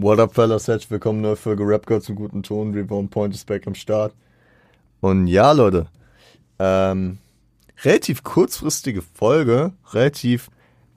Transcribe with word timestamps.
What 0.00 0.20
up, 0.20 0.32
fellas? 0.32 0.68
Herzlich 0.68 0.92
willkommen, 0.92 1.22
neue 1.22 1.34
Folge 1.34 1.64
Rap 1.66 1.84
Girl 1.84 2.00
zum 2.00 2.14
guten 2.14 2.44
Ton. 2.44 2.72
Reborn 2.72 3.08
Point 3.08 3.34
ist 3.34 3.46
back 3.46 3.66
am 3.66 3.74
Start. 3.74 4.14
Und 5.00 5.26
ja, 5.26 5.50
Leute, 5.50 5.88
ähm, 6.60 7.18
relativ 7.82 8.22
kurzfristige 8.22 9.02
Folge, 9.02 9.72
relativ 9.92 10.50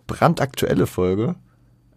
brandaktuelle 0.06 0.86
Folge. 0.86 1.34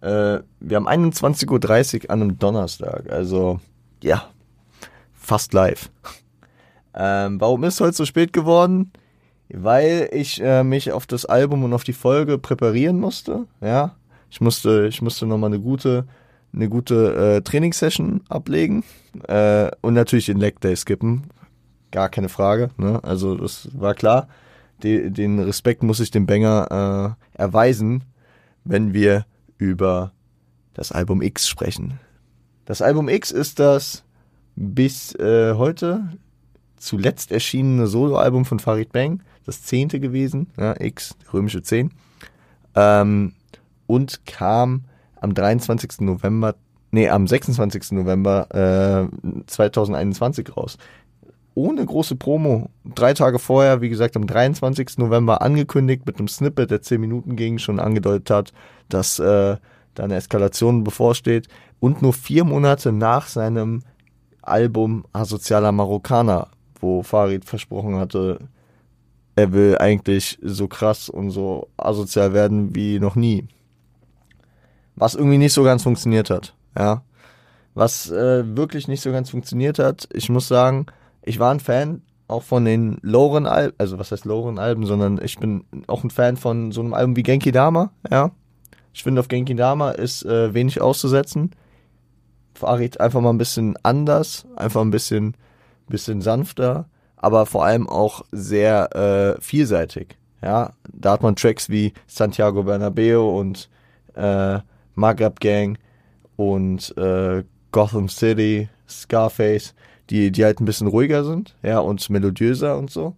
Äh, 0.01 0.39
wir 0.59 0.77
haben 0.77 0.87
21.30 0.87 2.05
Uhr 2.05 2.09
an 2.09 2.23
einem 2.23 2.39
Donnerstag, 2.39 3.07
also 3.11 3.59
ja, 4.01 4.27
fast 5.13 5.53
live. 5.53 5.91
Ähm, 6.95 7.39
warum 7.39 7.65
ist 7.65 7.81
heute 7.81 7.93
so 7.93 8.05
spät 8.05 8.33
geworden? 8.33 8.91
Weil 9.49 10.09
ich 10.11 10.41
äh, 10.41 10.63
mich 10.63 10.91
auf 10.91 11.05
das 11.05 11.27
Album 11.27 11.65
und 11.65 11.73
auf 11.73 11.83
die 11.83 11.93
Folge 11.93 12.39
präparieren 12.39 12.99
musste. 12.99 13.45
Ja, 13.61 13.95
ich 14.31 14.41
musste, 14.41 14.87
ich 14.87 15.03
musste 15.03 15.27
nochmal 15.27 15.51
eine 15.51 15.59
gute, 15.59 16.07
eine 16.55 16.69
gute 16.69 17.35
äh, 17.37 17.41
Trainingssession 17.41 18.21
ablegen 18.29 18.83
äh, 19.27 19.69
und 19.81 19.93
natürlich 19.93 20.27
den 20.27 20.37
Leg 20.37 20.59
Day 20.61 20.75
skippen. 20.75 21.23
Gar 21.91 22.09
keine 22.09 22.29
Frage. 22.29 22.69
Ne? 22.77 23.03
Also 23.03 23.35
das 23.35 23.69
war 23.73 23.93
klar. 23.93 24.27
De, 24.83 25.09
den 25.09 25.39
Respekt 25.39 25.83
muss 25.83 25.99
ich 25.99 26.11
dem 26.11 26.25
Banger 26.25 27.15
äh, 27.35 27.41
erweisen, 27.41 28.03
wenn 28.63 28.93
wir 28.93 29.25
über 29.57 30.11
das 30.73 30.91
Album 30.91 31.21
X 31.21 31.47
sprechen. 31.47 31.99
Das 32.65 32.81
Album 32.81 33.07
X 33.07 33.31
ist 33.31 33.59
das 33.59 34.03
bis 34.55 35.15
äh, 35.15 35.53
heute 35.53 36.09
zuletzt 36.77 37.31
erschienene 37.31 37.87
Soloalbum 37.87 38.45
von 38.45 38.59
Farid 38.59 38.91
Bang, 38.91 39.21
das 39.45 39.63
zehnte 39.63 39.99
gewesen, 39.99 40.47
ja, 40.57 40.79
X, 40.79 41.15
römische 41.33 41.61
10. 41.61 41.91
Ähm, 42.75 43.33
und 43.87 44.25
kam 44.25 44.85
am 45.21 45.33
23. 45.33 46.01
November, 46.01 46.55
nee, 46.91 47.09
am 47.09 47.27
26. 47.27 47.91
November 47.91 49.09
äh, 49.11 49.43
2021 49.47 50.55
raus. 50.55 50.77
Ohne 51.53 51.85
große 51.85 52.17
Promo. 52.17 52.69
Drei 52.83 53.13
Tage 53.13 53.39
vorher, 53.39 53.79
wie 53.79 53.89
gesagt, 53.89 54.17
am 54.17 54.27
23. 54.27 54.97
November 54.97 55.41
angekündigt 55.41 56.05
mit 56.05 56.19
einem 56.19 56.27
Snippet, 56.27 56.69
der 56.69 56.81
10 56.81 56.99
Minuten 56.99 57.35
ging, 57.37 57.59
schon 57.59 57.79
angedeutet 57.79 58.29
hat, 58.29 58.53
dass 58.89 59.19
äh, 59.19 59.55
da 59.93 60.03
eine 60.03 60.15
Eskalation 60.15 60.83
bevorsteht. 60.83 61.47
Und 61.79 62.01
nur 62.01 62.13
vier 62.13 62.43
Monate 62.43 62.91
nach 62.91 63.27
seinem 63.27 63.83
Album 64.41 65.05
Asozialer 65.13 65.71
Marokkaner, 65.71 66.49
wo 66.79 67.03
Farid 67.03 67.45
versprochen 67.45 67.95
hatte, 67.95 68.39
er 69.35 69.51
will 69.51 69.77
eigentlich 69.79 70.37
so 70.41 70.67
krass 70.67 71.09
und 71.09 71.31
so 71.31 71.67
asozial 71.77 72.33
werden 72.33 72.75
wie 72.75 72.99
noch 72.99 73.15
nie 73.15 73.47
was 74.95 75.15
irgendwie 75.15 75.37
nicht 75.37 75.53
so 75.53 75.63
ganz 75.63 75.83
funktioniert 75.83 76.29
hat. 76.29 76.53
Ja. 76.77 77.03
Was 77.73 78.09
äh, 78.09 78.55
wirklich 78.55 78.87
nicht 78.87 79.01
so 79.01 79.11
ganz 79.11 79.29
funktioniert 79.29 79.79
hat, 79.79 80.07
ich 80.13 80.29
muss 80.29 80.47
sagen, 80.47 80.85
ich 81.21 81.39
war 81.39 81.51
ein 81.51 81.59
Fan 81.59 82.01
auch 82.27 82.43
von 82.43 82.65
den 82.65 82.97
Loren 83.01 83.45
Alben, 83.45 83.75
also 83.77 83.99
was 83.99 84.11
heißt 84.11 84.25
Loren 84.25 84.57
Alben, 84.57 84.85
sondern 84.85 85.19
ich 85.21 85.37
bin 85.37 85.65
auch 85.87 86.03
ein 86.03 86.09
Fan 86.09 86.37
von 86.37 86.71
so 86.71 86.81
einem 86.81 86.93
Album 86.93 87.15
wie 87.15 87.23
Genki 87.23 87.51
Dama, 87.51 87.91
ja. 88.09 88.31
Ich 88.93 89.03
finde 89.03 89.19
auf 89.19 89.27
Genki 89.27 89.55
Dama 89.55 89.91
ist 89.91 90.23
äh, 90.25 90.53
wenig 90.53 90.79
auszusetzen. 90.79 91.51
Farid 92.53 93.01
einfach 93.01 93.19
mal 93.19 93.31
ein 93.31 93.37
bisschen 93.37 93.75
anders, 93.83 94.45
einfach 94.55 94.81
ein 94.81 94.91
bisschen, 94.91 95.35
bisschen 95.89 96.21
sanfter, 96.21 96.87
aber 97.17 97.45
vor 97.45 97.65
allem 97.65 97.89
auch 97.89 98.23
sehr 98.31 98.95
äh, 98.95 99.41
vielseitig. 99.41 100.17
Ja, 100.41 100.73
da 100.93 101.11
hat 101.11 101.23
man 101.23 101.35
Tracks 101.35 101.69
wie 101.69 101.93
Santiago 102.07 102.63
Bernabeo 102.63 103.37
und 103.37 103.69
äh, 104.13 104.59
Maghreb 104.95 105.39
Gang 105.39 105.77
und 106.35 106.95
äh, 106.97 107.43
Gotham 107.71 108.09
City, 108.09 108.69
Scarface, 108.87 109.73
die, 110.09 110.31
die 110.31 110.43
halt 110.43 110.59
ein 110.59 110.65
bisschen 110.65 110.87
ruhiger 110.87 111.23
sind, 111.23 111.55
ja, 111.63 111.79
und 111.79 112.09
melodiöser 112.09 112.77
und 112.77 112.91
so. 112.91 113.15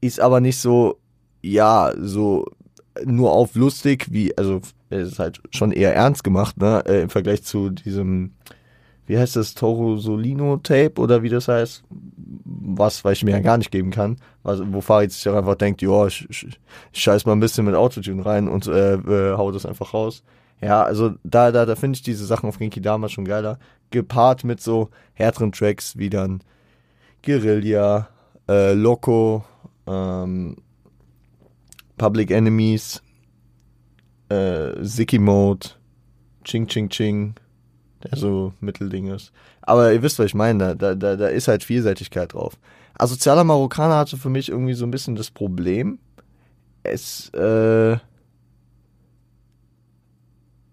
Ist 0.00 0.20
aber 0.20 0.40
nicht 0.40 0.58
so, 0.58 0.98
ja, 1.42 1.92
so 1.98 2.46
nur 3.04 3.32
auf 3.32 3.54
lustig, 3.54 4.06
wie, 4.10 4.36
also 4.36 4.60
es 4.90 5.12
ist 5.12 5.18
halt 5.18 5.40
schon 5.50 5.72
eher 5.72 5.94
ernst 5.94 6.24
gemacht, 6.24 6.56
ne, 6.58 6.82
äh, 6.86 7.02
im 7.02 7.10
Vergleich 7.10 7.42
zu 7.42 7.70
diesem, 7.70 8.32
wie 9.06 9.18
heißt 9.18 9.36
das, 9.36 9.54
Toro 9.54 9.96
Solino 9.96 10.56
Tape 10.58 11.00
oder 11.00 11.22
wie 11.22 11.28
das 11.28 11.48
heißt, 11.48 11.84
was, 12.44 13.04
weil 13.04 13.12
ich 13.12 13.24
mir 13.24 13.32
ja 13.32 13.40
gar 13.40 13.58
nicht 13.58 13.70
geben 13.70 13.90
kann, 13.90 14.16
was, 14.42 14.60
wo 14.64 14.80
Farid 14.80 15.12
sich 15.12 15.28
auch 15.28 15.36
einfach 15.36 15.56
denkt, 15.56 15.82
ja, 15.82 16.06
ich, 16.06 16.26
ich, 16.30 16.46
ich 16.92 17.00
scheiß 17.02 17.26
mal 17.26 17.32
ein 17.32 17.40
bisschen 17.40 17.64
mit 17.64 17.74
Autotune 17.74 18.24
rein 18.24 18.48
und 18.48 18.66
äh, 18.66 18.94
äh, 18.94 19.36
hau 19.36 19.50
das 19.52 19.66
einfach 19.66 19.94
raus. 19.94 20.22
Ja, 20.60 20.82
also 20.82 21.14
da, 21.22 21.52
da, 21.52 21.66
da 21.66 21.76
finde 21.76 21.96
ich 21.96 22.02
diese 22.02 22.24
Sachen 22.24 22.48
auf 22.48 22.58
Genki 22.58 22.80
Dama 22.80 23.08
schon 23.08 23.24
geiler. 23.24 23.58
Gepaart 23.90 24.44
mit 24.44 24.60
so 24.60 24.90
härteren 25.14 25.52
Tracks 25.52 25.96
wie 25.96 26.10
dann 26.10 26.42
Guerilla, 27.22 28.08
äh, 28.48 28.72
Loco, 28.72 29.44
ähm, 29.86 30.56
Public 31.98 32.30
Enemies, 32.30 33.02
äh, 34.28 34.82
Zicky 34.82 35.18
Mode, 35.18 35.68
Ching 36.44 36.66
Ching 36.66 36.88
Ching, 36.88 37.34
der 38.02 38.18
so 38.18 38.52
Mittelding 38.60 39.08
ist. 39.08 39.32
Aber 39.62 39.92
ihr 39.92 40.02
wisst, 40.02 40.18
was 40.18 40.26
ich 40.26 40.34
meine, 40.34 40.76
da, 40.76 40.94
da, 40.94 41.16
da 41.16 41.26
ist 41.28 41.48
halt 41.48 41.64
Vielseitigkeit 41.64 42.32
drauf. 42.32 42.58
Asozialer 42.94 43.44
Marokkaner 43.44 43.96
hatte 43.96 44.16
für 44.16 44.30
mich 44.30 44.48
irgendwie 44.48 44.74
so 44.74 44.86
ein 44.86 44.90
bisschen 44.90 45.16
das 45.16 45.30
Problem, 45.30 45.98
es, 46.82 47.30
äh, 47.30 47.96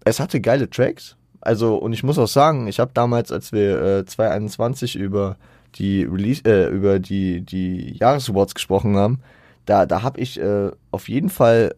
es 0.04 0.20
hatte 0.20 0.40
geile 0.40 0.68
Tracks. 0.68 1.16
Also, 1.40 1.76
und 1.76 1.92
ich 1.92 2.02
muss 2.02 2.18
auch 2.18 2.28
sagen, 2.28 2.66
ich 2.68 2.80
habe 2.80 2.92
damals, 2.94 3.30
als 3.30 3.52
wir 3.52 3.82
äh, 3.82 4.04
2021 4.06 4.96
über 4.96 5.36
die 5.74 6.04
Release, 6.04 6.42
äh, 6.44 6.68
über 6.68 6.98
die, 6.98 7.42
die 7.42 7.96
Jahresawards 7.98 8.54
gesprochen 8.54 8.96
haben, 8.96 9.20
da, 9.66 9.86
da 9.86 10.02
habe 10.02 10.20
ich 10.20 10.40
äh, 10.40 10.70
auf 10.90 11.08
jeden 11.08 11.28
Fall 11.28 11.74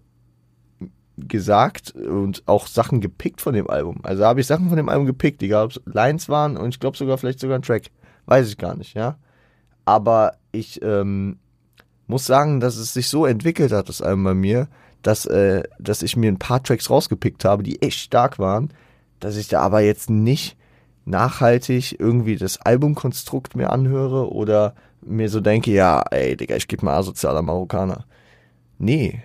gesagt 1.17 1.93
und 1.93 2.43
auch 2.47 2.67
Sachen 2.67 3.01
gepickt 3.01 3.41
von 3.41 3.55
dem 3.55 3.71
Album. 3.71 4.01
Also 4.03 4.25
habe 4.25 4.41
ich 4.41 4.47
Sachen 4.47 4.69
von 4.69 4.77
dem 4.77 4.89
Album 4.89 5.07
gepickt, 5.07 5.41
die 5.41 5.49
gab 5.49 5.73
Lines 5.87 6.29
waren 6.29 6.57
und 6.57 6.69
ich 6.69 6.81
glaube 6.81 6.97
sogar 6.97 7.17
vielleicht 7.19 7.41
sogar 7.41 7.59
ein 7.59 7.63
Track. 7.63 7.91
Weiß 8.27 8.49
ich 8.49 8.59
gar 8.59 8.77
nicht, 8.77 8.95
ja. 8.95 9.17
Aber 9.85 10.35
ich 10.53 10.83
ähm, 10.83 11.39
muss 12.07 12.27
sagen, 12.27 12.61
dass 12.61 12.77
es 12.77 12.93
sich 12.93 13.09
so 13.09 13.25
entwickelt 13.25 13.73
hat, 13.73 13.89
das 13.89 14.03
Album 14.03 14.25
bei 14.25 14.35
mir, 14.35 14.69
dass, 15.03 15.27
äh, 15.27 15.63
dass 15.79 16.03
ich 16.03 16.17
mir 16.17 16.31
ein 16.31 16.39
paar 16.39 16.63
Tracks 16.63 16.91
rausgepickt 16.91 17.45
habe, 17.45 17.63
die 17.63 17.81
echt 17.83 17.99
stark 17.99 18.39
waren, 18.39 18.71
dass 19.21 19.37
ich 19.37 19.49
da 19.49 19.61
aber 19.61 19.81
jetzt 19.81 20.11
nicht 20.11 20.57
nachhaltig 21.05 21.99
irgendwie 21.99 22.37
das 22.37 22.61
Albumkonstrukt 22.61 23.57
mir 23.57 23.71
anhöre 23.71 24.33
oder 24.33 24.75
mir 25.03 25.29
so 25.29 25.41
denke, 25.41 25.71
ja, 25.71 26.03
ey, 26.11 26.37
Digga, 26.37 26.57
ich 26.57 26.69
gebe 26.69 26.85
mal 26.85 26.97
asozialer 26.97 27.43
Marokkaner. 27.43 28.05
Nee. 28.79 29.23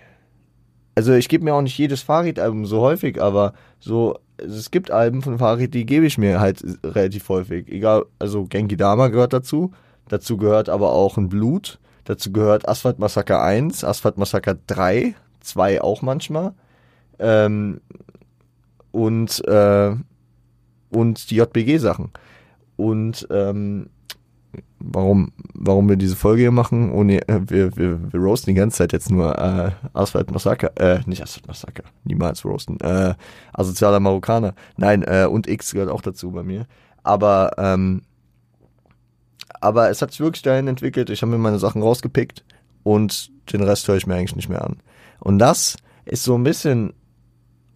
Also 0.95 1.13
ich 1.13 1.27
gebe 1.27 1.43
mir 1.43 1.55
auch 1.55 1.61
nicht 1.61 1.77
jedes 1.77 2.03
Farid-Album 2.03 2.65
so 2.65 2.81
häufig, 2.81 3.21
aber 3.21 3.53
so, 3.79 4.19
es 4.37 4.69
gibt 4.69 4.91
Alben 4.91 5.21
von 5.21 5.39
Farid, 5.39 5.73
die 5.73 5.85
gebe 5.85 6.05
ich 6.05 6.17
mir 6.17 6.39
halt 6.39 6.63
relativ 6.83 7.27
häufig. 7.29 7.67
Egal, 7.69 8.05
also 8.19 8.45
Genki 8.45 8.77
Dama 8.77 9.07
gehört 9.07 9.33
dazu, 9.33 9.71
dazu 10.07 10.37
gehört 10.37 10.69
aber 10.69 10.91
auch 10.91 11.17
ein 11.17 11.29
Blut, 11.29 11.79
dazu 12.03 12.31
gehört 12.31 12.67
Asphalt 12.67 12.99
Massaker 12.99 13.41
1, 13.41 13.83
Asphalt 13.83 14.17
Massaker 14.17 14.55
3, 14.67 15.15
zwei 15.41 15.81
auch 15.81 16.01
manchmal. 16.01 16.53
Ähm, 17.19 17.81
und, 18.91 19.45
äh, 19.47 19.95
und 20.89 21.29
die 21.29 21.35
JBG-Sachen. 21.35 22.11
Und 22.75 23.27
ähm, 23.31 23.89
warum, 24.79 25.31
warum 25.53 25.89
wir 25.89 25.95
diese 25.95 26.15
Folge 26.15 26.41
hier 26.41 26.51
machen, 26.51 26.91
ohne, 26.91 27.27
äh, 27.27 27.39
wir, 27.47 27.75
wir, 27.77 28.11
wir 28.11 28.19
roasten 28.19 28.53
die 28.53 28.59
ganze 28.59 28.77
Zeit 28.77 28.93
jetzt 28.93 29.11
nur 29.11 29.37
äh, 29.37 29.71
Asphalt 29.93 30.31
Massaker, 30.31 30.71
äh, 30.77 30.99
nicht 31.05 31.21
Asphalt 31.21 31.47
Massaker, 31.47 31.83
niemals 32.03 32.43
roasten, 32.43 32.79
äh, 32.81 33.13
asozialer 33.53 33.99
Marokkaner. 33.99 34.53
Nein, 34.77 35.03
äh, 35.03 35.27
und 35.29 35.47
X 35.47 35.73
gehört 35.73 35.89
auch 35.89 36.01
dazu 36.01 36.31
bei 36.31 36.43
mir. 36.43 36.65
Aber, 37.03 37.51
ähm, 37.57 38.01
aber 39.59 39.89
es 39.89 40.01
hat 40.01 40.11
sich 40.11 40.19
wirklich 40.19 40.41
dahin 40.41 40.67
entwickelt, 40.67 41.09
ich 41.09 41.21
habe 41.21 41.31
mir 41.31 41.37
meine 41.37 41.59
Sachen 41.59 41.81
rausgepickt 41.81 42.43
und 42.83 43.31
den 43.51 43.61
Rest 43.61 43.87
höre 43.87 43.97
ich 43.97 44.07
mir 44.07 44.15
eigentlich 44.15 44.35
nicht 44.35 44.49
mehr 44.49 44.63
an. 44.63 44.77
Und 45.21 45.39
das 45.39 45.77
ist 46.03 46.23
so 46.23 46.35
ein 46.35 46.43
bisschen 46.43 46.93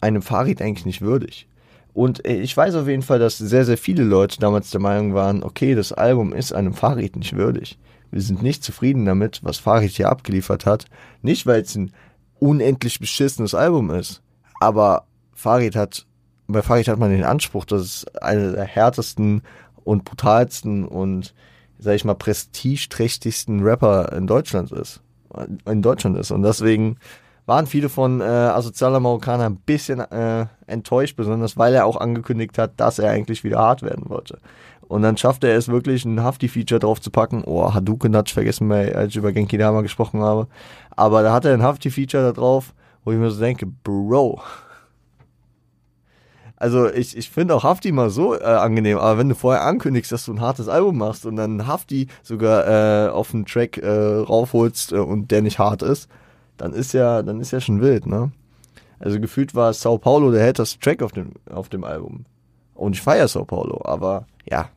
einem 0.00 0.20
Fahrrad 0.20 0.60
eigentlich 0.60 0.84
nicht 0.84 1.00
würdig. 1.00 1.48
Und 1.94 2.26
ich 2.26 2.54
weiß 2.54 2.74
auf 2.74 2.88
jeden 2.88 3.02
Fall, 3.02 3.18
dass 3.18 3.38
sehr, 3.38 3.64
sehr 3.64 3.78
viele 3.78 4.04
Leute 4.04 4.38
damals 4.38 4.70
der 4.70 4.80
Meinung 4.82 5.14
waren, 5.14 5.42
okay, 5.42 5.74
das 5.74 5.92
Album 5.92 6.34
ist 6.34 6.52
einem 6.52 6.74
Fahrrad 6.74 7.16
nicht 7.16 7.34
würdig. 7.34 7.78
Wir 8.10 8.20
sind 8.20 8.42
nicht 8.42 8.62
zufrieden 8.62 9.06
damit, 9.06 9.40
was 9.42 9.56
Fahrrad 9.56 9.90
hier 9.90 10.10
abgeliefert 10.10 10.66
hat. 10.66 10.84
Nicht, 11.22 11.46
weil 11.46 11.62
es 11.62 11.74
ein 11.74 11.92
unendlich 12.38 13.00
beschissenes 13.00 13.54
Album 13.54 13.90
ist, 13.90 14.20
aber 14.60 15.06
Farid 15.34 15.76
hat, 15.76 16.06
bei 16.46 16.62
Farid 16.62 16.88
hat 16.88 16.98
man 16.98 17.10
den 17.10 17.24
Anspruch, 17.24 17.64
dass 17.64 17.82
es 17.82 18.06
einer 18.16 18.52
der 18.52 18.64
härtesten 18.64 19.42
und 19.84 20.04
brutalsten 20.04 20.84
und, 20.84 21.34
sag 21.78 21.94
ich 21.94 22.04
mal, 22.04 22.14
prestigeträchtigsten 22.14 23.62
Rapper 23.62 24.12
in 24.12 24.26
Deutschland 24.26 24.72
ist. 24.72 25.00
In 25.66 25.82
Deutschland 25.82 26.18
ist. 26.18 26.30
Und 26.30 26.42
deswegen 26.42 26.98
waren 27.46 27.66
viele 27.66 27.88
von 27.88 28.20
äh, 28.20 28.24
Asozialer 28.24 29.00
Marokkaner 29.00 29.46
ein 29.46 29.56
bisschen 29.56 30.00
äh, 30.00 30.46
enttäuscht, 30.66 31.16
besonders 31.16 31.56
weil 31.56 31.74
er 31.74 31.86
auch 31.86 31.96
angekündigt 31.96 32.58
hat, 32.58 32.72
dass 32.76 32.98
er 32.98 33.10
eigentlich 33.10 33.44
wieder 33.44 33.58
hart 33.58 33.82
werden 33.82 34.08
wollte. 34.08 34.40
Und 34.88 35.02
dann 35.02 35.16
schafft 35.16 35.42
er 35.44 35.56
es 35.56 35.68
wirklich, 35.68 36.04
ein 36.04 36.22
Hafti-Feature 36.22 36.80
drauf 36.80 37.00
zu 37.00 37.10
packen. 37.10 37.42
Oh, 37.44 37.72
Hadouken 37.74 38.16
hatte 38.16 38.28
ich 38.28 38.34
vergessen, 38.34 38.70
als 38.70 39.10
ich 39.10 39.16
über 39.16 39.32
Genki 39.32 39.58
Dama 39.58 39.80
gesprochen 39.80 40.20
habe. 40.20 40.46
Aber 40.90 41.22
da 41.22 41.32
hat 41.32 41.44
er 41.44 41.54
ein 41.54 41.62
Hafti-Feature 41.62 42.22
da 42.22 42.32
drauf, 42.32 42.72
wo 43.04 43.12
ich 43.12 43.18
mir 43.18 43.30
so 43.30 43.40
denke, 43.40 43.66
Bro. 43.66 44.40
Also 46.56 46.90
ich, 46.90 47.16
ich 47.16 47.30
finde 47.30 47.54
auch 47.54 47.64
Hafti 47.64 47.92
mal 47.92 48.10
so 48.10 48.34
äh, 48.34 48.42
angenehm, 48.42 48.96
aber 48.96 49.18
wenn 49.18 49.28
du 49.28 49.34
vorher 49.34 49.62
ankündigst, 49.64 50.10
dass 50.10 50.24
du 50.24 50.32
ein 50.32 50.40
hartes 50.40 50.68
Album 50.68 50.96
machst 50.96 51.26
und 51.26 51.36
dann 51.36 51.66
Hafti 51.66 52.06
sogar 52.22 52.66
äh, 52.66 53.10
auf 53.10 53.34
einen 53.34 53.44
Track 53.44 53.76
äh, 53.76 53.90
raufholst 53.90 54.92
äh, 54.92 54.96
und 54.96 55.30
der 55.30 55.42
nicht 55.42 55.58
hart 55.58 55.82
ist, 55.82 56.08
dann 56.56 56.72
ist 56.72 56.92
ja, 56.92 57.22
dann 57.22 57.40
ist 57.40 57.50
ja 57.50 57.60
schon 57.60 57.80
wild, 57.80 58.06
ne? 58.06 58.32
Also 58.98 59.20
gefühlt 59.20 59.54
war 59.54 59.72
Sao 59.72 59.98
Paulo 59.98 60.30
der 60.30 60.42
härteste 60.42 60.80
Track 60.80 61.02
auf 61.02 61.12
dem, 61.12 61.32
auf 61.50 61.68
dem 61.68 61.84
Album. 61.84 62.24
Und 62.74 62.94
ich 62.94 63.02
feiere 63.02 63.28
Sao 63.28 63.44
Paulo, 63.44 63.82
aber 63.84 64.26
ja. 64.44 64.70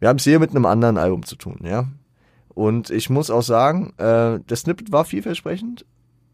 Wir 0.00 0.08
haben 0.08 0.16
es 0.16 0.24
hier 0.24 0.40
mit 0.40 0.50
einem 0.50 0.66
anderen 0.66 0.98
Album 0.98 1.24
zu 1.24 1.36
tun, 1.36 1.60
ja. 1.62 1.86
Und 2.48 2.90
ich 2.90 3.10
muss 3.10 3.30
auch 3.30 3.42
sagen, 3.42 3.94
äh, 3.98 4.40
der 4.40 4.56
Snippet 4.56 4.92
war 4.92 5.04
vielversprechend, 5.04 5.84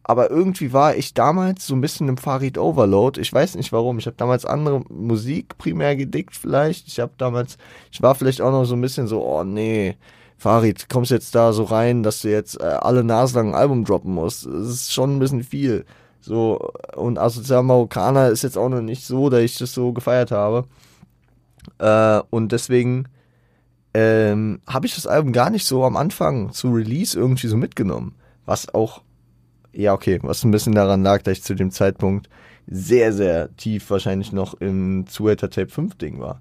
aber 0.02 0.30
irgendwie 0.30 0.72
war 0.72 0.96
ich 0.96 1.14
damals 1.14 1.66
so 1.66 1.74
ein 1.74 1.80
bisschen 1.80 2.08
im 2.08 2.16
Farid 2.16 2.58
Overload. 2.58 3.20
Ich 3.20 3.32
weiß 3.32 3.54
nicht 3.54 3.72
warum. 3.72 3.98
Ich 3.98 4.06
habe 4.06 4.16
damals 4.16 4.44
andere 4.44 4.80
Musik 4.88 5.56
primär 5.58 5.94
gedickt 5.94 6.34
vielleicht. 6.34 6.88
Ich 6.88 7.00
habe 7.00 7.12
damals, 7.16 7.58
ich 7.92 8.02
war 8.02 8.14
vielleicht 8.14 8.40
auch 8.40 8.50
noch 8.50 8.64
so 8.64 8.74
ein 8.74 8.80
bisschen 8.80 9.06
so, 9.06 9.22
oh 9.24 9.44
nee, 9.44 9.96
Farid, 10.40 10.88
kommst 10.88 11.10
jetzt 11.10 11.34
da 11.34 11.52
so 11.52 11.64
rein, 11.64 12.02
dass 12.02 12.22
du 12.22 12.30
jetzt 12.30 12.58
äh, 12.58 12.64
alle 12.64 13.04
naslang 13.04 13.48
ein 13.48 13.54
Album 13.54 13.84
droppen 13.84 14.14
musst. 14.14 14.46
Das 14.46 14.68
ist 14.68 14.90
schon 14.90 15.16
ein 15.16 15.18
bisschen 15.18 15.42
viel. 15.42 15.84
So, 16.22 16.70
und 16.96 17.18
Asozial 17.18 17.62
Marokkaner 17.62 18.28
ist 18.30 18.42
jetzt 18.42 18.56
auch 18.56 18.70
noch 18.70 18.80
nicht 18.80 19.04
so, 19.04 19.28
dass 19.28 19.42
ich 19.42 19.58
das 19.58 19.74
so 19.74 19.92
gefeiert 19.92 20.30
habe. 20.30 20.64
Äh, 21.78 22.22
und 22.30 22.52
deswegen 22.52 23.04
ähm, 23.92 24.62
habe 24.66 24.86
ich 24.86 24.94
das 24.94 25.06
Album 25.06 25.34
gar 25.34 25.50
nicht 25.50 25.66
so 25.66 25.84
am 25.84 25.98
Anfang 25.98 26.52
zu 26.52 26.70
Release 26.70 27.18
irgendwie 27.18 27.48
so 27.48 27.58
mitgenommen. 27.58 28.14
Was 28.46 28.72
auch, 28.72 29.02
ja, 29.74 29.92
okay, 29.92 30.20
was 30.22 30.42
ein 30.42 30.52
bisschen 30.52 30.74
daran 30.74 31.02
lag, 31.02 31.20
dass 31.20 31.36
ich 31.36 31.44
zu 31.44 31.54
dem 31.54 31.70
Zeitpunkt 31.70 32.30
sehr, 32.66 33.12
sehr 33.12 33.54
tief 33.56 33.90
wahrscheinlich 33.90 34.32
noch 34.32 34.54
im 34.54 35.06
Zuhälter 35.06 35.50
Tape 35.50 35.68
5 35.68 35.96
Ding 35.96 36.18
war 36.18 36.40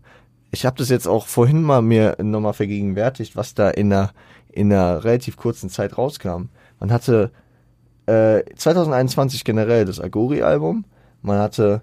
ich 0.51 0.65
habe 0.65 0.77
das 0.77 0.89
jetzt 0.89 1.07
auch 1.07 1.27
vorhin 1.27 1.61
mal 1.61 1.81
mir 1.81 2.17
nochmal 2.21 2.53
vergegenwärtigt, 2.53 3.35
was 3.35 3.53
da 3.53 3.69
in 3.69 3.91
einer, 3.93 4.11
in 4.51 4.71
einer 4.71 5.03
relativ 5.03 5.37
kurzen 5.37 5.69
Zeit 5.69 5.97
rauskam. 5.97 6.49
Man 6.79 6.91
hatte 6.91 7.31
äh, 8.07 8.43
2021 8.55 9.43
generell 9.43 9.85
das 9.85 9.99
Agori-Album. 9.99 10.85
Man 11.21 11.37
hatte, 11.37 11.81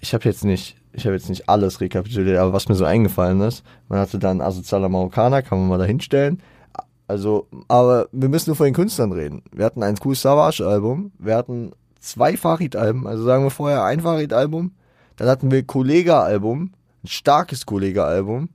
ich 0.00 0.12
habe 0.14 0.24
jetzt 0.24 0.44
nicht, 0.44 0.76
ich 0.92 1.04
habe 1.06 1.14
jetzt 1.14 1.28
nicht 1.28 1.48
alles 1.48 1.80
rekapituliert, 1.80 2.38
aber 2.38 2.52
was 2.52 2.68
mir 2.68 2.74
so 2.74 2.84
eingefallen 2.84 3.40
ist, 3.42 3.62
man 3.88 4.00
hatte 4.00 4.18
dann 4.18 4.40
Asozialer 4.40 4.88
Marokkaner, 4.88 5.42
kann 5.42 5.58
man 5.58 5.68
mal 5.68 5.78
da 5.78 5.84
hinstellen. 5.84 6.42
Also, 7.06 7.46
aber 7.68 8.08
wir 8.12 8.28
müssen 8.28 8.50
nur 8.50 8.56
von 8.56 8.66
den 8.66 8.74
Künstlern 8.74 9.12
reden. 9.12 9.42
Wir 9.52 9.64
hatten 9.64 9.82
ein 9.82 9.96
Cool 10.04 10.14
Savage-Album, 10.14 11.12
wir 11.18 11.36
hatten 11.36 11.70
zwei 12.00 12.36
Farid-Alben, 12.36 13.06
also 13.06 13.24
sagen 13.24 13.44
wir 13.44 13.50
vorher 13.50 13.84
ein 13.84 14.00
Farid-Album, 14.00 14.72
dann 15.16 15.28
hatten 15.28 15.50
wir 15.50 15.62
Kollega-Album, 15.64 16.72
ein 17.04 17.08
starkes 17.08 17.66
Kollege-Album. 17.66 18.48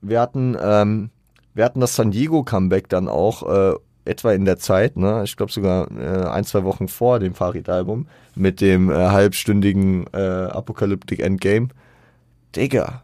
Wir 0.00 0.20
hatten, 0.20 0.56
ähm, 0.60 1.10
wir 1.54 1.64
hatten 1.64 1.80
das 1.80 1.96
San 1.96 2.10
Diego 2.10 2.44
Comeback 2.44 2.88
dann 2.88 3.08
auch 3.08 3.42
äh, 3.48 3.74
etwa 4.04 4.32
in 4.32 4.44
der 4.44 4.58
Zeit, 4.58 4.96
ne? 4.96 5.22
Ich 5.24 5.36
glaube 5.36 5.52
sogar 5.52 5.90
äh, 5.90 6.28
ein, 6.28 6.44
zwei 6.44 6.64
Wochen 6.64 6.88
vor 6.88 7.18
dem 7.18 7.34
Farid-Album 7.34 8.06
mit 8.34 8.60
dem 8.60 8.90
äh, 8.90 8.94
halbstündigen 8.94 10.06
äh, 10.12 10.18
Apocalyptic 10.18 11.20
Endgame. 11.20 11.68
Digga, 12.54 13.02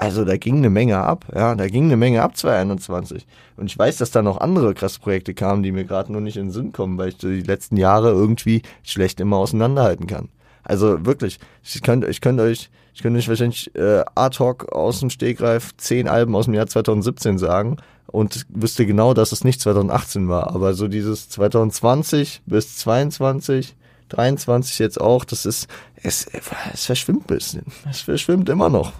also 0.00 0.24
da 0.24 0.38
ging 0.38 0.56
eine 0.56 0.70
Menge 0.70 0.96
ab, 0.96 1.26
ja, 1.34 1.54
da 1.54 1.68
ging 1.68 1.84
eine 1.84 1.98
Menge 1.98 2.22
ab 2.22 2.34
2021. 2.34 3.26
Und 3.58 3.66
ich 3.66 3.78
weiß, 3.78 3.98
dass 3.98 4.10
da 4.10 4.22
noch 4.22 4.40
andere 4.40 4.72
krasse 4.72 4.98
Projekte 4.98 5.34
kamen, 5.34 5.62
die 5.62 5.72
mir 5.72 5.84
gerade 5.84 6.10
nur 6.10 6.22
nicht 6.22 6.38
in 6.38 6.46
den 6.46 6.52
Sinn 6.52 6.72
kommen, 6.72 6.96
weil 6.96 7.10
ich 7.10 7.18
die 7.18 7.42
letzten 7.42 7.76
Jahre 7.76 8.10
irgendwie 8.10 8.62
schlecht 8.82 9.20
immer 9.20 9.36
auseinanderhalten 9.36 10.06
kann. 10.06 10.30
Also 10.64 11.04
wirklich, 11.04 11.38
ich 11.62 11.82
könnte 11.82 12.08
ich 12.08 12.20
könnt 12.20 12.40
euch, 12.40 12.70
ich 12.94 13.02
könnte 13.02 13.18
euch 13.18 13.28
wahrscheinlich 13.28 13.74
äh, 13.74 14.04
ad 14.14 14.38
hoc 14.38 14.72
aus 14.72 15.00
dem 15.00 15.10
Stegreif 15.10 15.76
zehn 15.76 16.08
Alben 16.08 16.34
aus 16.34 16.46
dem 16.46 16.54
Jahr 16.54 16.66
2017 16.66 17.38
sagen 17.38 17.76
und 18.06 18.46
wüsste 18.48 18.86
genau, 18.86 19.14
dass 19.14 19.32
es 19.32 19.44
nicht 19.44 19.60
2018 19.60 20.28
war. 20.28 20.54
Aber 20.54 20.74
so 20.74 20.88
dieses 20.88 21.28
2020 21.30 22.42
bis 22.46 22.76
22, 22.78 23.76
23 24.08 24.78
jetzt 24.78 25.00
auch, 25.00 25.24
das 25.24 25.46
ist, 25.46 25.68
es, 25.96 26.26
es 26.72 26.86
verschwimmt 26.86 27.24
ein 27.24 27.36
bisschen. 27.36 27.66
Es 27.88 28.00
verschwimmt 28.00 28.48
immer 28.48 28.68
noch. 28.68 28.92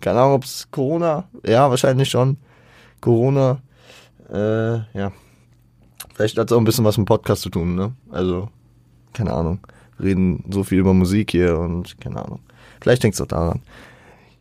Keine 0.00 0.20
Ahnung, 0.20 0.34
ob 0.34 0.44
es 0.44 0.68
Corona, 0.70 1.28
ja, 1.46 1.70
wahrscheinlich 1.70 2.10
schon. 2.10 2.36
Corona, 3.00 3.60
äh, 4.30 4.74
ja. 4.98 5.12
Vielleicht 6.14 6.36
hat 6.36 6.50
es 6.50 6.52
auch 6.52 6.58
ein 6.58 6.64
bisschen 6.64 6.84
was 6.84 6.98
mit 6.98 7.06
dem 7.06 7.08
Podcast 7.08 7.42
zu 7.42 7.50
tun, 7.50 7.74
ne? 7.74 7.92
Also, 8.10 8.50
keine 9.12 9.32
Ahnung 9.32 9.60
reden 10.02 10.44
so 10.50 10.64
viel 10.64 10.78
über 10.78 10.94
Musik 10.94 11.30
hier 11.30 11.58
und 11.58 12.00
keine 12.00 12.24
Ahnung. 12.24 12.40
Vielleicht 12.80 13.02
denkst 13.02 13.18
du 13.18 13.24
auch 13.24 13.28
daran. 13.28 13.62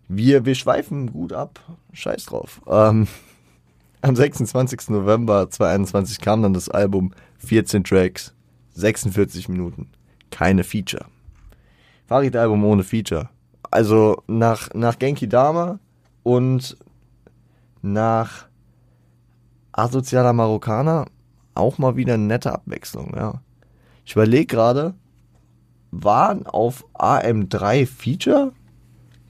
Wir, 0.07 0.45
wir 0.45 0.55
schweifen 0.55 1.11
gut 1.11 1.31
ab. 1.31 1.59
Scheiß 1.93 2.25
drauf. 2.25 2.61
Ähm, 2.67 3.07
am 4.01 4.15
26. 4.15 4.89
November 4.89 5.49
2021 5.49 6.19
kam 6.19 6.41
dann 6.41 6.53
das 6.53 6.69
Album 6.69 7.13
14 7.37 7.83
Tracks, 7.83 8.33
46 8.73 9.47
Minuten. 9.49 9.89
Keine 10.31 10.63
Feature. 10.63 11.05
Farid-Album 12.07 12.63
ohne 12.65 12.83
Feature. 12.83 13.29
Also 13.69 14.21
nach, 14.27 14.69
nach 14.73 14.99
Genki 14.99 15.29
Dama 15.29 15.79
und 16.23 16.77
nach 17.81 18.47
Asozialer 19.71 20.33
Marokkaner 20.33 21.05
auch 21.53 21.77
mal 21.77 21.95
wieder 21.95 22.15
eine 22.15 22.23
nette 22.23 22.51
Abwechslung, 22.51 23.13
ja. 23.15 23.41
Ich 24.05 24.13
überlege 24.13 24.47
gerade, 24.47 24.93
waren 25.91 26.45
auf 26.45 26.85
AM3 26.93 27.85
Feature? 27.85 28.53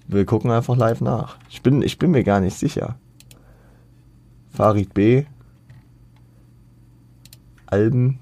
Wir 0.07 0.25
gucken 0.25 0.51
einfach 0.51 0.75
live 0.75 1.01
nach. 1.01 1.37
Ich 1.49 1.61
bin, 1.61 1.81
ich 1.81 1.97
bin 1.97 2.11
mir 2.11 2.23
gar 2.23 2.39
nicht 2.39 2.57
sicher. 2.57 2.97
Farid 4.49 4.93
B. 4.93 5.25
Alben. 7.65 8.19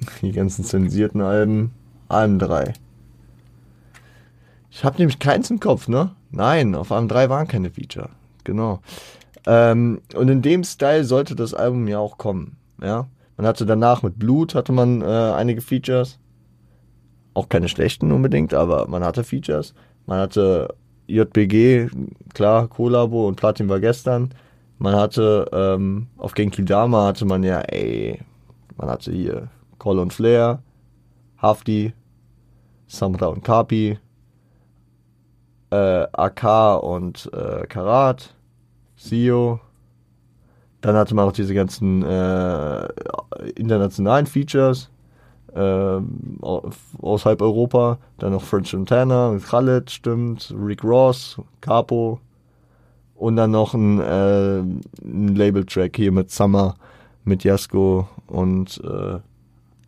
Die 0.22 0.32
ganzen 0.32 0.64
zensierten 0.64 1.20
Alben. 1.20 1.72
AM3. 2.08 2.74
Ich 4.70 4.84
habe 4.84 4.98
nämlich 4.98 5.18
keins 5.18 5.50
im 5.50 5.60
Kopf, 5.60 5.88
ne? 5.88 6.14
Nein, 6.30 6.74
auf 6.74 6.92
AM3 6.92 7.28
waren 7.28 7.48
keine 7.48 7.70
Feature. 7.70 8.10
Genau. 8.44 8.80
Ähm, 9.44 10.00
und 10.14 10.28
in 10.28 10.42
dem 10.42 10.62
Style 10.62 11.04
sollte 11.04 11.34
das 11.34 11.52
Album 11.52 11.88
ja 11.88 11.98
auch 11.98 12.16
kommen. 12.16 12.56
Ja. 12.80 13.08
Man 13.38 13.46
hatte 13.46 13.64
danach 13.64 14.02
mit 14.02 14.18
Blut 14.18 14.56
hatte 14.56 14.72
man 14.72 15.00
äh, 15.00 15.04
einige 15.04 15.60
Features. 15.60 16.18
Auch 17.34 17.48
keine 17.48 17.68
schlechten 17.68 18.10
unbedingt, 18.10 18.52
aber 18.52 18.88
man 18.88 19.04
hatte 19.04 19.22
Features. 19.22 19.74
Man 20.06 20.18
hatte 20.18 20.74
JBG, 21.06 21.88
klar, 22.34 22.66
Kollabo 22.66 23.28
und 23.28 23.36
Platin 23.36 23.68
war 23.68 23.78
gestern. 23.78 24.34
Man 24.78 24.96
hatte 24.96 25.48
ähm, 25.52 26.08
auf 26.16 26.34
Genki 26.34 26.64
Dama 26.64 27.06
hatte 27.06 27.24
man 27.24 27.44
ja, 27.44 27.60
ey, 27.60 28.20
man 28.76 28.90
hatte 28.90 29.12
hier 29.12 29.48
Call 29.78 30.00
und 30.00 30.12
Flair, 30.12 30.60
Hafti, 31.40 31.92
Samra 32.88 33.26
und 33.26 33.44
Kapi, 33.44 33.98
äh, 35.70 36.06
AK 36.12 36.82
und 36.82 37.30
äh, 37.32 37.66
Karat, 37.68 38.34
Sio, 38.96 39.60
dann 40.80 40.96
hatte 40.96 41.14
man 41.14 41.28
auch 41.28 41.32
diese 41.32 41.54
ganzen 41.54 42.02
äh, 42.02 42.88
internationalen 43.56 44.26
Features 44.26 44.90
äh, 45.54 46.00
aus 46.40 47.24
halb 47.24 47.42
Europa. 47.42 47.98
Dann 48.18 48.32
noch 48.32 48.44
French 48.44 48.72
Montana 48.74 49.36
Khaled, 49.38 49.90
stimmt. 49.90 50.54
Rick 50.56 50.84
Ross, 50.84 51.40
Capo. 51.60 52.20
Und 53.16 53.34
dann 53.36 53.50
noch 53.50 53.74
ein, 53.74 54.00
äh, 54.00 54.58
ein 54.60 55.34
Label-Track 55.34 55.96
hier 55.96 56.12
mit 56.12 56.30
Summer, 56.30 56.76
mit 57.24 57.42
Jasko 57.42 58.06
und 58.28 58.80
äh, 58.84 59.18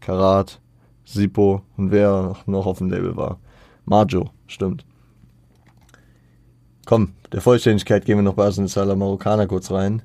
Karat, 0.00 0.60
Sipo 1.04 1.62
und 1.76 1.92
wer 1.92 2.34
noch 2.46 2.66
auf 2.66 2.78
dem 2.78 2.90
Label 2.90 3.16
war. 3.16 3.38
Majo, 3.84 4.30
stimmt. 4.48 4.84
Komm, 6.86 7.12
der 7.32 7.40
Vollständigkeit 7.40 8.04
gehen 8.04 8.18
wir 8.18 8.22
noch 8.22 8.34
bei 8.34 8.46
Asenizala 8.46 8.96
Marokkaner 8.96 9.46
kurz 9.46 9.70
rein 9.70 10.02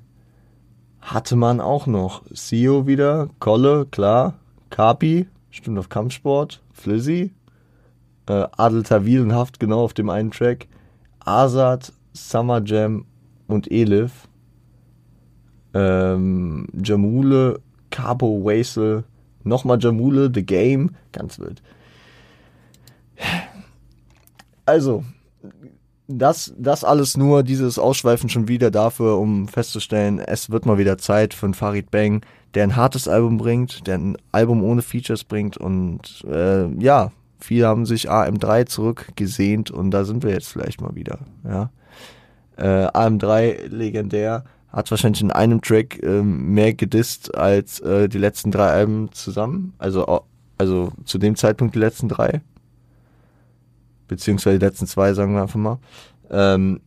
hatte 1.06 1.36
man 1.36 1.62
auch 1.62 1.86
noch. 1.88 2.24
Sio 2.32 2.88
wieder, 2.88 3.30
Kolle, 3.40 3.86
klar, 3.86 4.34
Kapi, 4.72 5.28
stimmt 5.52 5.78
auf 5.78 5.90
Kampfsport, 5.90 6.62
Flizzy, 6.74 7.32
äh, 8.28 8.48
Adel 8.58 8.84
Tawil 8.84 9.22
und 9.22 9.34
Haft 9.34 9.60
genau 9.60 9.84
auf 9.84 9.94
dem 9.94 10.10
einen 10.10 10.32
Track, 10.32 10.68
Azad, 11.20 11.94
Summer 12.14 12.62
Jam 12.64 13.06
und 13.48 13.72
Elif, 13.72 14.28
ähm, 15.74 16.68
Jamule, 16.74 17.62
Cabo, 17.92 18.44
Wasel, 18.44 19.04
nochmal 19.44 19.78
Jamule, 19.80 20.32
The 20.34 20.44
Game, 20.44 20.96
ganz 21.12 21.40
wild. 21.40 21.62
Also, 24.66 25.04
das, 26.08 26.54
das 26.58 26.84
alles 26.84 27.18
nur, 27.18 27.44
dieses 27.44 27.80
Ausschweifen 27.80 28.30
schon 28.30 28.48
wieder 28.48 28.72
dafür, 28.72 29.18
um 29.18 29.48
festzustellen, 29.48 30.20
es 30.20 30.50
wird 30.50 30.66
mal 30.66 30.78
wieder 30.78 30.98
Zeit 30.98 31.34
für 31.34 31.48
einen 31.48 31.54
Farid 31.54 31.92
Bang, 31.92 32.22
der 32.54 32.64
ein 32.64 32.76
hartes 32.76 33.08
Album 33.08 33.38
bringt, 33.38 33.88
der 33.88 33.98
ein 33.98 34.18
Album 34.32 34.64
ohne 34.64 34.82
Features 34.82 35.24
bringt 35.24 35.58
und 35.58 36.24
äh, 36.30 36.68
ja, 36.82 37.12
viele 37.40 37.68
haben 37.68 37.86
sich 37.86 38.10
AM3 38.10 38.66
zurückgesehnt 38.66 39.72
und 39.72 39.92
da 39.92 40.06
sind 40.06 40.24
wir 40.24 40.32
jetzt 40.32 40.50
vielleicht 40.50 40.82
mal 40.82 40.96
wieder, 40.96 41.20
ja. 41.44 41.70
Äh, 42.58 42.88
AM3 42.88 43.68
legendär, 43.68 44.46
hat 44.70 44.92
wahrscheinlich 44.92 45.22
in 45.22 45.32
einem 45.32 45.62
Track 45.62 46.02
äh, 46.04 46.22
mehr 46.22 46.74
gedisst 46.74 47.36
als 47.36 47.80
äh, 47.80 48.08
die 48.08 48.18
letzten 48.18 48.52
drei 48.52 48.70
Alben 48.70 49.12
zusammen, 49.12 49.74
also, 49.78 50.24
also 50.58 50.92
zu 51.04 51.18
dem 51.18 51.36
Zeitpunkt 51.36 51.76
die 51.76 51.80
letzten 51.80 52.10
drei, 52.10 52.42
beziehungsweise 54.08 54.60
die 54.60 54.66
letzten 54.66 54.88
zwei, 54.88 55.14
sagen 55.14 55.34
wir 55.34 55.42
einfach 55.42 55.60
mal. 55.60 55.80
Ähm, 56.30 56.82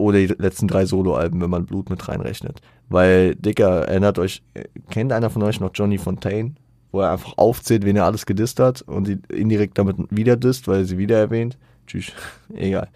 oder 0.00 0.18
die 0.18 0.34
letzten 0.38 0.66
drei 0.66 0.86
Soloalben, 0.86 1.40
wenn 1.40 1.50
man 1.50 1.66
Blut 1.66 1.90
mit 1.90 2.08
reinrechnet. 2.08 2.60
Weil, 2.88 3.36
Dicker, 3.36 3.86
erinnert 3.86 4.18
euch, 4.18 4.42
kennt 4.90 5.12
einer 5.12 5.30
von 5.30 5.42
euch 5.42 5.60
noch 5.60 5.70
Johnny 5.74 5.98
Fontaine? 5.98 6.54
Wo 6.90 7.00
er 7.00 7.12
einfach 7.12 7.34
aufzählt, 7.36 7.84
wen 7.84 7.96
er 7.96 8.06
alles 8.06 8.26
gedisst 8.26 8.58
hat 8.58 8.82
und 8.82 9.08
indirekt 9.30 9.78
damit 9.78 9.96
wieder 10.10 10.36
disst, 10.36 10.66
weil 10.66 10.80
er 10.80 10.84
sie 10.86 10.98
wieder 10.98 11.18
erwähnt. 11.18 11.56
Tschüss, 11.86 12.12
egal. 12.54 12.88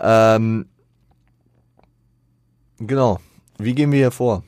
Ähm, 0.00 0.66
genau. 2.78 3.20
Wie 3.58 3.74
gehen 3.74 3.92
wir 3.92 3.98
hier 3.98 4.10
vor? 4.10 4.42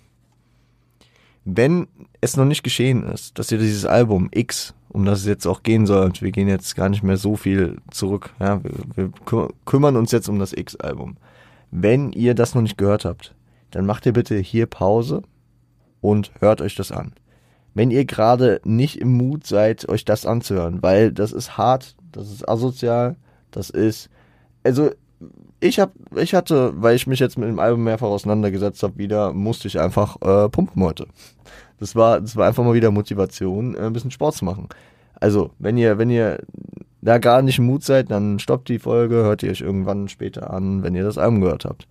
Wenn 1.44 1.86
es 2.20 2.36
noch 2.36 2.44
nicht 2.44 2.62
geschehen 2.62 3.04
ist, 3.04 3.38
dass 3.38 3.52
ihr 3.52 3.58
dieses 3.58 3.86
Album 3.86 4.28
X 4.32 4.73
um 4.94 5.04
das 5.04 5.20
es 5.20 5.26
jetzt 5.26 5.46
auch 5.46 5.62
gehen 5.64 5.86
soll. 5.86 6.04
Und 6.04 6.22
wir 6.22 6.30
gehen 6.30 6.48
jetzt 6.48 6.76
gar 6.76 6.88
nicht 6.88 7.02
mehr 7.02 7.16
so 7.16 7.36
viel 7.36 7.76
zurück. 7.90 8.32
Ja, 8.38 8.62
wir, 8.62 8.72
wir 8.94 9.48
kümmern 9.64 9.96
uns 9.96 10.12
jetzt 10.12 10.28
um 10.28 10.38
das 10.38 10.52
X-Album. 10.52 11.16
Wenn 11.72 12.12
ihr 12.12 12.34
das 12.34 12.54
noch 12.54 12.62
nicht 12.62 12.78
gehört 12.78 13.04
habt, 13.04 13.34
dann 13.72 13.86
macht 13.86 14.06
ihr 14.06 14.12
bitte 14.12 14.36
hier 14.38 14.66
Pause 14.66 15.22
und 16.00 16.30
hört 16.38 16.60
euch 16.60 16.76
das 16.76 16.92
an. 16.92 17.12
Wenn 17.74 17.90
ihr 17.90 18.04
gerade 18.04 18.60
nicht 18.64 19.00
im 19.00 19.12
Mut 19.16 19.44
seid, 19.44 19.88
euch 19.88 20.04
das 20.04 20.26
anzuhören, 20.26 20.80
weil 20.80 21.10
das 21.10 21.32
ist 21.32 21.58
hart, 21.58 21.96
das 22.12 22.30
ist 22.30 22.48
asozial, 22.48 23.16
das 23.50 23.70
ist, 23.70 24.08
also 24.62 24.90
ich 25.64 25.80
hab, 25.80 25.92
ich 26.14 26.34
hatte, 26.34 26.74
weil 26.76 26.94
ich 26.94 27.06
mich 27.06 27.20
jetzt 27.20 27.38
mit 27.38 27.48
dem 27.48 27.58
Album 27.58 27.84
mehrfach 27.84 28.08
auseinandergesetzt 28.08 28.82
habe, 28.82 28.98
wieder 28.98 29.32
musste 29.32 29.66
ich 29.66 29.80
einfach 29.80 30.16
äh, 30.20 30.48
pumpen 30.50 30.82
heute. 30.82 31.06
Das 31.80 31.96
war, 31.96 32.20
das 32.20 32.36
war 32.36 32.46
einfach 32.46 32.62
mal 32.64 32.74
wieder 32.74 32.90
Motivation, 32.90 33.74
äh, 33.74 33.80
ein 33.80 33.94
bisschen 33.94 34.10
Sport 34.10 34.34
zu 34.34 34.44
machen. 34.44 34.68
Also, 35.18 35.52
wenn 35.58 35.78
ihr, 35.78 35.96
wenn 35.96 36.10
ihr 36.10 36.40
da 37.00 37.16
gar 37.16 37.40
nicht 37.40 37.58
im 37.58 37.64
Mut 37.64 37.82
seid, 37.82 38.10
dann 38.10 38.38
stoppt 38.38 38.68
die 38.68 38.78
Folge, 38.78 39.16
hört 39.16 39.42
ihr 39.42 39.50
euch 39.50 39.62
irgendwann 39.62 40.08
später 40.08 40.52
an, 40.52 40.82
wenn 40.82 40.94
ihr 40.94 41.04
das 41.04 41.16
Album 41.16 41.40
gehört 41.40 41.64
habt. 41.64 41.88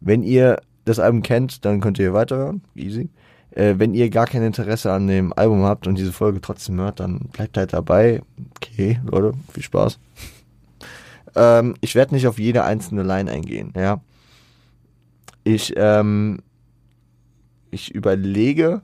Wenn 0.00 0.22
ihr 0.22 0.58
das 0.86 0.98
Album 0.98 1.22
kennt, 1.22 1.64
dann 1.66 1.80
könnt 1.80 1.98
ihr 1.98 2.14
weiterhören, 2.14 2.62
easy. 2.74 3.10
Äh, 3.50 3.74
wenn 3.76 3.92
ihr 3.92 4.08
gar 4.08 4.26
kein 4.26 4.42
Interesse 4.42 4.92
an 4.92 5.08
dem 5.08 5.34
Album 5.34 5.62
habt 5.64 5.86
und 5.86 5.98
diese 5.98 6.12
Folge 6.12 6.40
trotzdem 6.40 6.80
hört, 6.80 7.00
dann 7.00 7.18
bleibt 7.32 7.58
halt 7.58 7.74
dabei. 7.74 8.22
Okay, 8.56 8.98
Leute, 9.04 9.34
viel 9.52 9.62
Spaß. 9.62 9.98
Ähm, 11.36 11.74
ich 11.80 11.94
werde 11.94 12.14
nicht 12.14 12.26
auf 12.26 12.38
jede 12.38 12.64
einzelne 12.64 13.02
Line 13.02 13.30
eingehen, 13.30 13.72
ja. 13.76 14.00
Ich, 15.44 15.74
ähm, 15.76 16.40
ich 17.70 17.94
überlege, 17.94 18.82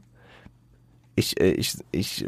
ich, 1.14 1.40
äh, 1.40 1.52
ich, 1.52 1.78
ich, 1.92 2.26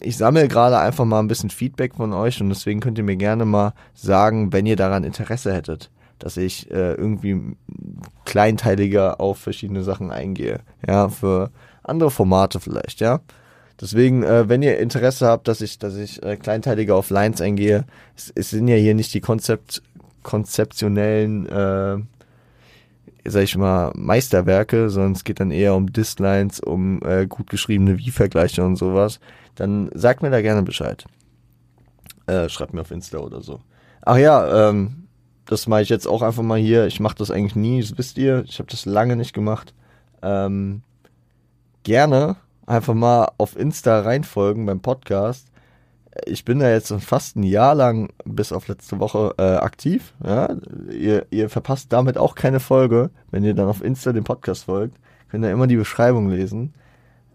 ich 0.00 0.16
sammle 0.16 0.48
gerade 0.48 0.78
einfach 0.78 1.04
mal 1.04 1.20
ein 1.20 1.28
bisschen 1.28 1.50
Feedback 1.50 1.94
von 1.94 2.12
euch 2.12 2.40
und 2.40 2.48
deswegen 2.48 2.80
könnt 2.80 2.98
ihr 2.98 3.04
mir 3.04 3.16
gerne 3.16 3.44
mal 3.44 3.74
sagen, 3.94 4.52
wenn 4.52 4.66
ihr 4.66 4.76
daran 4.76 5.04
Interesse 5.04 5.52
hättet, 5.52 5.90
dass 6.18 6.36
ich 6.36 6.70
äh, 6.70 6.94
irgendwie 6.94 7.56
kleinteiliger 8.24 9.20
auf 9.20 9.38
verschiedene 9.38 9.82
Sachen 9.82 10.10
eingehe. 10.10 10.60
Ja, 10.86 11.08
für 11.08 11.50
andere 11.82 12.10
Formate 12.10 12.60
vielleicht, 12.60 13.00
ja. 13.00 13.20
Deswegen, 13.80 14.22
äh, 14.22 14.48
wenn 14.48 14.62
ihr 14.62 14.78
Interesse 14.78 15.26
habt, 15.26 15.48
dass 15.48 15.60
ich, 15.60 15.78
dass 15.78 15.96
ich 15.96 16.22
äh, 16.22 16.36
kleinteiliger 16.36 16.94
auf 16.94 17.10
Lines 17.10 17.40
eingehe, 17.40 17.84
es, 18.16 18.32
es 18.34 18.50
sind 18.50 18.68
ja 18.68 18.76
hier 18.76 18.94
nicht 18.94 19.12
die 19.14 19.20
Konzept, 19.20 19.82
konzeptionellen 20.22 21.46
äh, 21.46 21.98
sag 23.26 23.42
ich 23.42 23.56
mal, 23.56 23.92
Meisterwerke, 23.94 24.90
sondern 24.90 25.12
es 25.12 25.24
geht 25.24 25.40
dann 25.40 25.50
eher 25.50 25.74
um 25.74 25.92
Dislines, 25.92 26.60
um 26.60 27.00
äh, 27.02 27.26
gut 27.26 27.48
geschriebene 27.48 27.98
Wie-Vergleiche 27.98 28.64
und 28.64 28.76
sowas, 28.76 29.18
dann 29.54 29.90
sagt 29.94 30.22
mir 30.22 30.30
da 30.30 30.42
gerne 30.42 30.62
Bescheid. 30.62 31.04
Äh, 32.26 32.48
schreibt 32.48 32.74
mir 32.74 32.82
auf 32.82 32.90
Insta 32.90 33.18
oder 33.18 33.40
so. 33.40 33.60
Ach 34.02 34.16
ja, 34.16 34.68
ähm, 34.68 35.08
das 35.46 35.66
mache 35.66 35.82
ich 35.82 35.88
jetzt 35.88 36.06
auch 36.06 36.22
einfach 36.22 36.42
mal 36.42 36.58
hier. 36.58 36.86
Ich 36.86 37.00
mache 37.00 37.16
das 37.16 37.30
eigentlich 37.30 37.56
nie, 37.56 37.80
das 37.80 37.96
wisst 37.96 38.18
ihr. 38.18 38.44
Ich 38.46 38.58
habe 38.58 38.70
das 38.70 38.86
lange 38.86 39.16
nicht 39.16 39.34
gemacht. 39.34 39.74
Ähm, 40.22 40.82
gerne 41.82 42.36
einfach 42.66 42.94
mal 42.94 43.32
auf 43.38 43.56
Insta 43.56 44.00
reinfolgen 44.00 44.66
beim 44.66 44.80
Podcast 44.80 45.48
ich 46.26 46.44
bin 46.44 46.60
da 46.60 46.70
jetzt 46.70 46.92
fast 47.00 47.36
ein 47.36 47.42
Jahr 47.42 47.74
lang 47.74 48.12
bis 48.24 48.52
auf 48.52 48.68
letzte 48.68 48.98
Woche 48.98 49.34
äh, 49.38 49.56
aktiv. 49.56 50.14
Ja? 50.24 50.54
Ihr, 50.90 51.26
ihr 51.30 51.48
verpasst 51.48 51.92
damit 51.92 52.18
auch 52.18 52.34
keine 52.34 52.60
Folge. 52.60 53.10
Wenn 53.30 53.44
ihr 53.44 53.54
dann 53.54 53.68
auf 53.68 53.82
Insta 53.82 54.12
den 54.12 54.24
Podcast 54.24 54.64
folgt, 54.64 54.98
könnt 55.28 55.44
ihr 55.44 55.50
immer 55.50 55.66
die 55.66 55.76
Beschreibung 55.76 56.30
lesen 56.30 56.74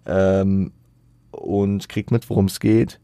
ähm, 0.05 0.71
und 1.31 1.89
kriegt 1.89 2.11
mit, 2.11 2.29
worum 2.29 2.45
es 2.45 2.59
geht. 2.59 2.99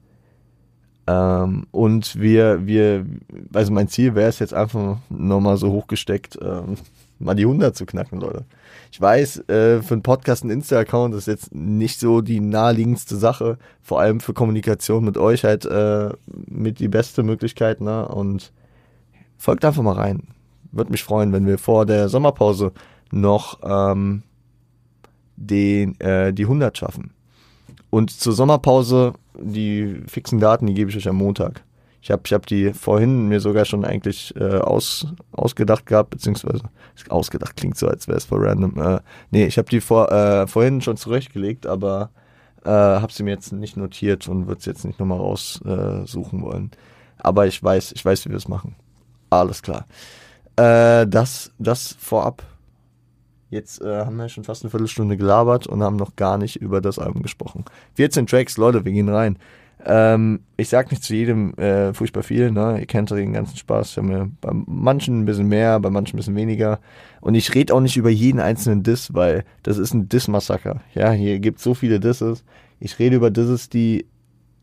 Ähm, 1.08 1.68
und 1.72 2.20
wir, 2.20 2.66
wir, 2.66 3.06
also 3.54 3.72
mein 3.72 3.90
Ziel 3.90 4.16
wäre 4.16 4.30
es 4.30 4.40
jetzt 4.40 4.54
einfach 4.54 4.98
nochmal 5.10 5.58
so 5.58 5.72
hochgesteckt, 5.72 6.40
ähm, 6.42 6.78
mal 7.20 7.36
die 7.36 7.44
100 7.44 7.76
zu 7.76 7.86
knacken, 7.86 8.22
Leute. 8.22 8.46
Ich 8.96 9.02
weiß, 9.02 9.50
äh, 9.50 9.82
für 9.82 9.96
einen 9.96 10.04
Podcast 10.04 10.46
ein 10.46 10.50
Insta-Account 10.50 11.16
ist 11.16 11.28
jetzt 11.28 11.54
nicht 11.54 12.00
so 12.00 12.22
die 12.22 12.40
naheliegendste 12.40 13.18
Sache, 13.18 13.58
vor 13.82 14.00
allem 14.00 14.22
für 14.22 14.34
Kommunikation 14.34 15.04
mit 15.04 15.18
euch 15.18 15.44
halt 15.44 15.66
äh, 15.66 16.12
mit 16.48 16.80
die 16.80 16.88
beste 16.88 17.22
Möglichkeit, 17.22 17.82
ne? 17.82 18.08
Und 18.08 18.54
folgt 19.38 19.66
einfach 19.66 19.84
mal 19.84 19.96
rein. 19.96 20.30
Würde 20.72 20.92
mich 20.92 21.04
freuen, 21.04 21.34
wenn 21.34 21.46
wir 21.46 21.58
vor 21.58 21.86
der 21.86 22.08
Sommerpause 22.08 22.72
noch 23.12 23.60
ähm, 23.64 24.24
den, 25.36 26.00
äh, 26.00 26.32
die 26.32 26.44
100 26.44 26.78
schaffen. 26.78 27.12
Und 27.90 28.12
zur 28.12 28.32
Sommerpause, 28.32 29.12
die 29.38 30.04
fixen 30.08 30.40
Daten, 30.40 30.68
die 30.68 30.74
gebe 30.74 30.90
ich 30.90 30.96
euch 30.96 31.10
am 31.10 31.18
Montag. 31.18 31.66
Ich 32.06 32.12
habe 32.12 32.22
ich 32.24 32.34
hab 32.34 32.46
die 32.46 32.72
vorhin 32.72 33.30
mir 33.30 33.40
sogar 33.40 33.66
schon 33.66 33.84
eigentlich 33.84 34.32
äh, 34.36 34.60
aus, 34.60 35.08
ausgedacht 35.32 35.88
gehabt, 35.88 36.12
beziehungsweise 36.12 36.62
ausgedacht 37.10 37.58
klingt 37.58 37.80
so, 37.80 37.88
als 37.88 38.08
wäre 38.08 38.20
es 38.20 38.26
voll 38.26 38.46
random. 38.48 38.78
Äh, 38.78 39.00
nee, 39.32 39.48
ich 39.48 39.58
habe 39.58 39.68
die 39.68 39.82
vor, 39.82 40.12
äh, 40.12 40.46
vorhin 40.46 40.82
schon 40.82 40.98
zurechtgelegt, 40.98 41.66
aber 41.66 42.12
äh, 42.64 42.70
habe 42.70 43.12
sie 43.12 43.24
mir 43.24 43.32
jetzt 43.32 43.54
nicht 43.54 43.76
notiert 43.76 44.28
und 44.28 44.46
würde 44.46 44.60
es 44.60 44.66
jetzt 44.68 44.86
nicht 44.86 45.00
nochmal 45.00 45.18
raussuchen 45.18 46.40
äh, 46.40 46.44
wollen. 46.44 46.70
Aber 47.18 47.48
ich 47.48 47.64
weiß, 47.64 47.94
ich 47.94 48.06
weiß, 48.06 48.26
wie 48.26 48.30
wir 48.30 48.38
es 48.38 48.48
machen. 48.48 48.76
Alles 49.32 49.64
klar. 49.64 49.88
Äh, 50.58 51.08
das, 51.08 51.54
das 51.58 51.96
vorab. 52.00 52.44
Jetzt 53.50 53.82
äh, 53.82 54.06
haben 54.06 54.18
wir 54.18 54.30
schon 54.30 54.44
fast 54.44 54.62
eine 54.62 54.70
Viertelstunde 54.70 55.18
gelabert 55.18 55.66
und 55.66 55.82
haben 55.82 55.96
noch 55.96 56.16
gar 56.16 56.38
nicht 56.38 56.58
über 56.58 56.82
das 56.82 57.00
Album 57.00 57.24
gesprochen. 57.24 57.66
14 57.96 58.28
Tracks, 58.28 58.58
Leute, 58.58 58.86
wir 58.86 58.92
gehen 58.92 59.10
rein. 59.10 59.40
Ähm, 59.84 60.42
ich 60.58 60.70
sag 60.70 60.90
nicht 60.92 61.04
zu 61.04 61.14
jedem 61.14 61.54
äh, 61.56 61.94
furchtbar 61.94 62.24
viel, 62.24 62.52
ne? 62.52 62.80
Ihr 62.80 62.86
kennt 62.86 63.12
den 63.12 63.34
ganzen 63.34 63.58
Spaß. 63.58 63.98
Ich 63.98 64.04
mir 64.04 64.32
bei 64.42 64.52
manchen 64.54 65.22
ein 65.22 65.26
bisschen 65.26 65.48
mehr, 65.48 65.80
bei 65.80 65.90
manchen 65.90 66.16
ein 66.16 66.18
bisschen 66.18 66.36
weniger. 66.36 66.80
Und 67.22 67.36
ich 67.36 67.54
rede 67.54 67.74
auch 67.74 67.82
nicht 67.82 67.98
über 67.98 68.10
jeden 68.10 68.40
einzelnen 68.40 68.84
Diss, 68.84 69.14
weil 69.14 69.44
das 69.64 69.78
ist 69.78 69.94
ein 69.94 70.10
Diss-Massaker. 70.10 70.82
Ja, 70.94 71.12
hier 71.12 71.40
gibt 71.40 71.60
so 71.60 71.74
viele 71.74 72.00
Disses. 72.00 72.44
Ich 72.80 72.98
rede 73.00 73.18
über 73.18 73.30
Disses, 73.30 73.70
die 73.70 74.06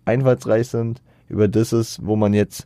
einfallsreich 0.04 0.68
sind, 0.68 1.02
über 1.28 1.48
Disses, 1.48 2.00
wo 2.02 2.16
man 2.16 2.34
jetzt, 2.34 2.64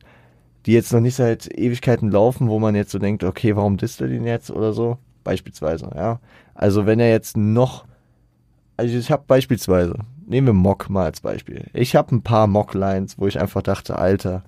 die 0.65 0.73
jetzt 0.73 0.93
noch 0.93 1.00
nicht 1.00 1.17
seit 1.17 1.47
Ewigkeiten 1.59 2.11
laufen, 2.11 2.49
wo 2.49 2.59
man 2.59 2.75
jetzt 2.75 2.91
so 2.91 2.99
denkt, 2.99 3.25
okay, 3.25 3.55
warum 3.57 3.76
disst 3.76 4.00
er 4.00 4.09
den 4.09 4.25
jetzt 4.25 4.50
oder 4.50 4.73
so? 4.73 4.99
Beispielsweise, 5.25 5.91
ja. 5.95 6.21
Also 6.55 6.87
wenn 6.87 7.00
er 7.00 7.11
jetzt 7.11 7.37
noch, 7.37 7.85
also 8.76 8.97
ich 8.97 9.11
habe 9.11 9.25
beispielsweise, 9.26 9.95
nehmen 10.26 10.49
wir 10.49 10.54
Mock 10.54 10.90
mal 10.90 11.04
als 11.04 11.21
Beispiel. 11.21 11.66
Ich 11.73 11.97
habe 11.97 12.14
ein 12.14 12.23
paar 12.23 12.47
Mock-Lines, 12.47 13.18
wo 13.18 13.26
ich 13.26 13.40
einfach 13.40 13.62
dachte, 13.62 13.99
Alter, 13.99 14.42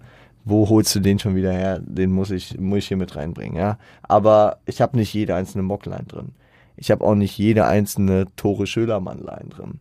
wo 0.44 0.68
holst 0.68 0.94
du 0.94 1.00
den 1.00 1.18
schon 1.18 1.34
wieder 1.36 1.52
her? 1.52 1.80
Den 1.80 2.10
muss 2.10 2.30
ich, 2.30 2.58
muss 2.58 2.78
ich 2.78 2.88
hier 2.88 2.96
mit 2.96 3.16
reinbringen, 3.16 3.56
ja. 3.56 3.78
Aber 4.02 4.58
ich 4.66 4.80
habe 4.80 4.96
nicht 4.96 5.12
jede 5.12 5.34
einzelne 5.34 5.62
Mock-Line 5.62 6.06
drin. 6.06 6.32
Ich 6.76 6.90
habe 6.90 7.04
auch 7.04 7.14
nicht 7.14 7.36
jede 7.38 7.66
einzelne 7.66 8.26
Tore 8.36 8.66
Schölermann-Line 8.66 9.48
drin. 9.50 9.80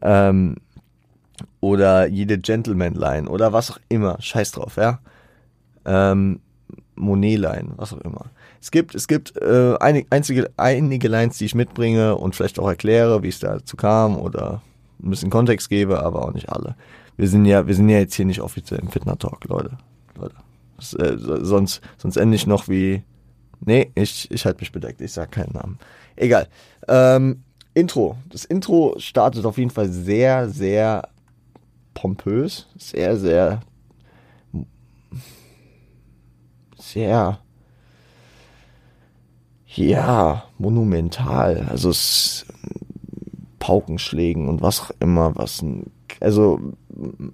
Ähm, 0.00 0.56
oder 1.60 2.06
jede 2.06 2.38
Gentleman-Line 2.38 3.28
oder 3.28 3.52
was 3.52 3.70
auch 3.70 3.78
immer. 3.88 4.20
Scheiß 4.20 4.52
drauf, 4.52 4.76
ja. 4.76 4.98
Ähm, 5.84 6.40
Monet-Line, 6.94 7.72
was 7.76 7.92
auch 7.92 8.00
immer. 8.00 8.26
Es 8.60 8.70
gibt, 8.70 8.94
es 8.94 9.08
gibt 9.08 9.36
äh, 9.38 9.74
einige, 9.80 10.50
einige 10.56 11.08
Lines, 11.08 11.38
die 11.38 11.46
ich 11.46 11.54
mitbringe 11.54 12.16
und 12.16 12.36
vielleicht 12.36 12.58
auch 12.60 12.68
erkläre, 12.68 13.22
wie 13.22 13.28
es 13.28 13.40
dazu 13.40 13.76
kam 13.76 14.16
oder 14.16 14.62
ein 15.02 15.10
bisschen 15.10 15.30
Kontext 15.30 15.68
gebe, 15.68 16.02
aber 16.02 16.22
auch 16.22 16.32
nicht 16.32 16.48
alle. 16.48 16.76
Wir 17.16 17.28
sind 17.28 17.44
ja, 17.44 17.66
wir 17.66 17.74
sind 17.74 17.88
ja 17.88 17.98
jetzt 17.98 18.14
hier 18.14 18.24
nicht 18.24 18.40
offiziell 18.40 18.80
im 18.80 18.88
Fitner 18.88 19.18
Talk, 19.18 19.44
Leute. 19.44 19.78
Leute. 20.16 20.34
Das, 20.76 20.94
äh, 20.94 21.16
sonst, 21.18 21.80
sonst 21.98 22.16
ende 22.16 22.36
ich 22.36 22.46
noch 22.46 22.68
wie. 22.68 23.02
Nee, 23.64 23.92
ich, 23.94 24.30
ich 24.30 24.44
halte 24.44 24.60
mich 24.60 24.72
bedeckt, 24.72 25.00
ich 25.00 25.12
sag 25.12 25.30
keinen 25.30 25.52
Namen. 25.52 25.78
Egal. 26.16 26.48
Ähm, 26.88 27.44
Intro. 27.74 28.16
Das 28.28 28.44
Intro 28.44 28.94
startet 28.98 29.46
auf 29.46 29.58
jeden 29.58 29.70
Fall 29.70 29.88
sehr, 29.88 30.48
sehr 30.48 31.08
pompös, 31.94 32.66
sehr, 32.76 33.16
sehr, 33.16 33.60
sehr, 36.76 37.38
ja, 39.74 40.44
monumental. 40.58 41.66
Also 41.70 41.90
es 41.90 42.46
Paukenschlägen 43.62 44.48
und 44.48 44.60
was 44.60 44.80
auch 44.80 44.90
immer, 44.98 45.36
was 45.36 45.62
ein, 45.62 45.92
also 46.18 46.58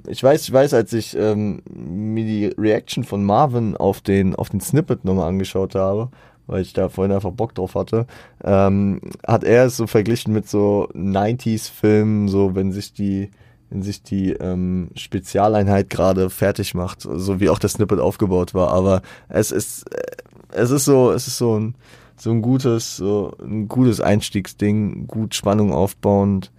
ich 0.07 0.23
weiß, 0.23 0.43
ich 0.43 0.53
weiß, 0.53 0.75
als 0.75 0.93
ich 0.93 1.17
ähm, 1.17 1.63
mir 1.75 2.25
die 2.25 2.47
Reaction 2.59 3.03
von 3.03 3.25
Marvin 3.25 3.79
auf 3.79 4.03
den 4.03 4.35
auf 4.35 4.51
den 4.51 4.61
Snippet 4.61 5.07
nochmal 5.07 5.31
angeschaut 5.31 5.75
habe, 5.75 6.11
weil 6.47 6.61
ich 6.61 6.75
da 6.75 6.91
vorhin 6.91 7.15
einfach 7.15 7.31
Bock 7.31 7.55
drauf 7.55 7.75
hatte, 7.75 8.07
ähm, 8.45 9.01
hat 9.27 9.43
er 9.43 9.65
es 9.65 9.79
so 9.79 9.87
verglichen 9.87 10.35
mit 10.35 10.47
so 10.47 10.91
90s-Filmen, 10.93 12.29
so 12.29 12.55
wenn 12.55 12.73
sich 12.73 12.93
die 12.93 13.31
wenn 13.71 13.83
sich 13.83 14.03
die 14.03 14.33
ähm, 14.33 14.91
Spezialeinheit 14.97 15.89
gerade 15.89 16.29
fertig 16.29 16.75
macht, 16.75 17.01
so 17.01 17.41
wie 17.41 17.49
auch 17.49 17.59
der 17.59 17.71
Snippet 17.71 18.01
aufgebaut 18.01 18.53
war. 18.53 18.71
Aber 18.73 19.01
es 19.31 19.51
ist 19.51 19.91
äh, 19.95 20.03
es 20.51 20.71
ist 20.71 20.85
so 20.85 21.11
es 21.11 21.27
ist 21.27 21.39
so 21.39 21.59
ein 21.59 21.75
so 22.19 22.31
ein 22.31 22.43
gutes 22.43 22.97
so 22.97 23.33
ein 23.41 23.69
gutes 23.69 24.01
Einstiegsding, 24.01 25.07
gut 25.07 25.35
Spannung 25.35 25.73
aufbauend. 25.73 26.51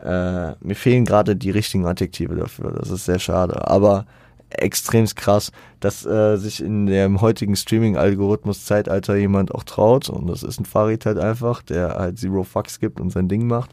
Äh, 0.00 0.54
mir 0.60 0.74
fehlen 0.74 1.04
gerade 1.04 1.36
die 1.36 1.50
richtigen 1.50 1.86
Adjektive 1.86 2.34
dafür. 2.34 2.72
Das 2.72 2.90
ist 2.90 3.04
sehr 3.04 3.18
schade. 3.18 3.68
Aber 3.68 4.06
extrem 4.50 5.06
krass, 5.06 5.52
dass 5.80 6.04
äh, 6.04 6.36
sich 6.36 6.62
in 6.62 6.86
dem 6.86 7.20
heutigen 7.20 7.56
Streaming-Algorithmus-Zeitalter 7.56 9.16
jemand 9.16 9.54
auch 9.54 9.64
traut. 9.64 10.08
Und 10.08 10.26
das 10.28 10.42
ist 10.42 10.60
ein 10.60 10.64
Farid 10.64 11.06
halt 11.06 11.18
einfach, 11.18 11.62
der 11.62 11.96
halt 11.96 12.18
Zero 12.18 12.42
Fucks 12.42 12.80
gibt 12.80 13.00
und 13.00 13.10
sein 13.10 13.28
Ding 13.28 13.46
macht. 13.46 13.70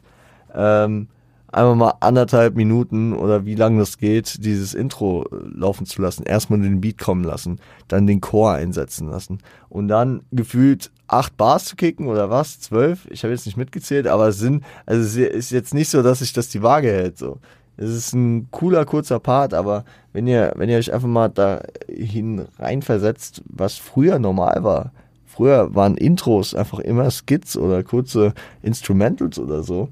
Ähm, 0.54 1.08
einmal 1.52 1.76
mal 1.76 1.94
anderthalb 2.00 2.56
Minuten 2.56 3.14
oder 3.14 3.46
wie 3.46 3.56
lang 3.56 3.78
das 3.78 3.98
geht, 3.98 4.44
dieses 4.46 4.74
Intro 4.74 5.26
laufen 5.32 5.86
zu 5.86 6.02
lassen. 6.02 6.24
Erstmal 6.24 6.60
den 6.60 6.82
Beat 6.82 6.98
kommen 6.98 7.24
lassen, 7.24 7.60
dann 7.88 8.08
den 8.08 8.22
Chor 8.22 8.54
einsetzen 8.54 9.10
lassen 9.10 9.40
und 9.70 9.88
dann 9.88 10.22
gefühlt 10.32 10.92
acht 11.08 11.38
Bars 11.38 11.66
zu 11.66 11.76
kicken 11.76 12.08
oder 12.08 12.30
was? 12.30 12.60
Zwölf? 12.60 13.08
Ich 13.10 13.24
habe 13.24 13.34
jetzt 13.34 13.46
nicht 13.46 13.58
mitgezählt, 13.58 14.08
aber 14.08 14.28
es 14.28 14.40
sind, 14.40 14.64
also 14.86 15.02
es 15.02 15.16
ist 15.16 15.52
jetzt 15.52 15.74
nicht 15.74 15.90
so, 15.90 16.04
dass 16.04 16.20
sich 16.20 16.34
das 16.34 16.50
die 16.50 16.62
Waage 16.62 16.90
hält. 16.90 17.18
So. 17.18 17.40
Es 17.78 17.90
ist 17.90 18.14
ein 18.14 18.50
cooler, 18.52 18.86
kurzer 18.86 19.20
Part, 19.20 19.54
aber 19.54 19.86
wenn 20.14 20.28
ihr, 20.28 20.54
wenn 20.56 20.70
ihr 20.70 20.78
euch 20.78 20.94
einfach 20.94 21.08
mal 21.08 21.30
da 21.30 21.62
hineinversetzt, 21.88 23.42
was 23.48 23.78
früher 23.78 24.20
normal 24.20 24.64
war, 24.64 24.92
früher 25.26 25.74
waren 25.74 25.96
Intros 25.96 26.54
einfach 26.54 26.80
immer 26.80 27.10
Skits 27.10 27.58
oder 27.58 27.84
kurze 27.84 28.34
Instrumentals 28.62 29.40
oder 29.40 29.64
so. 29.64 29.90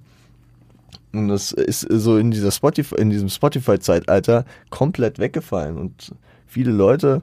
Und 1.13 1.29
das 1.29 1.51
ist 1.51 1.81
so 1.81 2.17
in 2.17 2.31
dieser 2.31 2.51
Spotify, 2.51 2.95
in 2.95 3.09
diesem 3.09 3.29
Spotify-Zeitalter 3.29 4.45
komplett 4.69 5.19
weggefallen. 5.19 5.77
Und 5.77 6.13
viele 6.45 6.71
Leute, 6.71 7.21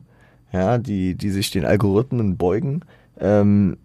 ja, 0.52 0.78
die, 0.78 1.14
die 1.14 1.30
sich 1.30 1.50
den 1.50 1.64
Algorithmen 1.64 2.36
beugen, 2.36 2.80
ähm, 3.20 3.76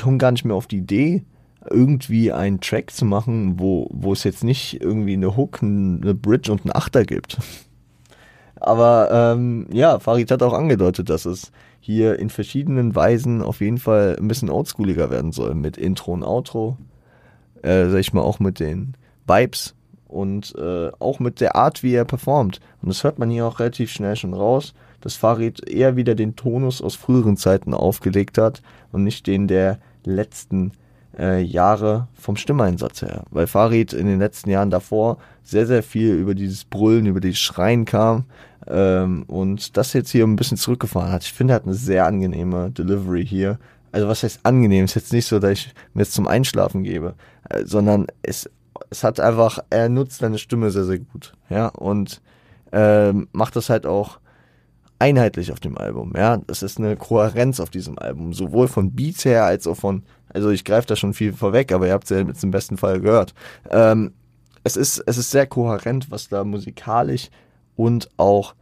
kommen 0.00 0.18
gar 0.18 0.32
nicht 0.32 0.44
mehr 0.44 0.56
auf 0.56 0.66
die 0.66 0.78
Idee, 0.78 1.24
irgendwie 1.70 2.32
einen 2.32 2.60
Track 2.60 2.90
zu 2.90 3.04
machen, 3.04 3.58
wo, 3.58 3.88
wo 3.92 4.12
es 4.12 4.24
jetzt 4.24 4.44
nicht 4.44 4.80
irgendwie 4.80 5.14
eine 5.14 5.36
Hook, 5.36 5.62
eine 5.62 6.14
Bridge 6.14 6.50
und 6.52 6.62
einen 6.62 6.74
Achter 6.74 7.04
gibt. 7.04 7.38
Aber 8.56 9.08
ähm, 9.12 9.66
ja, 9.72 9.98
Farid 9.98 10.30
hat 10.30 10.42
auch 10.42 10.52
angedeutet, 10.52 11.10
dass 11.10 11.26
es 11.26 11.52
hier 11.80 12.18
in 12.18 12.28
verschiedenen 12.28 12.94
Weisen 12.94 13.42
auf 13.42 13.60
jeden 13.60 13.78
Fall 13.78 14.16
ein 14.18 14.28
bisschen 14.28 14.50
oldschooliger 14.50 15.10
werden 15.10 15.32
soll. 15.32 15.54
Mit 15.54 15.76
Intro 15.76 16.12
und 16.12 16.24
Outro. 16.24 16.76
Äh, 17.62 17.88
sag 17.88 17.98
ich 17.98 18.12
mal, 18.12 18.22
auch 18.22 18.40
mit 18.40 18.60
den 18.60 18.94
Vibes 19.28 19.74
und 20.06 20.54
äh, 20.56 20.90
auch 20.98 21.20
mit 21.20 21.40
der 21.40 21.54
Art, 21.54 21.82
wie 21.82 21.94
er 21.94 22.04
performt. 22.04 22.60
Und 22.82 22.88
das 22.88 23.04
hört 23.04 23.18
man 23.18 23.30
hier 23.30 23.46
auch 23.46 23.60
relativ 23.60 23.90
schnell 23.90 24.16
schon 24.16 24.34
raus, 24.34 24.74
dass 25.00 25.14
Farid 25.14 25.68
eher 25.68 25.96
wieder 25.96 26.14
den 26.14 26.34
Tonus 26.34 26.82
aus 26.82 26.94
früheren 26.94 27.36
Zeiten 27.36 27.74
aufgelegt 27.74 28.38
hat 28.38 28.62
und 28.90 29.04
nicht 29.04 29.26
den 29.26 29.46
der 29.46 29.78
letzten 30.04 30.72
äh, 31.18 31.42
Jahre 31.42 32.08
vom 32.14 32.36
Stimmeinsatz 32.36 33.02
her. 33.02 33.24
Weil 33.30 33.46
Farid 33.46 33.92
in 33.92 34.06
den 34.06 34.18
letzten 34.18 34.50
Jahren 34.50 34.70
davor 34.70 35.18
sehr, 35.42 35.66
sehr 35.66 35.82
viel 35.82 36.14
über 36.14 36.34
dieses 36.34 36.64
Brüllen, 36.64 37.06
über 37.06 37.20
dieses 37.20 37.38
Schreien 37.38 37.84
kam 37.84 38.24
ähm, 38.66 39.24
und 39.26 39.76
das 39.76 39.92
jetzt 39.92 40.10
hier 40.10 40.24
ein 40.24 40.36
bisschen 40.36 40.56
zurückgefahren 40.56 41.12
hat. 41.12 41.24
Ich 41.24 41.32
finde, 41.32 41.54
er 41.54 41.56
hat 41.56 41.64
eine 41.64 41.74
sehr 41.74 42.06
angenehme 42.06 42.70
Delivery 42.70 43.26
hier. 43.26 43.58
Also 43.92 44.08
was 44.08 44.22
heißt 44.22 44.40
angenehm? 44.42 44.84
Ist 44.84 44.94
jetzt 44.94 45.12
nicht 45.12 45.26
so, 45.26 45.38
dass 45.38 45.52
ich 45.52 45.74
mir 45.94 46.02
jetzt 46.02 46.12
zum 46.12 46.28
Einschlafen 46.28 46.82
gebe, 46.82 47.14
äh, 47.48 47.64
sondern 47.64 48.06
es, 48.22 48.50
es 48.90 49.04
hat 49.04 49.20
einfach, 49.20 49.58
er 49.70 49.88
nutzt 49.88 50.18
seine 50.18 50.38
Stimme 50.38 50.70
sehr, 50.70 50.84
sehr 50.84 50.98
gut. 50.98 51.34
Ja, 51.50 51.68
und 51.68 52.20
äh, 52.72 53.12
macht 53.32 53.56
das 53.56 53.70
halt 53.70 53.86
auch 53.86 54.18
einheitlich 54.98 55.52
auf 55.52 55.60
dem 55.60 55.78
Album. 55.78 56.12
Ja, 56.16 56.40
es 56.48 56.62
ist 56.62 56.78
eine 56.78 56.96
Kohärenz 56.96 57.60
auf 57.60 57.70
diesem 57.70 57.98
Album, 57.98 58.32
sowohl 58.32 58.68
von 58.68 58.92
Beats 58.92 59.24
her 59.24 59.44
als 59.44 59.66
auch 59.66 59.76
von, 59.76 60.02
also 60.28 60.50
ich 60.50 60.64
greife 60.64 60.88
da 60.88 60.96
schon 60.96 61.14
viel 61.14 61.32
vorweg, 61.32 61.72
aber 61.72 61.86
ihr 61.86 61.92
habt 61.92 62.04
es 62.04 62.10
ja 62.10 62.20
jetzt 62.20 62.42
im 62.42 62.50
besten 62.50 62.76
Fall 62.76 63.00
gehört. 63.00 63.34
Ähm, 63.70 64.12
es 64.64 64.76
ist, 64.76 65.02
es 65.06 65.18
ist 65.18 65.30
sehr 65.30 65.46
kohärent, 65.46 66.10
was 66.10 66.28
da 66.28 66.44
musikalisch 66.44 67.30
und 67.76 68.08
auch 68.16 68.54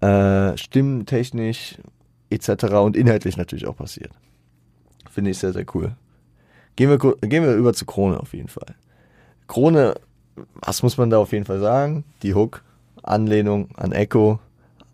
äh, 0.00 0.56
stimmtechnisch 0.56 1.78
etc. 2.30 2.64
und 2.74 2.96
inhaltlich 2.96 3.36
natürlich 3.36 3.66
auch 3.66 3.76
passiert. 3.76 4.10
Finde 5.10 5.30
ich 5.30 5.38
sehr, 5.38 5.52
sehr 5.52 5.64
cool. 5.74 5.94
Gehen 6.76 6.90
wir, 6.90 6.98
gehen 6.98 7.44
wir 7.44 7.54
über 7.54 7.72
zu 7.72 7.86
Krone 7.86 8.18
auf 8.18 8.34
jeden 8.34 8.48
Fall. 8.48 8.74
Krone, 9.46 9.94
was 10.54 10.82
muss 10.82 10.96
man 10.96 11.10
da 11.10 11.18
auf 11.18 11.32
jeden 11.32 11.44
Fall 11.44 11.60
sagen? 11.60 12.04
Die 12.22 12.34
Hook, 12.34 12.62
Anlehnung 13.02 13.68
an 13.76 13.92
Echo, 13.92 14.40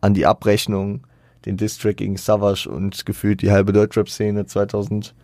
an 0.00 0.14
die 0.14 0.26
Abrechnung, 0.26 1.06
den 1.46 1.56
Distrack 1.56 1.96
gegen 1.98 2.16
Savage 2.16 2.68
und 2.68 3.06
gefühlt 3.06 3.42
die 3.42 3.50
halbe 3.50 3.72
Deutschrap-Szene 3.72 4.46
2004. 4.46 5.14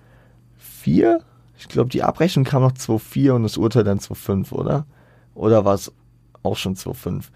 Ich 1.58 1.68
glaube, 1.68 1.90
die 1.90 2.02
Abrechnung 2.02 2.44
kam 2.44 2.62
noch 2.62 2.72
2004 2.72 3.34
und 3.34 3.42
das 3.42 3.56
Urteil 3.56 3.84
dann 3.84 3.98
2005, 3.98 4.52
oder? 4.52 4.86
Oder 5.34 5.64
war 5.64 5.74
es 5.74 5.92
auch 6.42 6.56
schon 6.56 6.76
2005? 6.76 7.30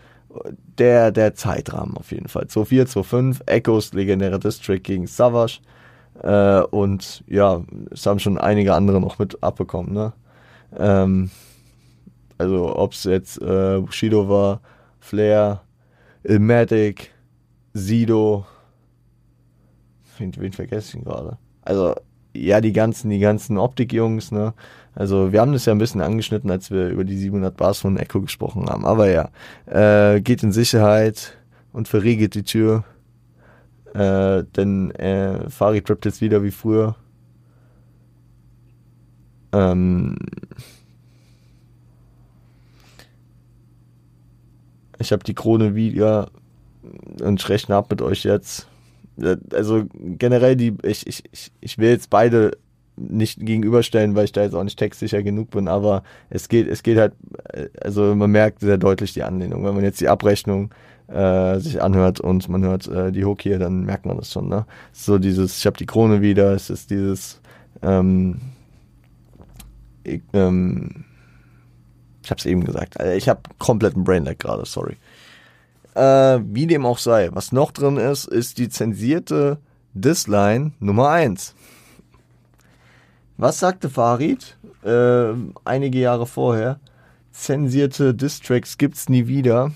Der, 0.79 1.11
der 1.11 1.35
Zeitrahmen 1.35 1.97
auf 1.97 2.13
jeden 2.13 2.29
Fall. 2.29 2.47
2004, 2.47 2.87
2005, 2.87 3.43
Echos, 3.47 3.93
legendäre 3.93 4.39
District 4.39 4.81
gegen 4.83 5.07
Savage. 5.07 5.61
Äh, 6.23 6.61
und 6.63 7.25
ja, 7.27 7.63
es 7.91 8.07
haben 8.07 8.21
schon 8.21 8.39
einige 8.39 8.75
andere 8.75 9.01
noch 9.01 9.19
mit 9.19 9.43
abbekommen, 9.43 9.93
ne? 9.93 10.13
Ähm, 10.79 11.31
also, 12.41 12.75
ob 12.75 12.95
es 12.95 13.05
jetzt 13.05 13.37
äh, 13.43 13.79
Bushido 13.81 14.27
war, 14.27 14.63
Flair, 14.99 15.61
Ilmatic, 16.23 17.13
Sido. 17.75 18.47
Wen, 20.17 20.33
wen 20.39 20.53
vergesse 20.55 20.97
ich 20.97 21.05
gerade? 21.05 21.37
Also, 21.61 21.95
ja, 22.35 22.63
die 22.63 22.73
ganzen, 22.73 23.11
die 23.11 23.19
ganzen 23.19 23.59
Optik-Jungs, 23.59 24.33
ne? 24.33 24.55
Also, 24.95 25.35
wir 25.35 25.43
haben 25.43 25.53
das 25.53 25.67
ja 25.67 25.75
ein 25.75 25.79
bisschen 25.79 26.01
angeschnitten, 26.01 26.51
als 26.51 26.71
wir 26.71 26.89
über 26.89 27.05
die 27.05 27.19
700 27.19 27.55
Bars 27.55 27.81
von 27.81 27.99
Echo 27.99 28.23
gesprochen 28.23 28.71
haben. 28.71 28.87
Aber 28.87 29.11
ja, 29.11 29.29
äh, 29.67 30.23
geht 30.23 30.43
in 30.43 30.53
Sicherheit 30.53 31.37
und 31.75 31.89
verriegelt 31.89 32.35
die 32.35 32.45
Tür. 32.45 32.85
Äh, 33.93 34.45
denn 34.57 34.93
äh, 34.93 35.51
Farid 35.51 35.91
rappt 35.91 36.07
jetzt 36.07 36.23
wieder 36.23 36.43
wie 36.43 36.53
früher. 36.53 36.97
Ähm, 39.53 40.17
ich 45.01 45.13
habe 45.13 45.25
die 45.25 45.35
Krone 45.35 45.75
wieder 45.75 46.31
und 47.23 47.41
ich 47.41 47.49
rechne 47.49 47.77
ab 47.77 47.91
mit 47.91 48.03
euch 48.03 48.25
jetzt. 48.25 48.69
Äh, 49.21 49.37
also 49.53 49.85
generell 49.93 50.57
die, 50.57 50.75
ich, 50.83 51.07
ich, 51.07 51.53
ich 51.61 51.79
will 51.79 51.91
jetzt 51.91 52.11
beide 52.11 52.53
nicht 52.97 53.41
gegenüberstellen, 53.41 54.15
weil 54.15 54.25
ich 54.25 54.33
da 54.33 54.43
jetzt 54.43 54.55
auch 54.55 54.65
nicht 54.65 54.79
textsicher 54.79 55.23
genug 55.23 55.51
bin, 55.51 55.69
aber 55.69 56.03
es 56.29 56.49
geht, 56.49 56.69
es 56.69 56.83
geht 56.83 56.99
halt, 56.99 57.15
äh, 57.53 57.69
also 57.81 58.15
man 58.15 58.31
merkt 58.31 58.61
sehr 58.61 58.79
deutlich 58.79 59.15
die 59.15 59.23
Anlehnung. 59.23 59.65
Wenn 59.65 59.75
man 59.75 59.85
jetzt 59.85 60.01
die 60.01 60.09
Abrechnung 60.09 60.71
äh, 61.09 61.59
sich 61.59 61.83
anhört 61.83 62.21
und 62.21 62.49
man 62.49 62.63
hört 62.63 62.87
äh, 62.89 63.11
die 63.11 63.25
Hook 63.25 63.43
hier, 63.43 63.59
dann 63.59 63.85
merkt 63.85 64.07
man 64.07 64.19
das 64.19 64.31
schon, 64.31 64.49
ne? 64.49 64.67
So 64.93 65.19
dieses, 65.19 65.59
ich 65.59 65.67
habe 65.67 65.77
die 65.77 65.87
Krone 65.87 66.21
wieder, 66.21 66.53
es 66.53 66.71
ist 66.71 66.91
dieses, 66.91 67.41
ähm, 67.83 68.41
ich, 70.05 70.23
ähm, 70.35 71.05
ich 72.23 72.31
hab's 72.31 72.47
eben 72.47 72.65
gesagt, 72.65 73.01
also 73.01 73.13
ich 73.13 73.29
habe 73.29 73.41
kompletten 73.59 74.05
Brainlag 74.05 74.39
gerade, 74.39 74.67
sorry. 74.67 74.97
Äh, 75.95 76.41
wie 76.45 76.67
dem 76.67 76.87
auch 76.87 76.99
sei. 76.99 77.31
Was 77.33 77.53
noch 77.53 77.73
drin 77.73 77.97
ist, 77.97 78.27
ist 78.27 78.59
die 78.59 78.69
zensierte 78.69 79.59
Disline 79.95 80.73
Nummer 80.79 81.11
1. 81.11 81.55
Was 83.37 83.59
sagte 83.59 83.89
Farid 83.89 84.57
äh, 84.85 85.33
einige 85.65 85.99
Jahre 85.99 86.27
vorher? 86.27 86.79
unzensierte 87.41 88.15
Distracks 88.15 88.77
gibt's 88.77 89.09
nie 89.09 89.27
wieder. 89.27 89.73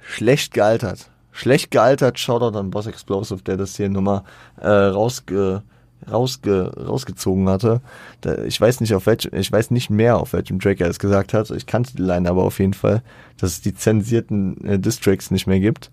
Schlecht 0.00 0.54
gealtert. 0.54 1.10
Schlecht 1.32 1.72
gealtert, 1.72 2.20
Shoutout 2.20 2.56
an 2.56 2.70
Boss 2.70 2.86
Explosive, 2.86 3.42
der 3.42 3.56
das 3.56 3.76
hier 3.76 3.88
nochmal 3.88 4.22
äh, 4.60 4.68
rausge, 4.68 5.62
rausge, 6.10 6.72
rausgezogen 6.76 7.48
hatte. 7.48 7.80
Da, 8.20 8.38
ich 8.44 8.60
weiß 8.60 8.80
nicht 8.80 8.94
auf 8.94 9.06
welchem, 9.06 9.34
ich 9.34 9.50
weiß 9.50 9.70
nicht 9.70 9.90
mehr, 9.90 10.18
auf 10.18 10.32
welchem 10.32 10.60
Track 10.60 10.80
er 10.80 10.88
es 10.88 10.98
gesagt 10.98 11.34
hat. 11.34 11.50
Ich 11.50 11.66
kannte 11.66 11.96
die 11.96 12.02
Line 12.02 12.28
aber 12.28 12.42
auf 12.42 12.58
jeden 12.58 12.74
Fall, 12.74 13.02
dass 13.38 13.52
es 13.52 13.60
die 13.60 13.74
zensierten 13.74 14.64
äh, 14.64 14.78
Distracks 14.78 15.30
nicht 15.30 15.46
mehr 15.46 15.60
gibt. 15.60 15.90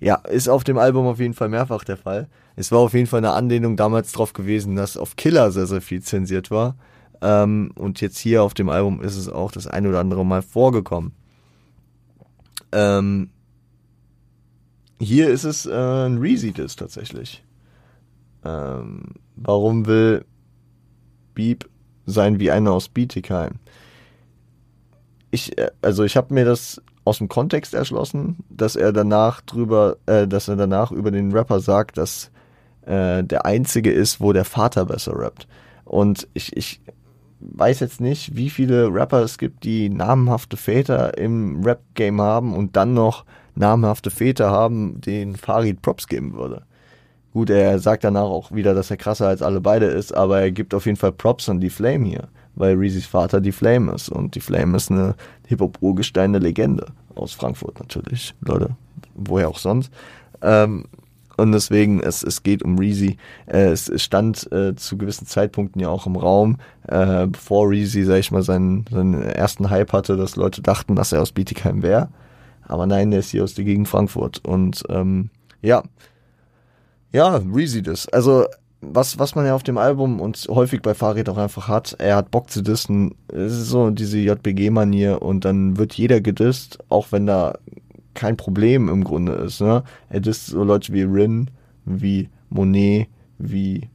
Ja, 0.00 0.16
ist 0.16 0.48
auf 0.48 0.64
dem 0.64 0.78
Album 0.78 1.06
auf 1.06 1.18
jeden 1.18 1.34
Fall 1.34 1.48
mehrfach 1.48 1.84
der 1.84 1.96
Fall. 1.96 2.28
Es 2.54 2.72
war 2.72 2.80
auf 2.80 2.94
jeden 2.94 3.06
Fall 3.06 3.18
eine 3.18 3.32
Anlehnung 3.32 3.76
damals 3.76 4.12
drauf 4.12 4.32
gewesen, 4.32 4.76
dass 4.76 4.96
auf 4.96 5.16
Killer 5.16 5.50
sehr, 5.50 5.66
sehr 5.66 5.80
viel 5.80 6.02
zensiert 6.02 6.50
war. 6.50 6.76
Ähm, 7.22 7.72
und 7.76 8.00
jetzt 8.00 8.18
hier 8.18 8.42
auf 8.42 8.54
dem 8.54 8.68
Album 8.68 9.00
ist 9.00 9.16
es 9.16 9.28
auch 9.28 9.50
das 9.52 9.66
ein 9.66 9.86
oder 9.86 10.00
andere 10.00 10.24
Mal 10.24 10.42
vorgekommen. 10.42 11.12
Ähm, 12.72 13.30
hier 15.00 15.28
ist 15.28 15.44
es 15.44 15.66
äh, 15.66 15.72
ein 15.72 16.18
Reezy-Diss 16.18 16.76
tatsächlich. 16.76 17.42
Ähm, 18.46 19.02
warum 19.34 19.86
will 19.86 20.24
Beep 21.34 21.68
sein 22.06 22.38
wie 22.38 22.50
einer 22.50 22.72
aus 22.72 22.88
Bietigheim? 22.88 23.54
Ich, 25.30 25.58
äh, 25.58 25.70
also 25.82 26.04
ich 26.04 26.16
habe 26.16 26.32
mir 26.32 26.44
das 26.44 26.80
aus 27.04 27.18
dem 27.18 27.28
Kontext 27.28 27.74
erschlossen, 27.74 28.38
dass 28.50 28.76
er 28.76 28.92
danach 28.92 29.40
drüber, 29.40 29.96
äh, 30.06 30.26
dass 30.26 30.48
er 30.48 30.56
danach 30.56 30.92
über 30.92 31.10
den 31.10 31.32
Rapper 31.32 31.60
sagt, 31.60 31.98
dass 31.98 32.30
äh, 32.82 33.22
der 33.24 33.44
einzige 33.46 33.90
ist, 33.92 34.20
wo 34.20 34.32
der 34.32 34.44
Vater 34.44 34.84
besser 34.86 35.18
rappt. 35.18 35.46
Und 35.84 36.28
ich, 36.34 36.56
ich 36.56 36.80
weiß 37.40 37.80
jetzt 37.80 38.00
nicht, 38.00 38.36
wie 38.36 38.50
viele 38.50 38.92
Rapper 38.92 39.22
es 39.22 39.38
gibt, 39.38 39.64
die 39.64 39.88
namhafte 39.88 40.56
Väter 40.56 41.16
im 41.18 41.62
Rap-Game 41.64 42.20
haben 42.20 42.54
und 42.54 42.76
dann 42.76 42.94
noch 42.94 43.24
namhafte 43.54 44.10
Väter 44.10 44.50
haben, 44.50 45.00
denen 45.00 45.36
Farid 45.36 45.82
Props 45.82 46.08
geben 46.08 46.34
würde. 46.34 46.62
Gut, 47.36 47.50
er 47.50 47.78
sagt 47.80 48.02
danach 48.02 48.22
auch 48.22 48.50
wieder, 48.52 48.72
dass 48.72 48.90
er 48.90 48.96
krasser 48.96 49.28
als 49.28 49.42
alle 49.42 49.60
beide 49.60 49.84
ist, 49.84 50.16
aber 50.16 50.40
er 50.40 50.50
gibt 50.50 50.72
auf 50.72 50.86
jeden 50.86 50.96
Fall 50.96 51.12
Props 51.12 51.50
an 51.50 51.60
die 51.60 51.68
Flame 51.68 52.06
hier, 52.06 52.28
weil 52.54 52.76
Reezys 52.76 53.04
Vater 53.04 53.42
die 53.42 53.52
Flame 53.52 53.92
ist 53.92 54.08
und 54.08 54.34
die 54.36 54.40
Flame 54.40 54.74
ist 54.74 54.90
eine 54.90 55.16
Hip-Hop-Urgestein, 55.46 56.30
eine 56.30 56.38
Legende 56.38 56.86
aus 57.14 57.34
Frankfurt 57.34 57.78
natürlich, 57.78 58.34
Leute, 58.40 58.70
woher 59.14 59.50
auch 59.50 59.58
sonst. 59.58 59.92
Ähm, 60.40 60.86
und 61.36 61.52
deswegen, 61.52 62.00
es, 62.00 62.22
es 62.22 62.42
geht 62.42 62.62
um 62.62 62.78
Reezy. 62.78 63.18
Äh, 63.44 63.66
es, 63.66 63.90
es 63.90 64.02
stand 64.02 64.50
äh, 64.50 64.74
zu 64.74 64.96
gewissen 64.96 65.26
Zeitpunkten 65.26 65.82
ja 65.82 65.90
auch 65.90 66.06
im 66.06 66.16
Raum, 66.16 66.56
äh, 66.88 67.26
bevor 67.26 67.68
Reezy, 67.68 68.04
sag 68.04 68.20
ich 68.20 68.30
mal, 68.30 68.44
seinen, 68.44 68.86
seinen 68.90 69.20
ersten 69.20 69.68
Hype 69.68 69.92
hatte, 69.92 70.16
dass 70.16 70.36
Leute 70.36 70.62
dachten, 70.62 70.96
dass 70.96 71.12
er 71.12 71.20
aus 71.20 71.32
Bietigheim 71.32 71.82
wäre. 71.82 72.08
Aber 72.66 72.86
nein, 72.86 73.10
der 73.10 73.20
ist 73.20 73.28
hier 73.28 73.44
aus 73.44 73.52
der 73.52 73.66
Gegend 73.66 73.88
Frankfurt. 73.88 74.40
Und 74.42 74.84
ähm, 74.88 75.28
ja, 75.60 75.82
ja, 77.16 77.40
Reezy 77.52 77.82
das. 77.82 78.06
Also 78.10 78.44
was, 78.82 79.18
was 79.18 79.34
man 79.34 79.46
ja 79.46 79.54
auf 79.54 79.62
dem 79.62 79.78
Album 79.78 80.20
und 80.20 80.46
häufig 80.50 80.82
bei 80.82 80.94
Farid 80.94 81.30
auch 81.30 81.38
einfach 81.38 81.66
hat, 81.66 81.96
er 81.98 82.16
hat 82.16 82.30
Bock 82.30 82.50
zu 82.50 82.62
dissen. 82.62 83.14
Es 83.28 83.52
ist 83.52 83.68
so 83.68 83.90
diese 83.90 84.18
JBG-Manier 84.18 85.22
und 85.22 85.46
dann 85.46 85.78
wird 85.78 85.94
jeder 85.94 86.20
gedisst, 86.20 86.78
auch 86.90 87.12
wenn 87.12 87.26
da 87.26 87.58
kein 88.12 88.36
Problem 88.36 88.90
im 88.90 89.02
Grunde 89.02 89.32
ist. 89.32 89.62
Ne? 89.62 89.82
Er 90.10 90.20
disst 90.20 90.48
so 90.48 90.62
Leute 90.62 90.92
wie 90.92 91.02
Rin, 91.02 91.50
wie 91.86 92.28
Monet, 92.50 93.08
wie 93.38 93.88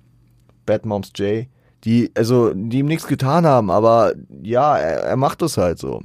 Bad 0.66 0.86
Moms 0.86 1.12
J, 1.16 1.46
die, 1.84 2.12
also, 2.16 2.54
die 2.54 2.80
ihm 2.80 2.88
nichts 2.88 3.08
getan 3.08 3.46
haben, 3.46 3.70
aber 3.70 4.14
ja, 4.42 4.78
er, 4.78 5.04
er 5.04 5.16
macht 5.16 5.42
das 5.42 5.58
halt 5.58 5.78
so. 5.78 6.02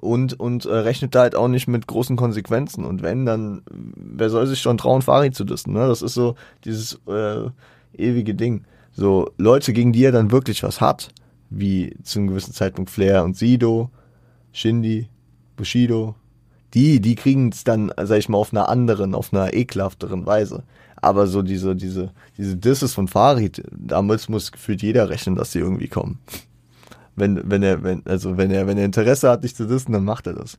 Und, 0.00 0.40
und 0.40 0.64
äh, 0.64 0.72
rechnet 0.72 1.14
da 1.14 1.20
halt 1.20 1.36
auch 1.36 1.48
nicht 1.48 1.68
mit 1.68 1.86
großen 1.86 2.16
Konsequenzen. 2.16 2.86
Und 2.86 3.02
wenn, 3.02 3.26
dann, 3.26 3.62
wer 3.70 4.30
soll 4.30 4.46
sich 4.46 4.60
schon 4.60 4.78
trauen, 4.78 5.02
Farid 5.02 5.34
zu 5.34 5.44
dissen, 5.44 5.74
ne? 5.74 5.86
Das 5.86 6.00
ist 6.00 6.14
so 6.14 6.36
dieses 6.64 6.98
äh, 7.06 7.50
ewige 7.92 8.34
Ding. 8.34 8.64
So, 8.92 9.30
Leute, 9.36 9.74
gegen 9.74 9.92
die 9.92 10.04
er 10.04 10.12
dann 10.12 10.30
wirklich 10.30 10.62
was 10.62 10.80
hat, 10.80 11.10
wie 11.50 11.94
zu 12.02 12.18
einem 12.18 12.28
gewissen 12.28 12.54
Zeitpunkt 12.54 12.90
Flair 12.90 13.24
und 13.24 13.36
Sido, 13.36 13.90
Shindy, 14.52 15.08
Bushido, 15.56 16.14
die, 16.72 17.00
die 17.00 17.14
kriegen 17.14 17.50
es 17.50 17.64
dann, 17.64 17.92
sag 18.02 18.18
ich 18.18 18.28
mal, 18.28 18.38
auf 18.38 18.52
einer 18.52 18.68
anderen, 18.68 19.14
auf 19.14 19.34
einer 19.34 19.52
ekelhafteren 19.52 20.24
Weise. 20.24 20.62
Aber 20.96 21.26
so 21.26 21.42
diese, 21.42 21.76
diese, 21.76 22.12
diese 22.38 22.56
Disses 22.56 22.94
von 22.94 23.08
Farid, 23.08 23.62
damals 23.70 24.28
muss 24.28 24.52
gefühlt 24.52 24.82
jeder 24.82 25.08
rechnen, 25.08 25.34
dass 25.34 25.52
sie 25.52 25.58
irgendwie 25.58 25.88
kommen. 25.88 26.18
Wenn, 27.16 27.50
wenn 27.50 27.62
er, 27.62 27.82
wenn, 27.82 28.02
also 28.06 28.36
wenn 28.36 28.50
er, 28.50 28.66
wenn 28.66 28.78
er 28.78 28.84
Interesse 28.84 29.30
hat, 29.30 29.44
dich 29.44 29.54
zu 29.54 29.66
dissen, 29.66 29.92
dann 29.92 30.04
macht 30.04 30.26
er 30.26 30.34
das. 30.34 30.58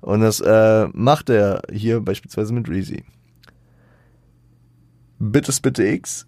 Und 0.00 0.20
das 0.20 0.40
äh, 0.40 0.88
macht 0.92 1.30
er 1.30 1.62
hier 1.72 2.00
beispielsweise 2.00 2.52
mit 2.52 2.68
Reezy. 2.68 3.04
Bittes 5.18 5.60
Bitte 5.60 5.84
X 5.86 6.26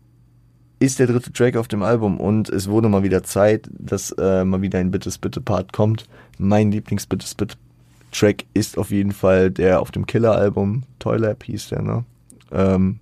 ist 0.79 0.99
der 0.99 1.09
dritte 1.09 1.33
Track 1.33 1.57
auf 1.57 1.67
dem 1.67 1.83
Album 1.83 2.21
und 2.21 2.49
es 2.49 2.69
wurde 2.69 2.89
mal 2.89 3.03
wieder 3.03 3.23
Zeit, 3.25 3.69
dass 3.73 4.13
äh, 4.13 4.45
mal 4.45 4.63
wieder 4.63 4.79
ein 4.79 4.91
Bittes 4.91 5.19
Bitte 5.19 5.41
Part 5.41 5.73
kommt. 5.73 6.07
Mein 6.39 6.71
Lieblings 6.71 7.07
Bittes 7.07 7.35
Bitte 7.35 7.57
Track 8.13 8.45
ist 8.55 8.79
auf 8.79 8.91
jeden 8.91 9.13
Fall 9.13 9.51
der 9.51 9.81
auf 9.81 9.91
dem 9.91 10.07
Killer-Album, 10.07 10.85
Toylab 11.01 11.43
hieß 11.43 11.71
der, 11.71 11.83
ne? 11.83 12.05
Ähm, 12.53 13.01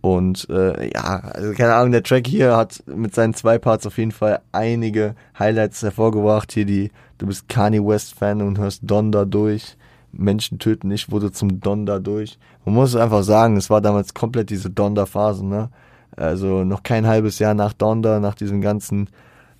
und 0.00 0.48
äh, 0.48 0.90
ja, 0.94 1.20
also 1.20 1.52
keine 1.52 1.74
Ahnung, 1.74 1.92
der 1.92 2.02
Track 2.02 2.26
hier 2.26 2.56
hat 2.56 2.82
mit 2.86 3.14
seinen 3.14 3.34
zwei 3.34 3.58
Parts 3.58 3.86
auf 3.86 3.98
jeden 3.98 4.12
Fall 4.12 4.40
einige 4.52 5.14
Highlights 5.38 5.82
hervorgebracht. 5.82 6.52
Hier 6.52 6.64
die, 6.64 6.90
du 7.18 7.26
bist 7.26 7.48
Kanye 7.48 7.84
West-Fan 7.84 8.40
und 8.40 8.58
hörst 8.58 8.82
Donda 8.82 9.24
durch. 9.24 9.76
Menschen 10.12 10.58
töten 10.58 10.88
nicht, 10.88 11.10
wurde 11.12 11.32
zum 11.32 11.60
Donda 11.60 11.98
durch. 11.98 12.38
Man 12.64 12.74
muss 12.74 12.96
einfach 12.96 13.22
sagen, 13.22 13.56
es 13.56 13.70
war 13.70 13.80
damals 13.80 14.14
komplett 14.14 14.50
diese 14.50 14.70
Donda-Phase, 14.70 15.46
ne? 15.46 15.70
Also 16.16 16.64
noch 16.64 16.82
kein 16.82 17.06
halbes 17.06 17.38
Jahr 17.38 17.54
nach 17.54 17.72
Donda, 17.72 18.18
nach 18.18 18.34
diesem 18.34 18.60
ganzen 18.60 19.08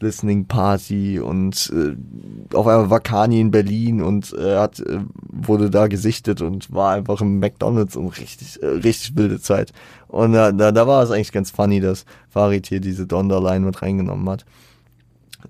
Listening 0.01 0.47
Party 0.47 1.21
und 1.21 1.73
äh, 1.75 2.57
auf 2.57 2.67
einmal 2.67 2.91
war 2.91 3.01
Kanye 3.01 3.41
in 3.41 3.51
Berlin 3.51 4.03
und 4.03 4.33
äh, 4.33 4.57
hat 4.57 4.81
äh, 4.81 5.01
wurde 5.29 5.71
da 5.71 5.87
gesichtet 5.89 6.41
und 6.41 6.73
war 6.73 6.95
einfach 6.95 7.21
im 7.21 7.39
McDonald's 7.39 7.97
und 7.97 8.19
richtig 8.19 8.63
äh, 8.63 8.67
richtig 8.67 9.17
wilde 9.17 9.41
Zeit 9.41 9.73
und 10.11 10.35
äh, 10.35 10.53
da 10.53 10.73
da 10.73 10.87
war 10.87 11.03
es 11.03 11.11
eigentlich 11.11 11.33
ganz 11.33 11.51
funny, 11.51 11.81
dass 11.81 12.05
Farid 12.29 12.67
hier 12.67 12.81
diese 12.81 13.07
Donderline 13.07 13.65
mit 13.65 13.81
reingenommen 13.83 14.29
hat. 14.29 14.45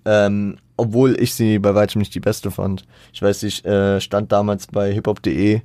Ähm, 0.04 0.56
obwohl 0.76 1.20
ich 1.20 1.34
sie 1.34 1.58
bei 1.58 1.74
weitem 1.74 1.98
nicht 1.98 2.14
die 2.14 2.20
beste 2.20 2.50
fand. 2.50 2.86
Ich 3.12 3.20
weiß, 3.20 3.42
ich 3.42 3.64
äh, 3.64 4.00
stand 4.00 4.32
damals 4.32 4.66
bei 4.66 4.92
hiphop.de 4.92 5.60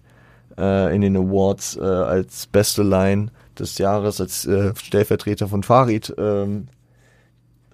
äh, 0.58 0.96
in 0.96 1.02
den 1.02 1.16
Awards 1.16 1.78
äh, 1.78 1.82
als 1.82 2.48
beste 2.48 2.84
Line 2.84 3.28
des 3.58 3.78
Jahres 3.78 4.20
als 4.20 4.46
äh, 4.46 4.74
Stellvertreter 4.76 5.48
von 5.48 5.64
Farid 5.64 6.14
ähm, 6.18 6.68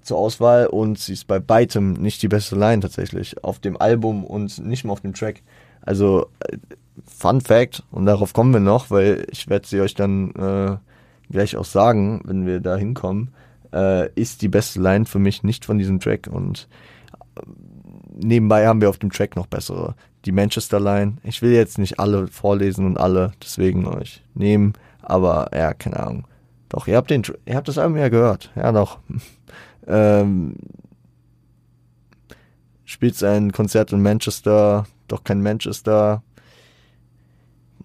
zur 0.02 0.18
Auswahl 0.18 0.68
und 0.68 1.00
sie 1.00 1.14
ist 1.14 1.28
bei 1.28 1.42
weitem 1.48 1.94
nicht 1.94 2.22
die 2.22 2.28
beste 2.28 2.56
Line 2.56 2.82
tatsächlich 2.82 3.44
auf 3.44 3.60
dem 3.60 3.80
Album 3.80 4.24
und 4.24 4.64
nicht 4.66 4.84
mal 4.84 4.94
auf 4.94 5.02
dem 5.02 5.14
Track. 5.14 5.42
Also 5.82 6.28
äh, 6.40 6.58
Fun 7.06 7.42
Fact 7.42 7.84
und 7.92 8.06
darauf 8.06 8.34
kommen 8.34 8.54
wir 8.54 8.60
noch, 8.60 8.92
weil 8.92 9.26
ich 9.32 9.50
werde 9.50 9.68
sie 9.68 9.82
euch 9.82 9.96
dann 9.96 10.32
äh, 10.36 10.78
gleich 11.32 11.56
auch 11.56 11.66
sagen, 11.66 12.22
wenn 12.26 12.46
wir 12.46 12.60
da 12.60 12.76
hinkommen, 12.76 13.34
äh, 13.74 14.10
ist 14.14 14.42
die 14.42 14.50
beste 14.50 14.82
Line 14.82 15.06
für 15.06 15.20
mich 15.20 15.44
nicht 15.44 15.66
von 15.66 15.78
diesem 15.78 16.00
Track 16.00 16.28
und 16.32 16.68
äh, 17.36 17.42
nebenbei 18.16 18.68
haben 18.68 18.82
wir 18.82 18.90
auf 18.90 18.98
dem 18.98 19.12
Track 19.12 19.36
noch 19.36 19.48
bessere. 19.48 19.96
Die 20.26 20.32
Manchester 20.32 20.80
Line. 20.80 21.18
Ich 21.24 21.42
will 21.42 21.52
jetzt 21.52 21.80
nicht 21.80 22.00
alle 22.00 22.28
vorlesen 22.28 22.86
und 22.86 22.98
alle 23.00 23.32
deswegen 23.42 23.88
euch 23.88 24.24
nehmen, 24.36 24.74
aber 25.02 25.50
ja, 25.54 25.74
keine 25.74 26.00
Ahnung. 26.00 26.28
Doch, 26.70 26.88
ihr 26.88 26.96
habt 26.96 27.10
den, 27.10 27.24
ihr 27.46 27.56
habt 27.56 27.68
das 27.68 27.78
Album 27.78 27.98
ja 27.98 28.10
gehört. 28.10 28.52
Ja, 28.56 28.72
doch. 28.72 29.00
ähm, 29.88 30.56
spielt 32.86 33.16
sein 33.16 33.52
Konzert 33.52 33.92
in 33.92 34.02
Manchester, 34.02 34.86
doch 35.08 35.24
kein 35.24 35.42
Manchester. 35.42 36.24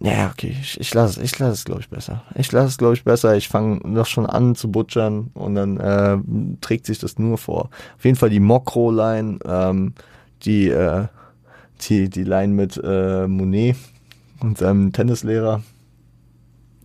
Ja, 0.01 0.31
okay, 0.31 0.55
ich, 0.61 0.79
ich 0.81 0.93
lasse 0.95 1.23
ich 1.23 1.39
lass 1.39 1.59
es, 1.59 1.65
glaube 1.65 1.81
ich, 1.81 1.89
besser. 1.89 2.23
Ich 2.35 2.53
lasse 2.53 2.69
es, 2.69 2.79
glaube 2.79 2.95
ich, 2.95 3.05
besser. 3.05 3.37
Ich 3.37 3.49
fange 3.49 3.81
noch 3.89 4.07
schon 4.07 4.27
an 4.27 4.55
zu 4.55 4.71
butchern 4.71 5.31
und 5.35 5.55
dann 5.55 5.79
äh, 5.79 6.19
trägt 6.61 6.87
sich 6.87 6.99
das 6.99 7.19
nur 7.19 7.39
vor. 7.39 7.71
Auf 7.97 8.05
jeden 8.05 8.17
Fall 8.17 8.31
die 8.31 8.41
Mokro-Line, 8.41 9.39
ähm, 9.47 9.95
die, 10.43 10.69
äh, 10.69 11.07
die, 11.83 12.11
die 12.11 12.25
Line 12.25 12.53
mit 12.53 12.81
äh, 12.83 13.27
Monet 13.27 13.77
und 14.41 14.59
seinem 14.59 14.93
Tennislehrer. 14.93 15.63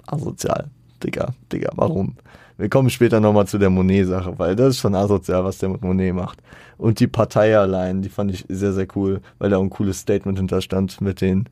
Asozial. 0.08 0.70
Digga, 1.04 1.34
Digga, 1.52 1.72
warum? 1.76 2.16
Wir 2.58 2.70
kommen 2.70 2.90
später 2.90 3.20
nochmal 3.20 3.48
zu 3.48 3.58
der 3.58 3.70
Monet-Sache, 3.70 4.38
weil 4.38 4.56
das 4.56 4.76
ist 4.76 4.80
schon 4.80 4.94
asozial, 4.96 5.44
was 5.44 5.58
der 5.58 5.70
mit 5.70 5.82
Monet 5.82 6.14
macht. 6.14 6.40
Und 6.78 7.00
die 7.00 7.08
Partei 7.08 7.58
allein, 7.58 8.02
die 8.02 8.10
fand 8.10 8.32
ich 8.32 8.46
sehr, 8.48 8.74
sehr 8.74 8.88
cool, 8.96 9.22
weil 9.40 9.50
da 9.50 9.60
ein 9.60 9.70
cooles 9.70 10.00
Statement 10.00 10.38
hinterstand 10.38 11.02
mit 11.02 11.22
den 11.22 11.50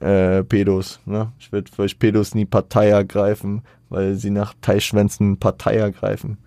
äh, 0.00 0.42
Pedos. 0.44 1.00
Ne? 1.06 1.32
Ich 1.38 1.52
würde 1.52 1.70
für 1.70 1.82
euch 1.82 1.98
Pedos 1.98 2.34
nie 2.34 2.44
Partei 2.44 2.88
ergreifen, 2.88 3.62
weil 3.88 4.14
sie 4.14 4.30
nach 4.30 4.54
Teilschwänzen 4.60 5.38
Partei 5.38 5.76
ergreifen. 5.76 6.38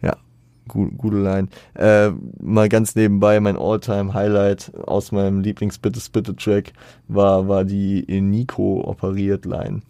Ja, 0.00 0.16
Gute, 0.68 0.94
gute 0.96 1.22
Line. 1.22 1.48
Äh, 1.74 2.12
mal 2.40 2.68
ganz 2.68 2.94
nebenbei, 2.94 3.40
mein 3.40 3.56
All-Time-Highlight 3.56 4.72
aus 4.86 5.12
meinem 5.12 5.40
Lieblings-Bitte-Spitte-Track 5.40 6.72
war, 7.08 7.48
war 7.48 7.64
die 7.64 8.04
Nico 8.20 8.80
operiert 8.84 9.44
Line. 9.44 9.80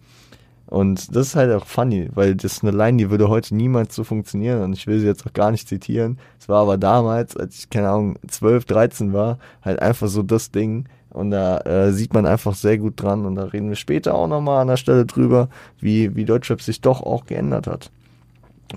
Und 0.73 1.15
das 1.15 1.27
ist 1.27 1.35
halt 1.35 1.51
auch 1.51 1.67
funny, 1.67 2.09
weil 2.15 2.33
das 2.33 2.53
ist 2.53 2.63
eine 2.63 2.75
Line, 2.75 2.97
die 2.97 3.11
würde 3.11 3.29
heute 3.29 3.53
niemals 3.53 3.93
so 3.93 4.03
funktionieren 4.03 4.63
und 4.63 4.73
ich 4.73 4.87
will 4.87 4.99
sie 4.99 5.05
jetzt 5.05 5.23
auch 5.23 5.31
gar 5.31 5.51
nicht 5.51 5.67
zitieren. 5.67 6.17
Es 6.39 6.49
war 6.49 6.63
aber 6.63 6.79
damals, 6.79 7.37
als 7.37 7.59
ich, 7.59 7.69
keine 7.69 7.89
Ahnung, 7.89 8.15
12, 8.27 8.65
13 8.65 9.13
war, 9.13 9.37
halt 9.61 9.79
einfach 9.83 10.07
so 10.07 10.23
das 10.23 10.49
Ding. 10.49 10.85
Und 11.11 11.29
da 11.29 11.59
äh, 11.59 11.93
sieht 11.93 12.15
man 12.15 12.25
einfach 12.25 12.55
sehr 12.55 12.79
gut 12.79 12.99
dran 12.99 13.27
und 13.27 13.35
da 13.35 13.43
reden 13.43 13.69
wir 13.69 13.75
später 13.75 14.15
auch 14.15 14.27
nochmal 14.27 14.63
an 14.63 14.67
der 14.67 14.77
Stelle 14.77 15.05
drüber, 15.05 15.47
wie, 15.79 16.15
wie 16.15 16.25
Deutschrap 16.25 16.59
sich 16.59 16.81
doch 16.81 17.03
auch 17.03 17.27
geändert 17.27 17.67
hat. 17.67 17.91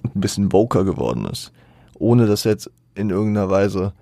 Und 0.03 0.17
ein 0.17 0.21
bisschen 0.21 0.51
voker 0.51 0.85
geworden 0.85 1.25
ist. 1.25 1.51
Ohne 1.95 2.27
das 2.27 2.45
jetzt 2.45 2.71
in 2.95 3.09
irgendeiner 3.09 3.49
Weise 3.49 3.95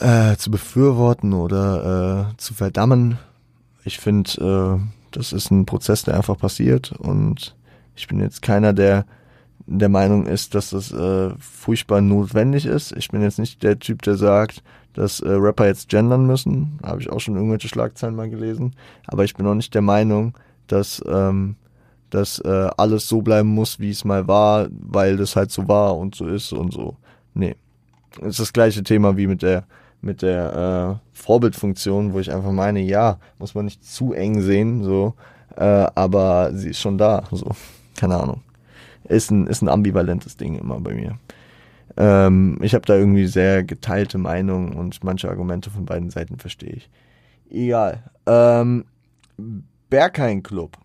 äh, 0.00 0.36
zu 0.36 0.50
befürworten 0.50 1.32
oder 1.32 2.28
äh, 2.34 2.36
zu 2.36 2.52
verdammen. 2.52 3.16
Ich 3.86 3.98
finde, 3.98 4.78
äh, 4.82 5.03
das 5.16 5.32
ist 5.32 5.50
ein 5.50 5.66
Prozess, 5.66 6.02
der 6.02 6.16
einfach 6.16 6.38
passiert 6.38 6.92
und 6.92 7.56
ich 7.96 8.08
bin 8.08 8.20
jetzt 8.20 8.42
keiner, 8.42 8.72
der 8.72 9.06
der 9.66 9.88
Meinung 9.88 10.26
ist, 10.26 10.54
dass 10.54 10.70
das 10.70 10.92
äh, 10.92 11.30
furchtbar 11.38 12.00
notwendig 12.00 12.66
ist. 12.66 12.92
Ich 12.92 13.08
bin 13.08 13.22
jetzt 13.22 13.38
nicht 13.38 13.62
der 13.62 13.78
Typ, 13.78 14.02
der 14.02 14.16
sagt, 14.16 14.62
dass 14.92 15.20
äh, 15.20 15.30
Rapper 15.30 15.66
jetzt 15.66 15.88
gendern 15.88 16.26
müssen. 16.26 16.78
Habe 16.82 17.00
ich 17.00 17.10
auch 17.10 17.20
schon 17.20 17.36
irgendwelche 17.36 17.68
Schlagzeilen 17.68 18.14
mal 18.14 18.28
gelesen. 18.28 18.74
Aber 19.06 19.24
ich 19.24 19.34
bin 19.34 19.46
auch 19.46 19.54
nicht 19.54 19.74
der 19.74 19.82
Meinung, 19.82 20.36
dass, 20.66 21.02
ähm, 21.06 21.56
dass 22.10 22.38
äh, 22.40 22.68
alles 22.76 23.08
so 23.08 23.22
bleiben 23.22 23.48
muss, 23.48 23.80
wie 23.80 23.90
es 23.90 24.04
mal 24.04 24.28
war, 24.28 24.68
weil 24.70 25.16
das 25.16 25.34
halt 25.34 25.50
so 25.50 25.66
war 25.66 25.96
und 25.96 26.14
so 26.14 26.26
ist 26.26 26.52
und 26.52 26.72
so. 26.72 26.96
Nee. 27.32 27.56
Das 28.18 28.28
ist 28.28 28.40
das 28.40 28.52
gleiche 28.52 28.82
Thema 28.82 29.16
wie 29.16 29.26
mit 29.26 29.42
der 29.42 29.64
mit 30.04 30.22
der 30.22 31.00
äh, 31.00 31.16
Vorbildfunktion, 31.16 32.12
wo 32.12 32.20
ich 32.20 32.32
einfach 32.32 32.52
meine, 32.52 32.80
ja, 32.80 33.18
muss 33.38 33.54
man 33.54 33.64
nicht 33.64 33.84
zu 33.84 34.12
eng 34.12 34.40
sehen, 34.40 34.84
so, 34.84 35.14
äh, 35.56 35.64
aber 35.94 36.50
sie 36.54 36.70
ist 36.70 36.80
schon 36.80 36.98
da, 36.98 37.24
so, 37.30 37.50
keine 37.96 38.16
Ahnung. 38.16 38.42
Ist 39.04 39.30
ein, 39.30 39.46
ist 39.46 39.62
ein 39.62 39.68
ambivalentes 39.68 40.36
Ding 40.36 40.58
immer 40.58 40.80
bei 40.80 40.94
mir. 40.94 41.18
Ähm, 41.96 42.58
ich 42.62 42.74
habe 42.74 42.86
da 42.86 42.96
irgendwie 42.96 43.26
sehr 43.26 43.62
geteilte 43.62 44.18
Meinungen 44.18 44.72
und 44.72 45.04
manche 45.04 45.28
Argumente 45.28 45.70
von 45.70 45.84
beiden 45.84 46.10
Seiten 46.10 46.38
verstehe 46.38 46.72
ich. 46.72 46.90
Egal. 47.50 48.02
Ähm, 48.26 48.84
Berghain 49.90 50.42
Club. 50.42 50.76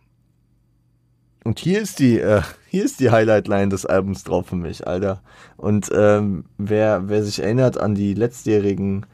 Und 1.44 1.60
hier 1.60 1.82
ist 1.82 2.00
die, 2.00 2.20
äh, 2.20 2.42
hier 2.68 2.84
ist 2.84 3.00
die 3.00 3.12
Highlight-Line 3.12 3.70
des 3.70 3.86
Albums 3.86 4.24
drauf 4.24 4.48
für 4.48 4.56
mich, 4.56 4.86
Alter. 4.86 5.22
Und 5.58 5.90
ähm, 5.94 6.46
wer, 6.58 7.08
wer 7.08 7.24
sich 7.24 7.42
erinnert 7.42 7.80
an 7.80 7.96
die 7.96 8.14
letztjährigen, 8.14 9.06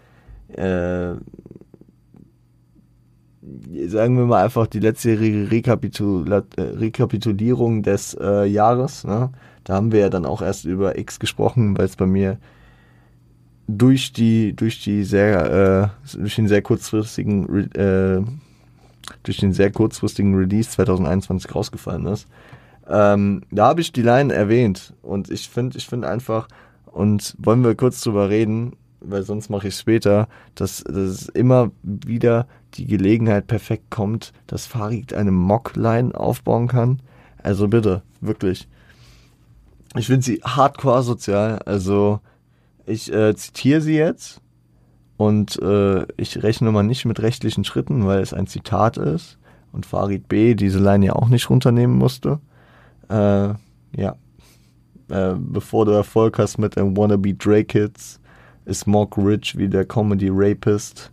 äh, 0.50 1.14
sagen 3.88 4.18
wir 4.18 4.26
mal 4.26 4.44
einfach 4.44 4.68
die 4.68 4.80
letztjährige 4.80 5.52
Rekapitula 5.52 6.44
äh, 6.58 6.62
Rekapitulierung 6.62 7.84
des 7.84 8.18
äh, 8.20 8.46
Jahres, 8.46 9.04
ne? 9.04 9.32
da 9.64 9.74
haben 9.76 9.92
wir 9.92 10.00
ja 10.00 10.10
dann 10.10 10.26
auch 10.26 10.42
erst 10.42 10.66
über 10.66 10.98
X 10.98 11.20
gesprochen, 11.20 11.78
weil 11.78 11.86
es 11.86 11.96
bei 11.96 12.08
mir 12.08 12.40
durch 13.68 14.14
die, 14.14 14.56
durch 14.56 14.84
die 14.84 15.04
sehr, 15.04 15.92
äh, 16.04 16.18
durch 16.18 16.36
den 16.36 16.48
sehr 16.48 16.62
kurzfristigen 16.62 17.72
äh, 17.74 18.22
durch 19.24 19.38
den 19.38 19.54
sehr 19.54 19.72
kurzfristigen 19.72 20.36
Release 20.36 20.70
2021 20.70 21.54
rausgefallen 21.54 22.06
ist. 22.08 22.28
Ähm, 22.88 23.42
da 23.52 23.68
habe 23.68 23.82
ich 23.82 23.92
die 23.92 24.02
Line 24.02 24.34
erwähnt 24.34 24.94
und 25.02 25.32
ich 25.32 25.50
finde, 25.50 25.78
ich 25.78 25.88
finde 25.88 26.08
einfach, 26.08 26.48
und 26.86 27.36
wollen 27.40 27.64
wir 27.64 27.76
kurz 27.76 28.02
drüber 28.02 28.30
reden, 28.30 28.74
weil 29.02 29.24
sonst 29.24 29.50
mache 29.50 29.68
ich 29.68 29.76
später, 29.76 30.28
dass, 30.56 30.84
dass 30.84 31.28
immer 31.30 31.72
wieder 31.84 32.48
die 32.76 32.86
Gelegenheit 32.86 33.48
perfekt 33.48 33.90
kommt, 33.90 34.34
dass 34.48 34.66
Farid 34.66 35.14
eine 35.14 35.32
Mock-Line 35.32 36.16
aufbauen 36.16 36.68
kann. 36.68 37.02
Also 37.42 37.68
bitte, 37.68 38.02
wirklich. 38.22 38.68
Ich 39.96 40.08
finde 40.08 40.24
sie 40.24 40.42
hardcore 40.44 41.04
sozial. 41.04 41.60
Also 41.66 42.20
ich 42.86 43.12
äh, 43.12 43.36
zitiere 43.36 43.82
sie 43.82 43.96
jetzt 43.96 44.42
und 45.18 45.62
äh, 45.62 46.06
ich 46.18 46.44
rechne 46.44 46.72
mal 46.72 46.84
nicht 46.84 47.06
mit 47.06 47.22
rechtlichen 47.22 47.64
Schritten, 47.64 48.06
weil 48.06 48.20
es 48.20 48.34
ein 48.34 48.48
Zitat 48.48 48.98
ist 48.98 49.38
und 49.72 49.86
Farid 49.86 50.28
B. 50.28 50.56
diese 50.56 50.80
Line 50.80 51.06
ja 51.06 51.14
auch 51.14 51.30
nicht 51.30 51.50
runternehmen 51.50 51.98
musste. 51.98 52.40
Äh, 53.10 53.54
ja. 53.96 54.16
Äh, 55.10 55.36
bevor 55.38 55.86
du 55.86 55.92
Erfolg 55.92 56.40
hast 56.40 56.58
mit 56.58 56.76
dem 56.76 56.98
Wannabe 56.98 57.34
Drake 57.34 57.80
Hits, 57.80 58.20
ist 58.66 58.88
Mock 58.88 59.18
Rich 59.18 59.58
wie 59.58 59.70
der 59.70 59.86
Comedy 59.86 60.30
Rapist. 60.32 61.12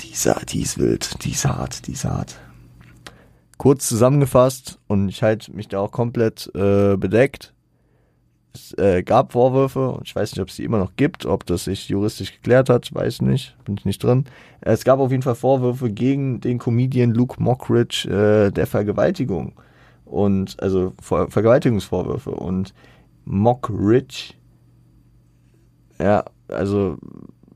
Die 0.00 0.10
ist, 0.10 0.28
die 0.52 0.60
ist 0.60 0.78
wild, 0.78 1.24
die 1.24 1.30
ist 1.30 1.46
hart, 1.46 1.86
die 1.86 1.92
ist 1.92 2.04
hart. 2.04 2.38
Kurz 3.56 3.88
zusammengefasst 3.88 4.78
und 4.88 5.08
ich 5.08 5.22
halte 5.22 5.52
mich 5.52 5.68
da 5.68 5.78
auch 5.78 5.92
komplett 5.92 6.50
äh, 6.54 6.96
bedeckt 6.96 7.54
es 8.54 8.76
äh, 8.78 9.02
gab 9.02 9.32
Vorwürfe 9.32 9.90
und 9.90 10.06
ich 10.06 10.14
weiß 10.14 10.32
nicht, 10.32 10.40
ob 10.40 10.48
es 10.48 10.56
die 10.56 10.64
immer 10.64 10.78
noch 10.78 10.96
gibt, 10.96 11.26
ob 11.26 11.46
das 11.46 11.64
sich 11.64 11.88
juristisch 11.88 12.32
geklärt 12.32 12.68
hat, 12.68 12.92
weiß 12.94 13.22
nicht, 13.22 13.56
bin 13.64 13.76
ich 13.76 13.84
nicht 13.84 14.02
drin. 14.02 14.24
Es 14.60 14.84
gab 14.84 15.00
auf 15.00 15.10
jeden 15.10 15.22
Fall 15.22 15.34
Vorwürfe 15.34 15.90
gegen 15.90 16.40
den 16.40 16.58
Comedian 16.58 17.12
Luke 17.12 17.42
Mockridge 17.42 18.08
äh, 18.08 18.50
der 18.50 18.66
Vergewaltigung 18.66 19.54
und 20.04 20.62
also 20.62 20.92
Ver 21.00 21.28
Vergewaltigungsvorwürfe 21.28 22.30
und 22.30 22.74
Mockridge, 23.24 24.34
ja, 25.98 26.24
also 26.48 26.98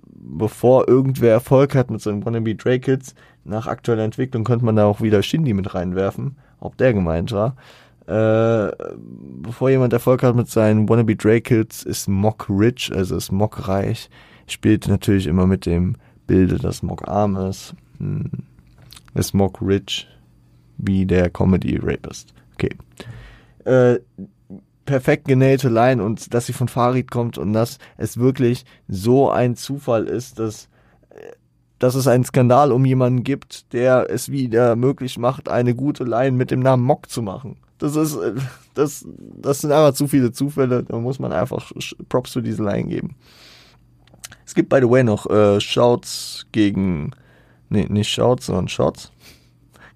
bevor 0.04 0.88
irgendwer 0.88 1.32
Erfolg 1.32 1.74
hat 1.74 1.90
mit 1.90 2.00
seinen 2.00 2.24
Wannabe 2.24 2.54
Drake 2.54 2.90
Hits, 2.90 3.14
nach 3.44 3.66
aktueller 3.66 4.04
Entwicklung 4.04 4.44
könnte 4.44 4.64
man 4.64 4.76
da 4.76 4.86
auch 4.86 5.00
wieder 5.00 5.22
Shindy 5.22 5.54
mit 5.54 5.74
reinwerfen, 5.74 6.36
ob 6.58 6.76
der 6.76 6.92
gemeint 6.92 7.30
war. 7.32 7.56
Äh, 8.06 8.70
bevor 9.42 9.70
jemand 9.70 9.92
Erfolg 9.92 10.22
hat 10.22 10.36
mit 10.36 10.48
seinen 10.48 10.88
Wannabe 10.88 11.16
Drake 11.16 11.54
Hits, 11.54 11.82
ist 11.82 12.08
Mock 12.08 12.46
rich, 12.48 12.92
also 12.94 13.16
ist 13.16 13.32
Mock 13.32 13.68
reich. 13.68 14.08
Spielt 14.46 14.86
natürlich 14.86 15.26
immer 15.26 15.46
mit 15.46 15.66
dem 15.66 15.96
Bilde, 16.26 16.58
dass 16.58 16.82
Mock 16.82 17.08
arm 17.08 17.36
ist. 17.36 17.74
Hm. 17.98 18.30
Ist 19.14 19.34
Mock 19.34 19.60
rich, 19.60 20.06
wie 20.78 21.06
der 21.06 21.30
Comedy 21.30 21.78
Rapist. 21.82 22.32
Okay. 22.54 22.70
Äh, 23.64 24.00
perfekt 24.84 25.26
genähte 25.26 25.68
Line 25.68 26.02
und 26.02 26.32
dass 26.32 26.46
sie 26.46 26.52
von 26.52 26.68
Farid 26.68 27.10
kommt 27.10 27.38
und 27.38 27.52
dass 27.52 27.78
es 27.96 28.18
wirklich 28.18 28.64
so 28.86 29.30
ein 29.30 29.56
Zufall 29.56 30.04
ist, 30.04 30.38
dass 30.38 30.68
dass 31.78 31.94
es 31.94 32.06
einen 32.06 32.24
Skandal 32.24 32.72
um 32.72 32.84
jemanden 32.84 33.22
gibt, 33.22 33.72
der 33.72 34.08
es 34.08 34.30
wieder 34.30 34.76
möglich 34.76 35.18
macht, 35.18 35.48
eine 35.48 35.74
gute 35.74 36.04
Line 36.04 36.36
mit 36.36 36.50
dem 36.50 36.60
Namen 36.60 36.82
Mock 36.82 37.10
zu 37.10 37.22
machen. 37.22 37.56
Das 37.78 37.96
ist, 37.96 38.16
äh, 38.16 38.34
das, 38.74 39.04
das 39.08 39.60
sind 39.60 39.72
einfach 39.72 39.94
zu 39.94 40.08
viele 40.08 40.32
Zufälle. 40.32 40.82
Da 40.84 40.98
muss 40.98 41.18
man 41.18 41.32
einfach 41.32 41.72
Props 42.08 42.32
für 42.32 42.42
diese 42.42 42.62
Line 42.62 42.88
geben. 42.88 43.16
Es 44.44 44.54
gibt, 44.54 44.68
by 44.68 44.78
the 44.80 44.88
way, 44.88 45.02
noch 45.02 45.28
äh, 45.28 45.60
Shouts 45.60 46.46
gegen, 46.52 47.10
nee, 47.68 47.86
nicht 47.88 48.10
Shouts, 48.10 48.46
sondern 48.46 48.68
Shots. 48.68 49.10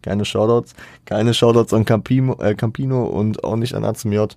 Keine 0.03 0.25
Shoutouts. 0.25 0.75
Keine 1.05 1.35
Shoutouts 1.35 1.73
an 1.75 1.85
Campino, 1.85 2.35
äh, 2.41 2.55
Campino 2.55 3.05
und 3.05 3.45
auch 3.45 3.57
nicht 3.57 3.75
an 3.75 3.85
Azum 3.85 4.13
J. 4.13 4.37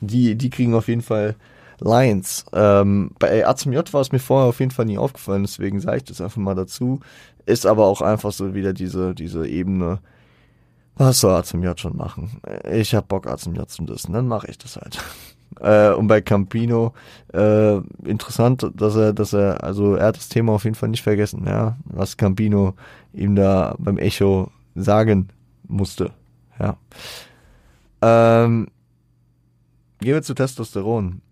Die, 0.00 0.34
die 0.34 0.50
kriegen 0.50 0.74
auf 0.74 0.88
jeden 0.88 1.02
Fall 1.02 1.36
Lines. 1.78 2.44
Ähm, 2.52 3.10
bei 3.18 3.46
Azum 3.46 3.72
J 3.72 3.92
war 3.92 4.00
es 4.00 4.12
mir 4.12 4.18
vorher 4.18 4.48
auf 4.48 4.60
jeden 4.60 4.72
Fall 4.72 4.86
nie 4.86 4.98
aufgefallen, 4.98 5.42
deswegen 5.42 5.80
sage 5.80 5.98
ich 5.98 6.04
das 6.04 6.20
einfach 6.20 6.38
mal 6.38 6.54
dazu. 6.54 7.00
Ist 7.44 7.66
aber 7.66 7.86
auch 7.86 8.02
einfach 8.02 8.32
so 8.32 8.54
wieder 8.54 8.72
diese, 8.72 9.14
diese 9.14 9.46
Ebene, 9.46 10.00
was 10.96 11.20
soll 11.20 11.42
J 11.62 11.78
schon 11.78 11.96
machen? 11.96 12.40
Ich 12.70 12.94
hab 12.94 13.08
Bock, 13.08 13.26
J 13.26 13.70
zu 13.70 13.84
dissen, 13.84 14.12
dann 14.12 14.28
mache 14.28 14.48
ich 14.50 14.58
das 14.58 14.76
halt. 14.76 14.98
Äh, 15.60 15.92
und 15.92 16.08
bei 16.08 16.20
Campino, 16.20 16.92
äh, 17.32 17.76
interessant, 18.04 18.68
dass 18.74 18.96
er, 18.96 19.14
dass 19.14 19.32
er, 19.32 19.62
also 19.64 19.94
er 19.94 20.06
hat 20.06 20.16
das 20.16 20.28
Thema 20.28 20.52
auf 20.52 20.64
jeden 20.64 20.74
Fall 20.74 20.90
nicht 20.90 21.02
vergessen, 21.02 21.44
ja, 21.46 21.78
was 21.84 22.16
Campino 22.16 22.74
ihm 23.14 23.36
da 23.36 23.74
beim 23.78 23.96
Echo 23.96 24.50
sagen 24.74 25.28
musste, 25.66 26.10
ja. 26.58 26.76
Ähm, 28.02 28.66
gehen 30.00 30.14
wir 30.14 30.22
zu 30.22 30.34
Testosteron. 30.34 31.22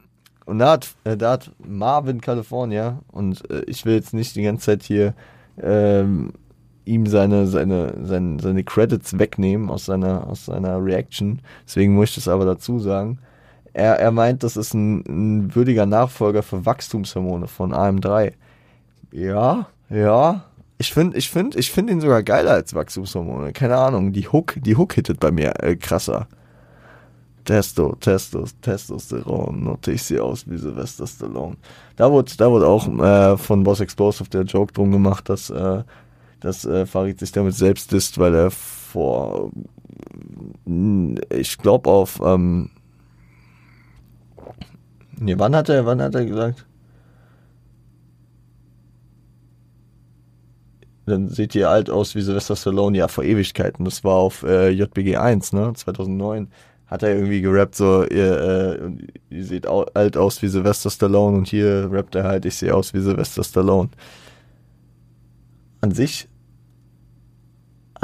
Und 0.46 0.58
da 0.58 0.72
hat, 0.72 0.94
äh, 1.04 1.16
da 1.16 1.32
hat 1.32 1.50
Marvin 1.66 2.20
California, 2.20 3.00
und 3.08 3.48
äh, 3.50 3.62
ich 3.66 3.84
will 3.84 3.94
jetzt 3.94 4.14
nicht 4.14 4.36
die 4.36 4.42
ganze 4.42 4.66
Zeit 4.66 4.82
hier 4.84 5.14
ähm, 5.60 6.32
ihm 6.84 7.06
seine, 7.06 7.46
seine, 7.46 7.94
seine, 8.02 8.40
seine 8.40 8.64
Credits 8.64 9.18
wegnehmen 9.18 9.70
aus 9.70 9.86
seiner, 9.86 10.26
aus 10.26 10.46
seiner 10.46 10.84
Reaction. 10.84 11.40
Deswegen 11.66 11.94
muss 11.94 12.10
ich 12.10 12.14
das 12.16 12.28
aber 12.28 12.44
dazu 12.44 12.78
sagen. 12.78 13.18
Er, 13.72 13.98
er 13.98 14.12
meint, 14.12 14.42
das 14.42 14.56
ist 14.56 14.74
ein, 14.74 15.00
ein 15.08 15.54
würdiger 15.54 15.86
Nachfolger 15.86 16.42
für 16.42 16.64
Wachstumshormone 16.64 17.48
von 17.48 17.72
AM3. 17.72 18.32
Ja, 19.12 19.66
ja. 19.90 20.44
Ich 20.78 20.92
finde, 20.92 21.16
ich 21.16 21.30
finde, 21.30 21.58
ich 21.58 21.70
finde 21.70 21.92
ihn 21.92 22.00
sogar 22.00 22.22
geiler 22.22 22.52
als 22.52 22.74
Wachstumshormone. 22.74 23.52
Keine 23.52 23.76
Ahnung. 23.76 24.12
Die 24.12 24.28
Hook, 24.28 24.54
die 24.56 24.76
Hook 24.76 24.94
hittet 24.94 25.20
bei 25.20 25.30
mir 25.30 25.54
äh, 25.62 25.76
krasser. 25.76 26.28
Testo, 27.44 27.94
Testos, 28.00 28.58
Testosteron, 28.60 29.62
note 29.62 29.92
ich 29.92 30.02
sie 30.02 30.18
aus 30.18 30.48
wie 30.48 30.56
Sylvester 30.56 31.06
Stallone. 31.06 31.56
Da 31.96 32.10
wurde, 32.10 32.32
da 32.36 32.50
wurde 32.50 32.66
auch 32.66 32.88
äh, 32.88 33.36
von 33.36 33.62
Boss 33.62 33.80
Explosive 33.80 34.28
der 34.30 34.42
Joke 34.42 34.72
drum 34.72 34.90
gemacht, 34.90 35.28
dass, 35.28 35.50
äh, 35.50 35.82
dass 36.44 36.64
äh, 36.64 36.86
Farid 36.86 37.18
sich 37.18 37.32
damit 37.32 37.54
selbst 37.54 37.90
disst, 37.92 38.18
weil 38.18 38.34
er 38.34 38.50
vor, 38.50 39.50
ich 41.30 41.58
glaube 41.58 41.90
auf, 41.90 42.20
ähm, 42.24 42.70
nee, 45.18 45.34
wann 45.38 45.56
hat 45.56 45.68
er, 45.68 45.86
wann 45.86 46.02
hat 46.02 46.14
er 46.14 46.26
gesagt? 46.26 46.66
dann 51.06 51.28
seht 51.28 51.54
ihr 51.54 51.68
alt 51.68 51.90
aus 51.90 52.14
wie 52.14 52.22
Sylvester 52.22 52.56
Stallone, 52.56 52.96
ja, 52.96 53.08
vor 53.08 53.24
Ewigkeiten. 53.24 53.84
Das 53.84 54.04
war 54.04 54.14
auf 54.14 54.42
äh, 54.42 54.70
JBG 54.70 55.16
1, 55.16 55.52
ne, 55.52 55.72
2009. 55.74 56.48
Hat 56.86 57.02
er 57.02 57.14
irgendwie 57.14 57.40
gerappt, 57.40 57.74
so, 57.74 58.04
ihr, 58.04 58.80
äh, 59.30 59.34
ihr 59.34 59.44
seht 59.44 59.66
alt 59.66 60.16
aus 60.16 60.40
wie 60.42 60.48
Sylvester 60.48 60.90
Stallone 60.90 61.36
und 61.36 61.48
hier 61.48 61.88
rappt 61.90 62.14
er 62.14 62.24
halt, 62.24 62.44
ich 62.44 62.56
sehe 62.56 62.74
aus 62.74 62.94
wie 62.94 63.00
Sylvester 63.00 63.44
Stallone. 63.44 63.90
An 65.80 65.90
sich, 65.90 66.28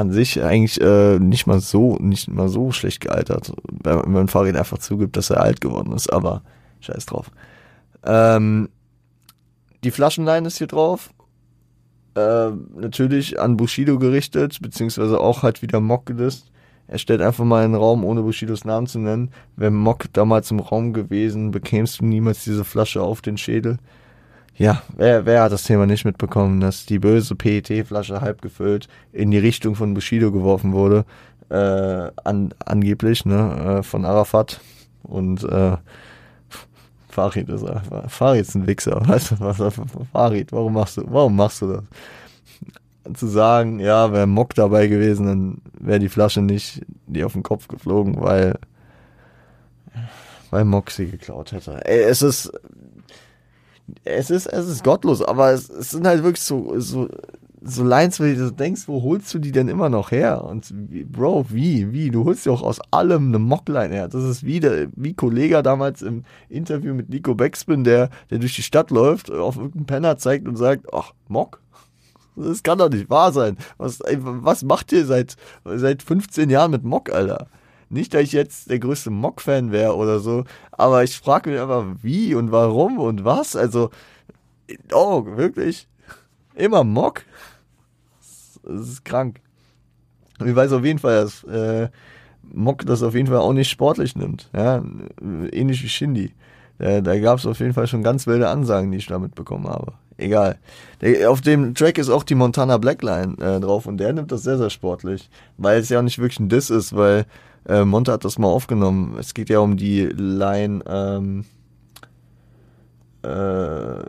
an 0.01 0.11
sich 0.13 0.43
eigentlich 0.43 0.81
äh, 0.81 1.19
nicht 1.19 1.47
mal 1.47 1.61
so, 1.61 1.97
nicht 1.97 2.29
mal 2.29 2.49
so 2.49 2.73
schlecht 2.73 3.01
gealtert, 3.01 3.53
wenn 3.83 4.13
man 4.13 4.29
Farid 4.29 4.57
einfach 4.57 4.79
zugibt, 4.79 5.17
dass 5.17 5.31
er 5.31 5.41
alt 5.41 5.61
geworden 5.61 5.93
ist, 5.93 6.13
aber 6.13 6.43
scheiß 6.81 7.07
drauf. 7.07 7.31
Ähm, 8.05 8.69
die 9.85 9.91
Flaschenlein 9.91 10.45
ist 10.45 10.59
hier 10.59 10.67
drauf 10.67 11.11
äh, 12.15 12.51
natürlich 12.75 13.39
an 13.41 13.57
Bushido 13.57 13.99
gerichtet, 13.99 14.59
beziehungsweise 14.61 15.21
auch 15.21 15.43
halt 15.43 15.63
wieder 15.63 15.81
Mock 15.81 16.07
gedisst. 16.07 16.51
Er 16.87 16.99
stellt 16.99 17.23
einfach 17.23 17.45
mal 17.45 17.65
einen 17.65 17.77
Raum, 17.77 18.05
ohne 18.05 18.23
Bushidos 18.23 18.65
Namen 18.65 18.89
zu 18.89 18.99
nennen. 18.99 19.31
Wäre 19.57 19.71
Mock 19.71 20.13
damals 20.13 20.51
im 20.51 20.59
Raum 20.59 20.93
gewesen, 20.93 21.53
bekämst 21.53 22.01
du 22.01 22.05
niemals 22.05 22.43
diese 22.43 22.65
Flasche 22.65 23.03
auf 23.03 23.23
den 23.23 23.37
Schädel. 23.37 23.79
Ja, 24.61 24.83
wer, 24.95 25.25
wer 25.25 25.41
hat 25.41 25.53
das 25.53 25.63
Thema 25.63 25.87
nicht 25.87 26.05
mitbekommen, 26.05 26.61
dass 26.61 26.85
die 26.85 26.99
böse 26.99 27.35
PET-Flasche 27.35 28.21
halb 28.21 28.43
gefüllt 28.43 28.89
in 29.11 29.31
die 29.31 29.39
Richtung 29.39 29.75
von 29.75 29.95
Bushido 29.95 30.31
geworfen 30.31 30.75
wurde, 30.75 31.07
äh, 31.49 32.11
an, 32.25 32.53
angeblich, 32.67 33.25
ne, 33.25 33.79
äh, 33.79 33.83
von 33.83 34.05
Arafat. 34.05 34.61
Und 35.03 35.45
äh, 35.45 35.79
Farid 37.09 37.49
ist 37.49 37.65
einfach. 37.65 38.11
Farid 38.11 38.43
ist 38.43 38.55
ein 38.55 38.67
Wichser. 38.67 39.01
Weißt 39.09 39.31
du, 39.31 39.41
was, 39.41 39.81
Farid, 40.13 40.53
warum 40.53 40.75
machst 40.75 40.99
du, 40.99 41.05
warum 41.07 41.37
machst 41.37 41.63
du 41.63 41.67
das? 43.07 43.19
Zu 43.19 43.29
sagen, 43.29 43.81
ja, 43.81 44.13
wäre 44.13 44.27
Mock 44.27 44.55
dabei 44.55 44.89
gewesen, 44.89 45.27
dann 45.27 45.63
wäre 45.73 46.01
die 46.01 46.11
Flasche 46.11 46.43
nicht 46.43 46.83
die 47.07 47.25
auf 47.25 47.33
den 47.33 47.43
Kopf 47.43 47.67
geflogen, 47.67 48.21
weil, 48.21 48.59
weil 50.51 50.67
Mock 50.67 50.91
sie 50.91 51.11
geklaut 51.11 51.53
hätte. 51.53 51.83
Ey, 51.87 52.03
es 52.03 52.21
ist, 52.21 52.53
es 54.05 54.31
ist, 54.31 54.47
es 54.47 54.69
ist 54.69 54.85
gottlos, 54.85 55.23
aber 55.23 55.53
es, 55.53 55.69
es 55.69 55.91
sind 55.91 56.07
halt 56.07 56.23
wirklich 56.23 56.43
so, 56.43 56.79
so 56.79 57.09
so 57.63 57.85
Lines, 57.85 58.19
wo 58.21 58.25
du 58.25 58.51
denkst, 58.53 58.89
wo 58.89 59.03
holst 59.03 59.33
du 59.35 59.39
die 59.39 59.53
denn 59.53 59.69
immer 59.69 59.89
noch 59.89 60.11
her? 60.11 60.45
Und 60.45 60.73
Bro, 61.13 61.47
wie, 61.51 61.93
wie? 61.93 62.11
Du 62.11 62.25
holst 62.25 62.47
ja 62.47 62.53
auch 62.53 62.63
aus 62.63 62.81
allem 62.91 63.29
eine 63.29 63.39
Mockline 63.39 63.95
her. 63.95 64.09
Das 64.09 64.25
ist 64.25 64.45
wie, 64.45 64.61
der, 64.61 64.89
wie 64.97 65.15
Kollege 65.15 65.63
damals 65.63 66.03
im 66.03 66.25
Interview 66.49 66.95
mit 66.95 67.11
Nico 67.11 67.35
Beckspin, 67.35 67.85
der, 67.85 68.09
der 68.31 68.39
durch 68.39 68.57
die 68.57 68.63
Stadt 68.63 68.91
läuft, 68.91 69.31
auf 69.31 69.57
irgendeinen 69.57 69.87
Penner 69.87 70.17
zeigt 70.17 70.49
und 70.49 70.57
sagt, 70.57 70.87
ach, 70.93 71.13
Mock? 71.29 71.61
Das 72.37 72.63
kann 72.63 72.79
doch 72.79 72.89
nicht 72.89 73.11
wahr 73.11 73.33
sein. 73.33 73.59
Was, 73.77 74.01
was 74.09 74.63
macht 74.63 74.93
ihr 74.93 75.05
seit, 75.05 75.37
seit 75.65 76.03
15 76.03 76.49
Jahren 76.49 76.71
mit 76.71 76.85
Mock, 76.85 77.13
Alter? 77.13 77.49
Nicht, 77.91 78.15
dass 78.15 78.23
ich 78.23 78.33
jetzt 78.33 78.71
der 78.71 78.79
größte 78.79 79.11
Mock-Fan 79.11 79.73
wäre 79.73 79.97
oder 79.97 80.21
so, 80.21 80.45
aber 80.71 81.03
ich 81.03 81.19
frage 81.19 81.51
mich 81.51 81.61
einfach, 81.61 81.85
wie 82.03 82.35
und 82.37 82.53
warum 82.53 82.99
und 82.99 83.25
was. 83.25 83.57
Also, 83.57 83.91
oh, 84.93 85.27
wirklich? 85.27 85.89
Immer 86.55 86.85
Mock? 86.85 87.25
Das 88.63 88.89
ist 88.89 89.05
krank. 89.05 89.41
Ich 90.45 90.55
weiß 90.55 90.73
auf 90.73 90.85
jeden 90.85 91.01
Fall, 91.01 91.25
dass 91.25 91.45
äh, 91.45 91.89
Mock 92.43 92.87
das 92.87 93.03
auf 93.03 93.15
jeden 93.15 93.27
Fall 93.27 93.39
auch 93.39 93.53
nicht 93.53 93.69
sportlich 93.69 94.15
nimmt. 94.15 94.49
Ja? 94.55 94.85
Ähnlich 95.51 95.83
wie 95.83 95.89
Shindy. 95.89 96.33
Da, 96.79 97.01
da 97.01 97.19
gab 97.19 97.39
es 97.39 97.47
auf 97.47 97.59
jeden 97.59 97.75
Fall 97.75 97.89
schon 97.89 98.03
ganz 98.03 98.27
wilde 98.27 98.49
Ansagen, 98.49 98.91
die 98.91 98.99
ich 98.99 99.07
da 99.07 99.19
mitbekommen 99.19 99.69
habe. 99.69 99.95
Egal. 100.17 100.59
Der, 101.01 101.31
auf 101.31 101.41
dem 101.41 101.75
Track 101.75 101.99
ist 101.99 102.11
auch 102.11 102.23
die 102.23 102.35
Montana 102.35 102.79
Blackline 102.79 103.37
äh, 103.39 103.59
drauf 103.59 103.87
und 103.87 103.97
der 103.99 104.13
nimmt 104.13 104.31
das 104.33 104.43
sehr, 104.43 104.59
sehr 104.59 104.71
sportlich. 104.71 105.29
Weil 105.57 105.81
es 105.81 105.89
ja 105.89 105.99
auch 105.99 106.05
nicht 106.05 106.19
wirklich 106.19 106.41
ein 106.41 106.49
Diss 106.49 106.71
ist, 106.71 106.95
weil 106.95 107.27
äh, 107.71 107.85
Monta 107.85 108.13
hat 108.13 108.25
das 108.25 108.39
mal 108.39 108.49
aufgenommen. 108.49 109.17
Es 109.19 109.35
geht 109.35 109.49
ja 109.49 109.61
um 109.61 109.77
die 109.77 110.07
Line, 110.07 110.83
ähm, 110.87 111.45
äh, 113.23 114.05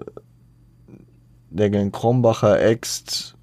der 1.50 1.70
Gang 1.70 1.94
Krombacher 1.94 2.62
Ext 2.62 3.36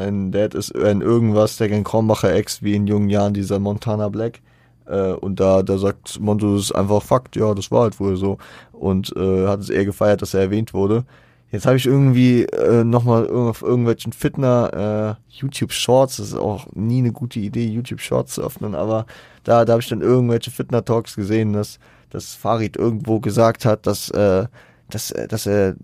ein 0.00 0.32
Dad 0.32 0.54
ist 0.54 0.74
ein 0.74 1.02
irgendwas, 1.02 1.58
der 1.58 1.68
gern 1.68 1.84
Kronbacher 1.84 2.34
Ex 2.34 2.62
wie 2.62 2.74
in 2.74 2.86
jungen 2.86 3.10
Jahren 3.10 3.34
dieser 3.34 3.58
Montana 3.58 4.08
Black. 4.08 4.40
Äh, 4.86 5.12
und 5.12 5.40
da, 5.40 5.62
da 5.62 5.78
sagt 5.78 6.18
Monto, 6.20 6.54
das 6.54 6.64
ist 6.64 6.72
einfach 6.72 7.02
Fakt, 7.02 7.36
ja, 7.36 7.54
das 7.54 7.70
war 7.70 7.82
halt 7.82 8.00
wohl 8.00 8.16
so. 8.16 8.38
Und 8.72 9.14
äh, 9.16 9.46
hat 9.46 9.60
es 9.60 9.70
eher 9.70 9.84
gefeiert, 9.84 10.22
dass 10.22 10.34
er 10.34 10.40
erwähnt 10.40 10.72
wurde. 10.74 11.04
Jetzt 11.52 11.66
habe 11.66 11.76
ich 11.76 11.86
irgendwie 11.86 12.44
äh, 12.44 12.84
nochmal 12.84 13.28
auf 13.28 13.62
irgendwelchen 13.62 14.12
Fitner 14.12 15.16
äh, 15.18 15.34
YouTube 15.34 15.72
Shorts, 15.72 16.18
das 16.18 16.28
ist 16.28 16.34
auch 16.34 16.68
nie 16.74 16.98
eine 16.98 17.12
gute 17.12 17.40
Idee, 17.40 17.66
YouTube 17.66 18.00
Shorts 18.00 18.34
zu 18.34 18.42
öffnen, 18.42 18.74
aber 18.76 19.06
da, 19.42 19.64
da 19.64 19.72
habe 19.72 19.82
ich 19.82 19.88
dann 19.88 20.00
irgendwelche 20.00 20.52
Fitner 20.52 20.84
Talks 20.84 21.16
gesehen, 21.16 21.52
dass, 21.52 21.80
dass 22.10 22.34
Farid 22.34 22.76
irgendwo 22.76 23.18
gesagt 23.18 23.64
hat, 23.64 23.86
dass, 23.86 24.10
äh, 24.10 24.46
dass, 24.90 25.12
dass 25.28 25.46
er 25.46 25.74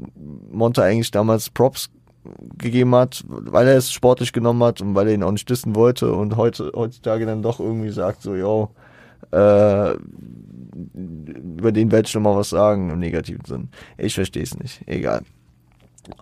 Monte 0.52 0.84
eigentlich 0.84 1.10
damals 1.10 1.50
Props 1.50 1.90
gegeben 2.58 2.94
hat, 2.94 3.24
weil 3.26 3.66
er 3.66 3.76
es 3.76 3.92
sportlich 3.92 4.32
genommen 4.32 4.62
hat 4.62 4.80
und 4.80 4.94
weil 4.94 5.08
er 5.08 5.14
ihn 5.14 5.22
auch 5.22 5.32
nicht 5.32 5.48
dissen 5.48 5.74
wollte 5.74 6.12
und 6.12 6.36
heute, 6.36 6.72
heutzutage 6.74 7.26
dann 7.26 7.42
doch 7.42 7.58
irgendwie 7.58 7.90
sagt, 7.90 8.22
so, 8.22 8.34
yo, 8.34 8.70
äh, 9.32 9.94
über 10.94 11.72
den 11.72 11.90
werde 11.90 12.06
ich 12.06 12.14
noch 12.14 12.22
mal 12.22 12.36
was 12.36 12.50
sagen 12.50 12.90
im 12.90 12.98
negativen 12.98 13.44
Sinn. 13.44 13.68
Ich 13.98 14.14
verstehe 14.14 14.42
es 14.42 14.56
nicht. 14.58 14.82
Egal. 14.86 15.22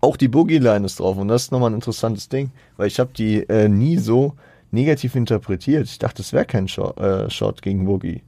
Auch 0.01 0.16
die 0.16 0.29
Boogie-Line 0.29 0.87
ist 0.87 1.01
drauf 1.01 1.16
und 1.18 1.29
das 1.29 1.44
ist 1.44 1.53
nochmal 1.53 1.70
ein 1.70 1.75
interessantes 1.75 2.29
Ding, 2.29 2.51
weil 2.77 2.87
ich 2.87 2.99
habe 2.99 3.11
die 3.16 3.49
äh, 3.49 3.68
nie 3.68 3.99
so 3.99 4.35
negativ 4.70 5.14
interpretiert. 5.14 5.85
Ich 5.85 5.99
dachte, 5.99 6.23
es 6.23 6.33
wäre 6.33 6.47
kein 6.47 6.68
Shot, 6.68 6.99
äh, 6.99 7.31
Shot 7.31 7.62
gegen 7.62 7.85
Boogie. 7.85 8.23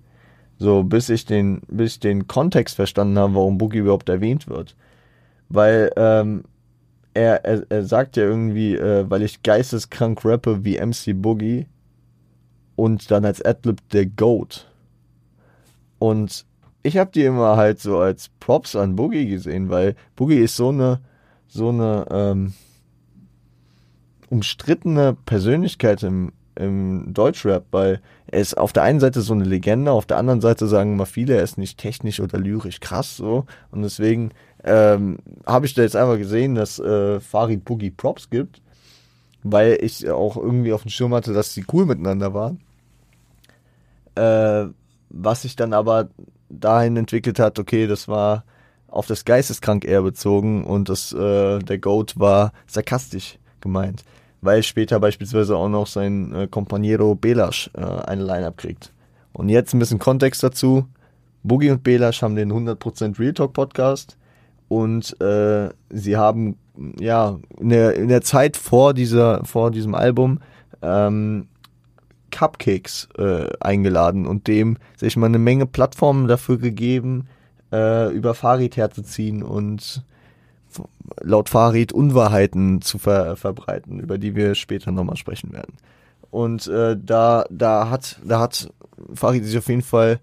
So, 0.59 0.83
bis 0.83 1.09
ich 1.09 1.25
den, 1.25 1.61
bis 1.69 1.95
ich 1.95 2.01
den 2.01 2.27
Kontext 2.27 2.77
verstanden 2.77 3.19
habe, 3.19 3.35
warum 3.35 3.59
Boogie 3.59 3.79
überhaupt 3.79 4.09
erwähnt 4.09 4.49
wird. 4.49 4.77
Weil, 5.49 5.93
ähm, 5.97 6.45
er, 7.17 7.45
er, 7.45 7.65
er 7.71 7.85
sagt 7.85 8.17
ja 8.17 8.25
irgendwie, 8.25 8.75
äh, 8.75 9.09
weil 9.09 9.23
ich 9.23 9.43
geisteskrank 9.43 10.25
rappe 10.25 10.65
wie 10.65 10.79
MC 10.79 11.15
Boogie 11.15 11.67
und 12.77 13.11
dann 13.11 13.25
als 13.25 13.43
Adlib 13.43 13.81
der 13.91 14.07
Goat. 14.07 14.71
Und 15.99 16.45
ich 16.83 16.99
habe 16.99 17.11
die 17.11 17.25
immer 17.25 17.57
halt 17.57 17.81
so 17.81 17.99
als 17.99 18.29
Props 18.39 18.77
an 18.77 18.97
Boogie 18.97 19.27
gesehen, 19.27 19.71
weil 19.71 19.97
Boogie 20.15 20.39
ist 20.39 20.57
so 20.57 20.69
eine, 20.69 21.01
so 21.49 21.69
eine 21.69 22.07
ähm, 22.11 22.53
umstrittene 24.29 25.17
Persönlichkeit 25.27 26.03
im, 26.03 26.33
im 26.57 27.15
Deutschrap, 27.15 27.67
weil 27.71 28.01
er 28.27 28.41
ist 28.41 28.57
auf 28.59 28.73
der 28.73 28.83
einen 28.83 29.01
Seite 29.01 29.21
so 29.21 29.35
eine 29.35 29.45
Legende, 29.45 29.93
auf 29.93 30.07
der 30.07 30.17
anderen 30.17 30.41
Seite 30.41 30.67
sagen 30.67 30.95
immer 30.95 31.07
viele, 31.07 31.37
er 31.37 31.43
ist 31.43 31.59
nicht 31.59 31.79
technisch 31.79 32.21
oder 32.21 32.39
lyrisch 32.39 32.81
krass 32.81 33.17
so 33.17 33.47
und 33.71 33.83
deswegen 33.83 34.31
ähm, 34.65 35.19
habe 35.47 35.67
ich 35.67 35.75
da 35.75 35.83
jetzt 35.83 35.97
einfach 35.97 36.19
gesehen, 36.19 36.57
dass 36.57 36.79
äh, 36.79 37.21
Farid 37.21 37.65
Boogie 37.65 37.91
Props 37.91 38.31
gibt, 38.31 38.61
weil 39.45 39.79
ich 39.81 40.11
auch 40.11 40.37
irgendwie 40.37 40.73
auf 40.73 40.83
dem 40.83 40.91
Schirm 40.91 41.15
hatte, 41.15 41.33
dass 41.33 41.55
sie 41.55 41.65
cool 41.73 41.87
miteinander 41.87 42.35
waren. 42.35 42.61
Äh, 44.17 44.73
was 45.09 45.43
sich 45.43 45.55
dann 45.55 45.73
aber 45.73 46.09
dahin 46.49 46.97
entwickelt 46.97 47.39
hat, 47.39 47.59
okay, 47.59 47.87
das 47.87 48.09
war 48.09 48.45
auf 48.89 49.07
das 49.07 49.25
Geisteskrank 49.25 49.85
eher 49.85 50.03
bezogen 50.03 50.65
und 50.65 50.89
das, 50.89 51.13
äh, 51.13 51.59
der 51.59 51.79
Goat 51.79 52.19
war 52.19 52.53
sarkastisch 52.67 53.39
gemeint, 53.61 54.05
weil 54.41 54.63
später 54.63 55.01
beispielsweise 55.01 55.57
auch 55.57 55.69
noch 55.69 55.87
sein 55.87 56.35
äh, 56.35 56.47
Companiero 56.47 57.15
Belasch 57.15 57.71
äh, 57.75 57.81
eine 57.81 58.25
Line-Up 58.25 58.57
kriegt. 58.57 58.93
Und 59.33 59.49
jetzt 59.49 59.75
ein 59.75 59.79
bisschen 59.79 59.99
Kontext 59.99 60.43
dazu. 60.43 60.87
Boogie 61.43 61.71
und 61.71 61.85
Belasch 61.85 62.23
haben 62.23 62.37
den 62.37 62.53
100% 62.53 63.19
Real 63.19 63.35
Talk 63.35 63.53
Podcast 63.53 64.17
und 64.69 65.21
äh, 65.21 65.69
sie 65.91 66.17
haben 66.17 66.57
ja 66.99 67.39
in 67.59 67.69
der, 67.69 67.95
in 67.95 68.09
der 68.09 68.23
Zeit 68.23 68.57
vor 68.57 68.95
dieser 68.95 69.45
vor 69.45 69.71
diesem 69.71 69.95
Album 69.95 70.41
ähm, 70.83 71.49
Cupcakes 72.31 73.09
äh, 73.17 73.49
eingeladen 73.61 74.27
und 74.27 74.47
dem 74.49 74.77
sich 74.97 75.17
mal 75.17 75.27
eine 75.27 75.39
Menge 75.39 75.67
Plattformen 75.67 76.29
dafür 76.29 76.59
gegeben, 76.59 77.29
äh, 77.73 78.13
über 78.13 78.35
Farid 78.35 78.77
herzuziehen 78.77 79.43
und 79.43 80.03
laut 81.21 81.49
Farid 81.49 81.93
Unwahrheiten 81.93 82.83
zu 82.83 82.99
ver 82.99 83.37
verbreiten, 83.37 84.01
über 84.01 84.19
die 84.19 84.35
wir 84.35 84.55
später 84.55 84.93
nochmal 84.93 85.17
sprechen 85.17 85.53
werden. 85.53 85.75
Und 86.31 86.67
äh, 86.67 86.97
da, 87.03 87.47
da 87.51 87.89
hat, 87.91 88.21
da 88.25 88.41
hat 88.41 88.71
Farid 89.15 89.45
sich 89.45 89.57
auf 89.57 89.69
jeden 89.69 89.83
Fall 89.83 90.21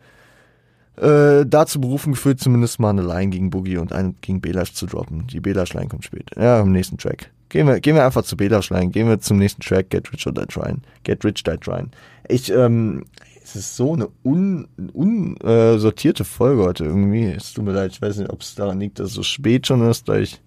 äh, 0.97 1.45
dazu 1.45 1.81
berufen 1.81 2.13
gefühlt, 2.13 2.39
zumindest 2.39 2.79
mal 2.79 2.91
eine 2.91 3.01
Line 3.01 3.31
gegen 3.31 3.49
Boogie 3.49 3.77
und 3.77 3.93
einen 3.93 4.15
gegen 4.21 4.41
Belash 4.41 4.73
zu 4.73 4.85
droppen. 4.85 5.25
Die 5.27 5.39
Belash-Line 5.39 5.87
kommt 5.87 6.05
später. 6.05 6.39
Ja, 6.39 6.59
im 6.59 6.71
nächsten 6.71 6.97
Track. 6.97 7.31
Gehen 7.49 7.67
wir, 7.67 7.79
gehen 7.79 7.95
wir 7.95 8.05
einfach 8.05 8.23
zu 8.23 8.37
Belash-Line. 8.37 8.89
Gehen 8.89 9.07
wir 9.07 9.19
zum 9.19 9.37
nächsten 9.37 9.61
Track, 9.61 9.89
Get 9.89 10.11
Rich 10.11 10.27
or 10.27 10.33
Die 10.33 10.41
Tryin'. 10.41 10.81
Get 11.03 11.23
Rich, 11.25 11.43
Die 11.43 11.51
Tryin'. 11.51 11.89
Ich, 12.27 12.51
ähm, 12.51 13.05
es 13.43 13.55
ist 13.55 13.75
so 13.75 13.93
eine 13.93 14.07
unsortierte 14.23 16.23
un, 16.23 16.27
äh, 16.27 16.29
Folge 16.29 16.63
heute 16.63 16.85
irgendwie. 16.85 17.25
Es 17.25 17.53
tut 17.53 17.65
mir 17.65 17.73
leid, 17.73 17.91
ich 17.91 18.01
weiß 18.01 18.17
nicht, 18.17 18.31
ob 18.31 18.41
es 18.41 18.55
daran 18.55 18.79
liegt, 18.79 18.99
dass 18.99 19.09
es 19.09 19.13
so 19.13 19.23
spät 19.23 19.67
schon 19.67 19.87
ist, 19.89 20.07
da 20.07 20.15
ich, 20.15 20.41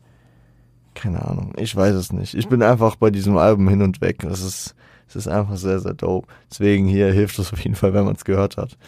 keine 0.94 1.24
Ahnung, 1.24 1.52
ich 1.58 1.76
weiß 1.76 1.94
es 1.94 2.12
nicht. 2.12 2.34
Ich 2.34 2.48
bin 2.48 2.62
einfach 2.62 2.96
bei 2.96 3.10
diesem 3.10 3.36
Album 3.36 3.68
hin 3.68 3.82
und 3.82 4.00
weg. 4.00 4.24
Es 4.24 4.42
ist, 4.42 4.74
es 5.08 5.16
ist 5.16 5.28
einfach 5.28 5.56
sehr, 5.56 5.78
sehr 5.78 5.94
dope. 5.94 6.26
Deswegen 6.50 6.86
hier 6.86 7.12
hilft 7.12 7.38
es 7.38 7.52
auf 7.52 7.62
jeden 7.62 7.76
Fall, 7.76 7.92
wenn 7.92 8.06
man 8.06 8.14
es 8.14 8.24
gehört 8.24 8.56
hat. 8.56 8.78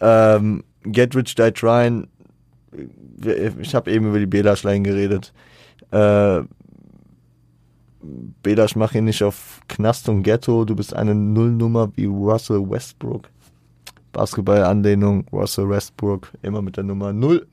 Ähm, 0.00 0.64
Get 0.84 1.14
Rich 1.14 1.34
Die 1.34 1.52
Tryin', 1.52 2.08
ich 3.60 3.74
habe 3.74 3.92
eben 3.92 4.08
über 4.08 4.18
die 4.18 4.26
Belasch-Line 4.26 4.82
geredet. 4.82 5.34
Äh, 5.90 6.42
Belasch, 8.42 8.76
mach 8.76 8.94
ihn 8.94 9.04
nicht 9.04 9.22
auf 9.22 9.60
Knast 9.68 10.08
und 10.08 10.22
Ghetto, 10.22 10.64
du 10.64 10.74
bist 10.74 10.96
eine 10.96 11.14
Nullnummer 11.14 11.92
wie 11.96 12.06
Russell 12.06 12.70
Westbrook. 12.70 13.28
Basketball-Anlehnung, 14.12 15.26
Russell 15.32 15.68
Westbrook, 15.68 16.32
immer 16.42 16.62
mit 16.62 16.76
der 16.76 16.84
Nummer 16.84 17.12
Null. 17.12 17.46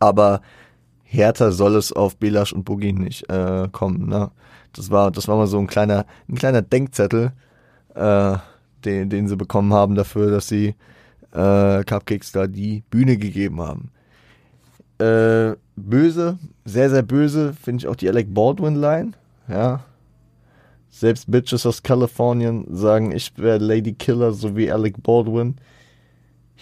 Aber 0.00 0.40
härter 1.02 1.52
soll 1.52 1.76
es 1.76 1.92
auf 1.92 2.16
Belasch 2.16 2.52
und 2.52 2.64
Boogie 2.64 2.92
nicht 2.92 3.28
äh, 3.30 3.68
kommen. 3.70 4.08
Ne? 4.08 4.30
Das 4.72 4.90
war, 4.90 5.10
das 5.10 5.28
war 5.28 5.36
mal 5.36 5.46
so 5.46 5.58
ein 5.58 5.66
kleiner, 5.66 6.06
ein 6.28 6.34
kleiner 6.34 6.62
Denkzettel, 6.62 7.32
äh, 7.94 8.36
den, 8.84 9.08
den 9.08 9.28
sie 9.28 9.36
bekommen 9.36 9.72
haben 9.72 9.94
dafür, 9.94 10.30
dass 10.30 10.48
sie 10.48 10.74
äh, 11.32 11.84
Cupcakes 11.84 12.32
da 12.32 12.46
die 12.46 12.82
Bühne 12.90 13.16
gegeben 13.16 13.60
haben. 13.60 13.90
Äh, 14.98 15.56
böse, 15.76 16.38
sehr, 16.64 16.90
sehr 16.90 17.02
böse, 17.02 17.52
finde 17.52 17.82
ich 17.82 17.88
auch 17.88 17.96
die 17.96 18.08
Alec 18.08 18.32
Baldwin-Line. 18.32 19.12
Ja. 19.48 19.84
Selbst 20.94 21.30
Bitches 21.30 21.66
aus 21.66 21.82
Kalifornien 21.82 22.66
sagen, 22.70 23.12
ich 23.12 23.32
wäre 23.36 23.58
Lady 23.58 23.94
Killer, 23.94 24.32
so 24.32 24.56
wie 24.56 24.70
Alec 24.70 25.02
Baldwin. 25.02 25.56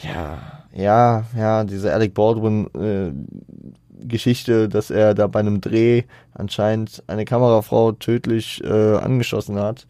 Ja, 0.02 0.64
ja, 0.74 1.24
ja, 1.36 1.64
diese 1.64 1.92
Alec 1.92 2.14
Baldwin 2.14 2.66
äh, 2.74 3.12
Geschichte, 4.06 4.68
dass 4.68 4.90
er 4.90 5.14
da 5.14 5.26
bei 5.26 5.40
einem 5.40 5.60
Dreh 5.60 6.04
anscheinend 6.32 7.02
eine 7.06 7.24
Kamerafrau 7.24 7.92
tödlich 7.92 8.62
äh, 8.64 8.96
angeschossen 8.96 9.58
hat 9.58 9.86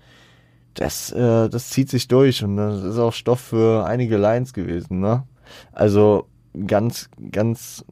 das, 0.75 1.13
äh, 1.13 1.49
das 1.49 1.71
zieht 1.71 1.91
sich 1.91 2.09
durch 2.09 2.43
und 2.43 2.57
das 2.57 2.83
ist 2.83 2.99
auch 2.99 3.13
Stoff 3.13 3.41
für 3.41 3.85
einige 3.87 4.17
Lines 4.17 4.53
gewesen, 4.53 5.01
ne? 5.01 5.25
Also 5.73 6.27
ganz, 6.67 7.11
ganz 7.31 7.85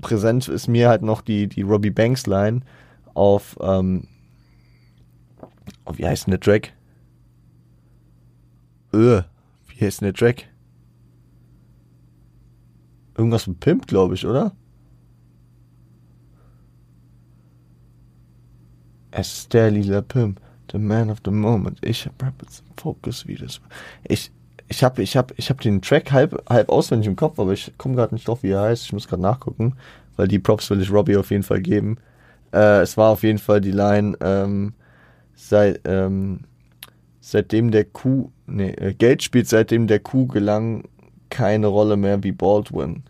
präsent 0.00 0.48
ist 0.48 0.68
mir 0.68 0.88
halt 0.88 1.02
noch 1.02 1.20
die, 1.20 1.46
die 1.46 1.62
Robbie 1.62 1.90
Banks 1.90 2.26
Line 2.26 2.60
auf, 3.14 3.56
ähm, 3.60 4.08
oh, 5.84 5.92
wie 5.96 6.06
heißt 6.06 6.26
denn 6.26 6.32
der 6.32 6.40
Track? 6.40 6.72
Öh, 8.92 9.22
wie 9.68 9.84
heißt 9.84 10.00
denn 10.00 10.06
der 10.06 10.14
Track? 10.14 10.48
Irgendwas 13.16 13.46
mit 13.46 13.60
Pimp, 13.60 13.86
glaube 13.86 14.14
ich, 14.14 14.26
oder? 14.26 14.52
Es 19.10 19.32
ist 19.32 19.52
der 19.52 19.70
lila 19.70 20.02
Pimp. 20.02 20.40
The 20.72 20.78
Man 20.78 21.10
of 21.10 21.18
the 21.24 21.30
Moment. 21.30 21.78
Ich 21.82 22.04
habe 22.04 22.16
Rapids 22.20 22.64
Focus 22.76 23.26
Videos. 23.28 23.60
Ich 24.08 24.32
ich 24.68 24.82
habe 24.82 25.02
ich 25.02 25.16
hab, 25.16 25.32
ich 25.38 25.50
hab 25.50 25.60
den 25.60 25.82
Track 25.82 26.10
halb 26.10 26.42
halb 26.48 26.68
auswendig 26.68 27.06
im 27.06 27.16
Kopf, 27.16 27.38
aber 27.38 27.52
ich 27.52 27.72
komme 27.78 27.94
gerade 27.94 28.14
nicht 28.14 28.26
drauf, 28.26 28.42
wie 28.42 28.50
er 28.50 28.62
heißt. 28.62 28.86
Ich 28.86 28.92
muss 28.92 29.06
gerade 29.06 29.22
nachgucken, 29.22 29.74
weil 30.16 30.26
die 30.26 30.38
Props 30.38 30.70
will 30.70 30.80
ich 30.80 30.90
Robbie 30.90 31.16
auf 31.16 31.30
jeden 31.30 31.42
Fall 31.42 31.60
geben. 31.60 31.98
Äh, 32.52 32.80
es 32.80 32.96
war 32.96 33.10
auf 33.10 33.22
jeden 33.22 33.38
Fall 33.38 33.60
die 33.60 33.72
Line 33.72 34.16
ähm, 34.20 34.74
seit 35.34 35.80
ähm, 35.84 36.40
seitdem 37.20 37.70
der 37.70 37.84
Kuh 37.84 38.30
nee, 38.46 38.70
äh, 38.70 38.94
Geld 38.94 39.22
spielt 39.22 39.48
seitdem 39.48 39.86
der 39.86 40.00
Kuh 40.00 40.26
gelang 40.26 40.84
keine 41.30 41.66
Rolle 41.66 41.96
mehr 41.96 42.22
wie 42.22 42.32
Baldwin. 42.32 43.02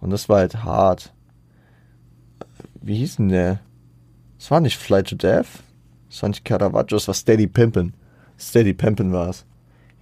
Und 0.00 0.10
das 0.10 0.28
war 0.28 0.38
halt 0.38 0.64
hart. 0.64 1.12
Wie 2.80 2.96
hieß 2.96 3.16
denn 3.16 3.28
der? 3.30 3.60
Es 4.38 4.50
war 4.50 4.60
nicht 4.60 4.76
Flight 4.76 5.08
to 5.08 5.16
Death. 5.16 5.46
Das 6.08 6.22
war 6.22 6.28
nicht 6.28 6.44
Caravaggio, 6.44 6.96
das 6.96 7.08
war 7.08 7.14
Steady 7.14 7.46
Pimpin. 7.46 7.92
Steady 8.38 8.72
Pimpin 8.72 9.12
war 9.12 9.30
es. 9.30 9.44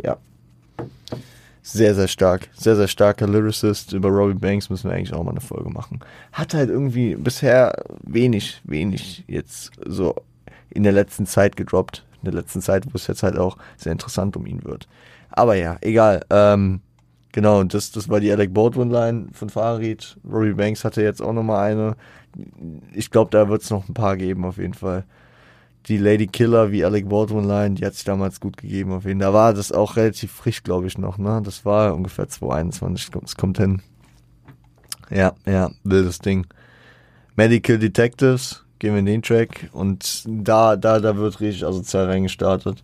Ja. 0.03 0.19
Sehr, 1.63 1.95
sehr 1.95 2.09
stark. 2.09 2.49
Sehr, 2.55 2.77
sehr 2.77 2.87
starker 2.87 3.27
Lyricist. 3.27 3.93
Über 3.93 4.09
Robbie 4.09 4.39
Banks 4.39 4.71
müssen 4.71 4.89
wir 4.89 4.97
eigentlich 4.97 5.13
auch 5.13 5.25
mal 5.25 5.33
eine 5.33 5.41
Folge 5.41 5.71
machen. 5.71 6.01
Hat 6.33 6.55
halt 6.55 6.71
irgendwie 6.71 7.17
bisher 7.17 7.85
wenig, 8.03 8.61
wenig 8.65 9.25
jetzt 9.27 9.73
so 9.85 10.15
in 10.77 10.83
der 10.83 10.93
letzten 10.93 11.27
Zeit 11.27 11.57
gedroppt. 11.57 12.05
In 12.23 12.33
der 12.33 12.41
letzten 12.41 12.61
Zeit, 12.61 12.87
wo 12.87 12.93
es 12.95 13.07
jetzt 13.07 13.23
halt 13.23 13.39
auch 13.39 13.57
sehr 13.77 13.93
interessant 13.93 14.37
um 14.37 14.47
ihn 14.47 14.65
wird. 14.65 14.89
Aber 15.31 15.55
ja, 15.55 15.77
egal. 15.81 16.25
Ähm, 16.31 16.81
genau, 17.33 17.63
das, 17.65 17.93
das 17.93 18.09
war 18.09 18.21
die 18.21 18.31
Alec 18.31 18.55
Baldwin-Line 18.55 19.29
von 19.33 19.51
Farid. 19.51 20.17
Robbie 20.31 20.55
Banks 20.55 20.85
hatte 20.85 21.03
jetzt 21.03 21.23
auch 21.23 21.33
nochmal 21.33 21.71
eine. 21.71 21.97
Ich 22.93 23.11
glaube, 23.11 23.31
da 23.31 23.49
wird 23.49 23.63
es 23.63 23.71
noch 23.71 23.89
ein 23.89 23.95
paar 23.95 24.17
geben, 24.17 24.45
auf 24.45 24.59
jeden 24.59 24.75
Fall 24.75 25.05
die 25.89 25.99
Lady 25.99 26.27
Killer 26.27 26.73
wie 26.73 26.85
Alec 26.85 27.09
Baldwin 27.09 27.45
Line, 27.45 27.77
die 27.77 27.87
hat 27.87 27.95
sich 27.95 28.05
damals 28.05 28.41
gut 28.41 28.57
gegeben 28.57 28.93
auf 28.93 29.05
jeden 29.05 29.21
Fall. 29.21 29.29
Da 29.29 29.35
war 29.35 29.55
das 29.55 29.73
auch 29.73 29.97
relativ 29.97 30.33
frisch, 30.33 30.63
glaube 30.63 30.87
ich, 30.87 30.99
noch, 30.99 31.19
ne? 31.19 31.41
Das 31.45 31.65
war 31.65 31.95
ungefähr 31.95 32.29
2021, 32.29 33.11
es 33.25 33.37
kommt 33.37 33.59
hin. 33.59 33.83
Ja, 35.11 35.35
ja, 35.47 35.71
wildes 35.85 36.19
Ding. 36.19 36.47
Medical 37.37 37.79
Detectives, 37.79 38.65
gehen 38.79 38.93
wir 38.93 39.01
in 39.01 39.07
den 39.07 39.23
Track 39.23 39.69
und 39.73 40.25
da, 40.27 40.77
da, 40.77 41.01
da 41.01 41.17
wird 41.17 41.41
richtig 41.41 41.65
asozial 41.65 42.07
reingestartet. 42.07 42.83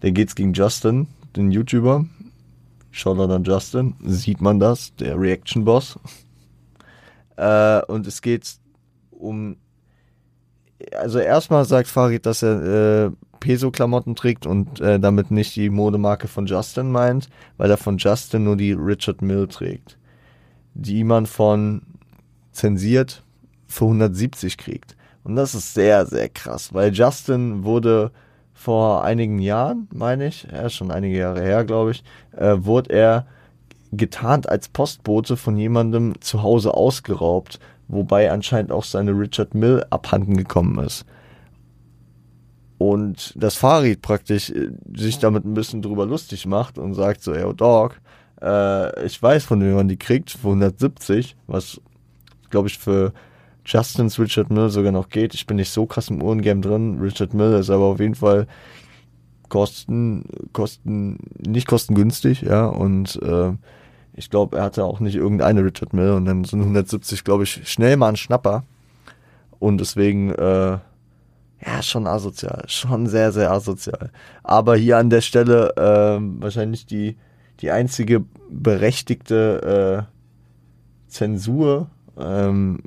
Da 0.00 0.10
geht's 0.10 0.34
gegen 0.34 0.52
Justin, 0.52 1.08
den 1.36 1.50
YouTuber. 1.50 2.06
Shoutout 2.90 3.32
an 3.32 3.44
Justin, 3.44 3.94
sieht 4.04 4.40
man 4.40 4.60
das, 4.60 4.94
der 4.96 5.18
Reaction-Boss. 5.18 5.98
Äh, 7.36 7.82
und 7.86 8.06
es 8.06 8.20
geht 8.20 8.56
um 9.10 9.56
also 10.96 11.18
erstmal 11.18 11.64
sagt 11.64 11.88
Farid, 11.88 12.26
dass 12.26 12.42
er 12.42 13.06
äh, 13.06 13.10
Peso-Klamotten 13.40 14.14
trägt 14.14 14.46
und 14.46 14.80
äh, 14.80 15.00
damit 15.00 15.30
nicht 15.30 15.56
die 15.56 15.70
Modemarke 15.70 16.28
von 16.28 16.46
Justin 16.46 16.90
meint, 16.90 17.28
weil 17.56 17.70
er 17.70 17.76
von 17.76 17.98
Justin 17.98 18.44
nur 18.44 18.56
die 18.56 18.72
Richard 18.72 19.22
Mill 19.22 19.48
trägt, 19.48 19.98
die 20.74 21.04
man 21.04 21.26
von 21.26 21.82
zensiert 22.52 23.22
für 23.66 23.84
170 23.86 24.58
kriegt. 24.58 24.96
Und 25.24 25.36
das 25.36 25.54
ist 25.54 25.74
sehr, 25.74 26.06
sehr 26.06 26.28
krass, 26.28 26.74
weil 26.74 26.92
Justin 26.92 27.64
wurde 27.64 28.10
vor 28.52 29.04
einigen 29.04 29.38
Jahren, 29.38 29.88
meine 29.94 30.26
ich, 30.26 30.46
er 30.50 30.66
ist 30.66 30.74
schon 30.74 30.90
einige 30.90 31.16
Jahre 31.18 31.42
her, 31.42 31.64
glaube 31.64 31.92
ich, 31.92 32.04
äh, 32.36 32.56
wurde 32.58 32.92
er 32.92 33.26
getarnt 33.92 34.48
als 34.48 34.68
Postbote 34.68 35.36
von 35.36 35.56
jemandem 35.56 36.20
zu 36.20 36.42
Hause 36.42 36.74
ausgeraubt 36.74 37.58
wobei 37.92 38.30
anscheinend 38.30 38.72
auch 38.72 38.84
seine 38.84 39.12
Richard 39.12 39.54
Mill 39.54 39.84
abhanden 39.90 40.36
gekommen 40.36 40.84
ist. 40.84 41.04
Und 42.78 43.34
das 43.36 43.54
Farid 43.54 44.02
praktisch 44.02 44.50
äh, 44.50 44.70
sich 44.96 45.18
damit 45.18 45.44
ein 45.44 45.54
bisschen 45.54 45.82
drüber 45.82 46.06
lustig 46.06 46.46
macht 46.46 46.78
und 46.78 46.94
sagt 46.94 47.22
so, 47.22 47.34
yo 47.34 47.52
Dog, 47.52 48.00
äh, 48.40 49.06
ich 49.06 49.22
weiß, 49.22 49.44
von 49.44 49.60
wem 49.60 49.74
man 49.74 49.88
die 49.88 49.98
kriegt, 49.98 50.30
für 50.30 50.48
170, 50.48 51.36
was 51.46 51.80
glaube 52.50 52.68
ich 52.68 52.78
für 52.78 53.12
Justins 53.64 54.18
Richard 54.18 54.50
Mill 54.50 54.70
sogar 54.70 54.92
noch 54.92 55.08
geht. 55.08 55.34
Ich 55.34 55.46
bin 55.46 55.56
nicht 55.56 55.70
so 55.70 55.86
krass 55.86 56.10
im 56.10 56.22
Uhrengame 56.22 56.60
drin. 56.60 56.98
Richard 57.00 57.34
Mill 57.34 57.54
ist 57.54 57.70
aber 57.70 57.84
auf 57.84 58.00
jeden 58.00 58.14
Fall 58.14 58.46
kosten, 59.48 60.24
kosten, 60.52 61.18
nicht 61.38 61.68
kostengünstig, 61.68 62.40
ja, 62.40 62.64
und 62.64 63.20
äh, 63.22 63.52
ich 64.14 64.30
glaube, 64.30 64.56
er 64.56 64.64
hatte 64.64 64.84
auch 64.84 64.98
nicht 64.98 65.14
irgendeine 65.14 65.62
Richard 65.62 65.92
Mill 65.92 66.12
und 66.12 66.24
dann 66.24 66.44
sind 66.44 66.60
170, 66.60 67.22
glaube 67.22 67.44
ich, 67.44 67.68
schnell 67.68 67.98
mal 67.98 68.08
ein 68.08 68.16
Schnapper. 68.16 68.64
Und 69.58 69.78
deswegen, 69.78 70.30
äh, 70.30 70.78
ja, 71.64 71.82
schon 71.82 72.06
asozial. 72.06 72.64
Schon 72.68 73.06
sehr, 73.06 73.30
sehr 73.30 73.52
asozial. 73.52 74.10
Aber 74.42 74.74
hier 74.76 74.98
an 74.98 75.10
der 75.10 75.20
Stelle 75.20 75.74
äh, 75.76 76.42
wahrscheinlich 76.42 76.86
die, 76.86 77.16
die 77.60 77.70
einzige 77.70 78.24
berechtigte 78.50 80.08
äh, 80.08 81.08
Zensur 81.08 81.88
ähm, 82.18 82.80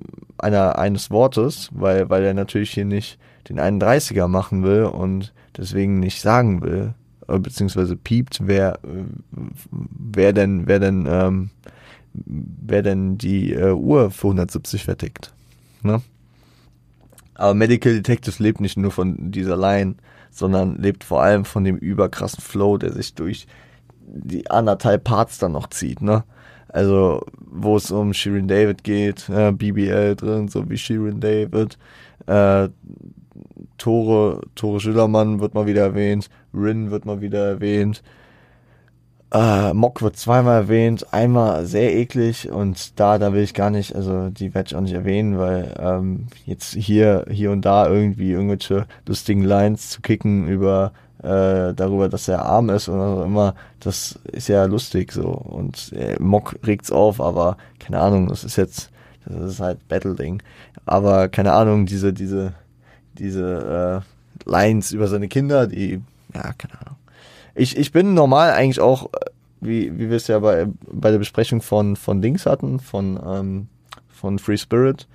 einer, 0.45 0.77
eines 0.77 1.09
Wortes, 1.09 1.69
weil, 1.71 2.09
weil 2.09 2.23
er 2.23 2.33
natürlich 2.33 2.71
hier 2.71 2.85
nicht 2.85 3.17
den 3.49 3.59
31er 3.59 4.27
machen 4.27 4.63
will 4.63 4.83
und 4.83 5.33
deswegen 5.57 5.99
nicht 5.99 6.21
sagen 6.21 6.61
will, 6.61 6.93
äh, 7.27 7.39
beziehungsweise 7.39 7.95
piept, 7.95 8.39
wer, 8.43 8.79
wer 9.31 10.33
denn, 10.33 10.67
wer 10.67 10.79
denn, 10.79 11.07
ähm, 11.09 11.49
wer 12.13 12.83
denn 12.83 13.17
die 13.17 13.53
äh, 13.53 13.71
Uhr 13.71 14.11
für 14.11 14.27
170 14.27 14.83
vertickt. 14.83 15.33
Ne? 15.81 16.01
Aber 17.33 17.53
Medical 17.53 17.93
Detectives 17.93 18.39
lebt 18.39 18.61
nicht 18.61 18.77
nur 18.77 18.91
von 18.91 19.31
dieser 19.31 19.57
Line, 19.57 19.95
sondern 20.31 20.77
lebt 20.77 21.03
vor 21.03 21.23
allem 21.23 21.45
von 21.45 21.63
dem 21.63 21.77
überkrassen 21.77 22.41
Flow, 22.41 22.77
der 22.77 22.93
sich 22.93 23.15
durch 23.15 23.47
die 24.07 24.49
anderthalb 24.51 25.03
Parts 25.03 25.39
dann 25.39 25.53
noch 25.53 25.67
zieht, 25.67 26.01
ne? 26.01 26.23
Also, 26.75 27.21
wo 27.39 27.77
es 27.77 27.89
um 27.89 28.13
Shirin 28.13 28.49
David 28.49 28.83
geht, 28.83 29.29
äh, 29.29 29.53
BBL 29.53 30.17
drin, 30.17 30.49
so 30.49 30.69
wie 30.69 30.77
Shirin 30.77 31.21
David, 31.21 31.77
äh, 32.27 32.67
Tore, 33.77 34.41
Tore 34.55 34.81
Schillermann 34.81 35.39
wird 35.39 35.53
mal 35.53 35.67
wieder 35.67 35.83
erwähnt, 35.83 36.29
Rin 36.53 36.91
wird 36.91 37.05
mal 37.05 37.21
wieder 37.21 37.47
erwähnt, 37.47 38.03
äh, 39.31 39.73
Mock 39.73 40.01
wird 40.01 40.17
zweimal 40.17 40.63
erwähnt, 40.63 41.13
einmal 41.13 41.65
sehr 41.65 41.95
eklig 41.95 42.49
und 42.51 42.99
da, 42.99 43.19
da 43.19 43.31
will 43.31 43.43
ich 43.43 43.53
gar 43.53 43.69
nicht, 43.69 43.95
also 43.95 44.29
die 44.29 44.53
werde 44.53 44.67
ich 44.67 44.75
auch 44.75 44.81
nicht 44.81 44.95
erwähnen, 44.95 45.37
weil 45.37 45.73
ähm, 45.79 46.27
jetzt 46.45 46.73
hier, 46.73 47.25
hier 47.31 47.51
und 47.51 47.63
da 47.63 47.87
irgendwie 47.87 48.31
irgendwelche 48.31 48.85
lustigen 49.07 49.43
Lines 49.43 49.91
zu 49.91 50.01
kicken 50.01 50.49
über 50.49 50.91
äh, 51.25 51.73
darüber, 51.73 52.07
dass 52.07 52.27
er 52.27 52.45
arm 52.45 52.69
ist 52.69 52.87
oder 52.87 53.15
so 53.15 53.23
immer, 53.23 53.55
das 53.79 54.19
ist 54.31 54.47
ja 54.47 54.65
lustig 54.65 55.11
so 55.11 55.27
und 55.27 55.91
äh, 55.93 56.15
Mock 56.19 56.55
regt's 56.63 56.91
auf, 56.91 57.19
aber 57.19 57.57
keine 57.79 57.99
Ahnung, 57.99 58.27
das 58.27 58.43
ist 58.43 58.55
jetzt, 58.55 58.91
das 59.25 59.53
ist 59.53 59.59
halt 59.59 59.87
Battle-Ding. 59.87 60.41
Aber 60.85 61.27
keine 61.29 61.53
Ahnung, 61.53 61.87
diese, 61.87 62.13
diese, 62.13 62.53
diese 63.17 64.03
äh, 64.45 64.49
Lines 64.49 64.91
über 64.91 65.07
seine 65.07 65.27
Kinder, 65.27 65.67
die, 65.67 66.01
ja, 66.33 66.53
keine 66.53 66.79
Ahnung. 66.79 66.97
Ich, 67.55 67.75
ich 67.75 67.91
bin 67.91 68.13
normal 68.13 68.51
eigentlich 68.51 68.81
auch, 68.81 69.05
äh, 69.05 69.29
wie, 69.61 69.97
wie 69.97 70.09
wir 70.09 70.17
es 70.17 70.27
ja 70.27 70.39
bei, 70.39 70.67
bei 70.91 71.09
der 71.09 71.17
Besprechung 71.17 71.61
von, 71.61 71.95
von 71.95 72.21
Dings 72.21 72.45
hatten, 72.45 72.79
von, 72.79 73.19
ähm, 73.25 73.67
von 74.09 74.37
Free 74.37 74.57
Spirit, 74.57 75.07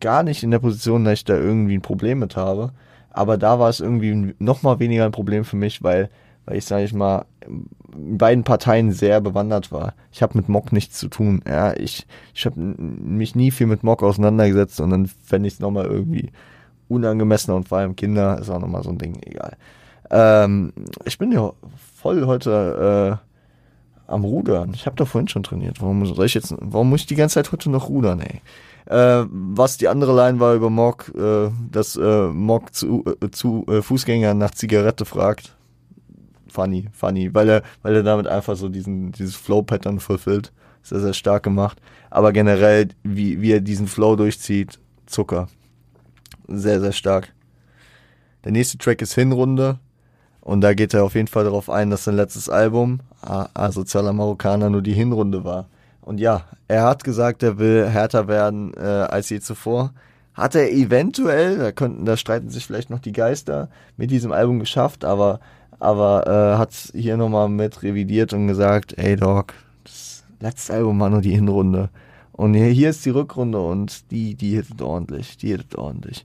gar 0.00 0.22
nicht 0.22 0.42
in 0.42 0.50
der 0.50 0.58
Position, 0.58 1.04
dass 1.04 1.14
ich 1.14 1.24
da 1.24 1.36
irgendwie 1.36 1.78
ein 1.78 1.82
Problem 1.82 2.18
mit 2.18 2.36
habe. 2.36 2.72
Aber 3.16 3.38
da 3.38 3.58
war 3.58 3.70
es 3.70 3.80
irgendwie 3.80 4.34
noch 4.38 4.62
mal 4.62 4.78
weniger 4.78 5.06
ein 5.06 5.12
Problem 5.12 5.44
für 5.46 5.56
mich, 5.56 5.82
weil, 5.82 6.10
weil 6.44 6.58
ich, 6.58 6.66
sage 6.66 6.84
ich 6.84 6.92
mal, 6.92 7.24
in 7.46 8.18
beiden 8.18 8.44
Parteien 8.44 8.92
sehr 8.92 9.22
bewandert 9.22 9.72
war. 9.72 9.94
Ich 10.12 10.22
habe 10.22 10.36
mit 10.36 10.50
Mock 10.50 10.70
nichts 10.70 10.98
zu 10.98 11.08
tun. 11.08 11.40
Ja, 11.48 11.74
ich, 11.74 12.06
ich 12.34 12.44
habe 12.44 12.60
mich 12.60 13.34
nie 13.34 13.50
viel 13.50 13.68
mit 13.68 13.82
Mock 13.82 14.02
auseinandergesetzt 14.02 14.80
und 14.82 14.90
dann 14.90 15.06
fände 15.06 15.48
ich 15.48 15.54
es 15.54 15.60
nochmal 15.60 15.86
irgendwie 15.86 16.30
unangemessener 16.88 17.56
und 17.56 17.68
vor 17.68 17.78
allem 17.78 17.96
Kinder 17.96 18.38
ist 18.38 18.50
auch 18.50 18.60
nochmal 18.60 18.82
so 18.82 18.90
ein 18.90 18.98
Ding, 18.98 19.18
egal. 19.22 19.56
Ähm, 20.10 20.74
ich 21.06 21.16
bin 21.16 21.32
ja 21.32 21.52
voll 21.94 22.26
heute 22.26 23.18
äh, 24.06 24.12
am 24.12 24.24
Rudern. 24.24 24.72
Ich 24.74 24.84
habe 24.84 24.96
da 24.96 25.06
vorhin 25.06 25.28
schon 25.28 25.42
trainiert. 25.42 25.80
Warum 25.80 26.04
soll 26.04 26.26
ich 26.26 26.34
jetzt, 26.34 26.54
warum 26.60 26.90
muss 26.90 27.00
ich 27.00 27.06
die 27.06 27.16
ganze 27.16 27.36
Zeit 27.36 27.50
heute 27.50 27.70
noch 27.70 27.88
rudern, 27.88 28.20
ey? 28.20 28.42
Äh, 28.86 29.24
was 29.28 29.78
die 29.78 29.88
andere 29.88 30.14
Line 30.14 30.38
war 30.38 30.54
über 30.54 30.70
Mock, 30.70 31.12
äh, 31.16 31.50
dass 31.70 31.96
äh, 31.96 32.28
Mock 32.28 32.72
zu, 32.72 33.04
äh, 33.20 33.30
zu 33.30 33.64
äh, 33.68 33.82
Fußgängern 33.82 34.38
nach 34.38 34.52
Zigarette 34.52 35.04
fragt. 35.04 35.56
Funny, 36.48 36.88
funny, 36.92 37.34
weil 37.34 37.48
er, 37.48 37.62
weil 37.82 37.96
er 37.96 38.04
damit 38.04 38.28
einfach 38.28 38.56
so 38.56 38.68
diesen, 38.68 39.12
dieses 39.12 39.34
Flow-Pattern 39.34 39.98
fulfillt. 39.98 40.52
Sehr, 40.82 41.00
sehr 41.00 41.14
stark 41.14 41.42
gemacht. 41.42 41.80
Aber 42.10 42.32
generell, 42.32 42.88
wie, 43.02 43.42
wie 43.42 43.52
er 43.52 43.60
diesen 43.60 43.88
Flow 43.88 44.14
durchzieht, 44.14 44.78
Zucker. 45.06 45.48
Sehr, 46.46 46.80
sehr 46.80 46.92
stark. 46.92 47.32
Der 48.44 48.52
nächste 48.52 48.78
Track 48.78 49.02
ist 49.02 49.14
Hinrunde. 49.14 49.80
Und 50.40 50.60
da 50.60 50.74
geht 50.74 50.94
er 50.94 51.02
auf 51.02 51.16
jeden 51.16 51.26
Fall 51.26 51.42
darauf 51.42 51.68
ein, 51.68 51.90
dass 51.90 52.04
sein 52.04 52.14
letztes 52.14 52.48
Album, 52.48 53.00
Asozialer 53.20 54.12
Marokkaner, 54.12 54.70
nur 54.70 54.80
die 54.80 54.92
Hinrunde 54.92 55.42
war. 55.42 55.66
Und 56.06 56.20
ja, 56.20 56.44
er 56.68 56.84
hat 56.84 57.02
gesagt, 57.02 57.42
er 57.42 57.58
will 57.58 57.88
härter 57.88 58.28
werden 58.28 58.72
äh, 58.74 58.80
als 58.80 59.28
je 59.28 59.40
zuvor. 59.40 59.92
Hat 60.34 60.54
er 60.54 60.70
eventuell, 60.70 61.58
da 61.58 61.72
könnten, 61.72 62.04
da 62.04 62.16
streiten 62.16 62.48
sich 62.48 62.64
vielleicht 62.64 62.90
noch 62.90 63.00
die 63.00 63.10
Geister, 63.10 63.68
mit 63.96 64.12
diesem 64.12 64.30
Album 64.30 64.60
geschafft, 64.60 65.04
aber, 65.04 65.40
aber 65.80 66.24
äh, 66.28 66.58
hat 66.58 66.70
hier 66.92 67.16
nochmal 67.16 67.48
mit 67.48 67.82
revidiert 67.82 68.32
und 68.32 68.46
gesagt, 68.46 68.96
ey 68.96 69.16
Dog, 69.16 69.54
das 69.82 70.22
letzte 70.38 70.74
Album 70.74 71.00
war 71.00 71.10
nur 71.10 71.22
die 71.22 71.34
Hinrunde. 71.34 71.90
Und 72.30 72.54
hier, 72.54 72.66
hier 72.66 72.90
ist 72.90 73.04
die 73.04 73.10
Rückrunde 73.10 73.58
und 73.58 74.08
die, 74.12 74.36
die 74.36 74.54
hittet 74.54 74.80
ordentlich, 74.82 75.36
die 75.38 75.48
hittet 75.48 75.74
ordentlich. 75.74 76.24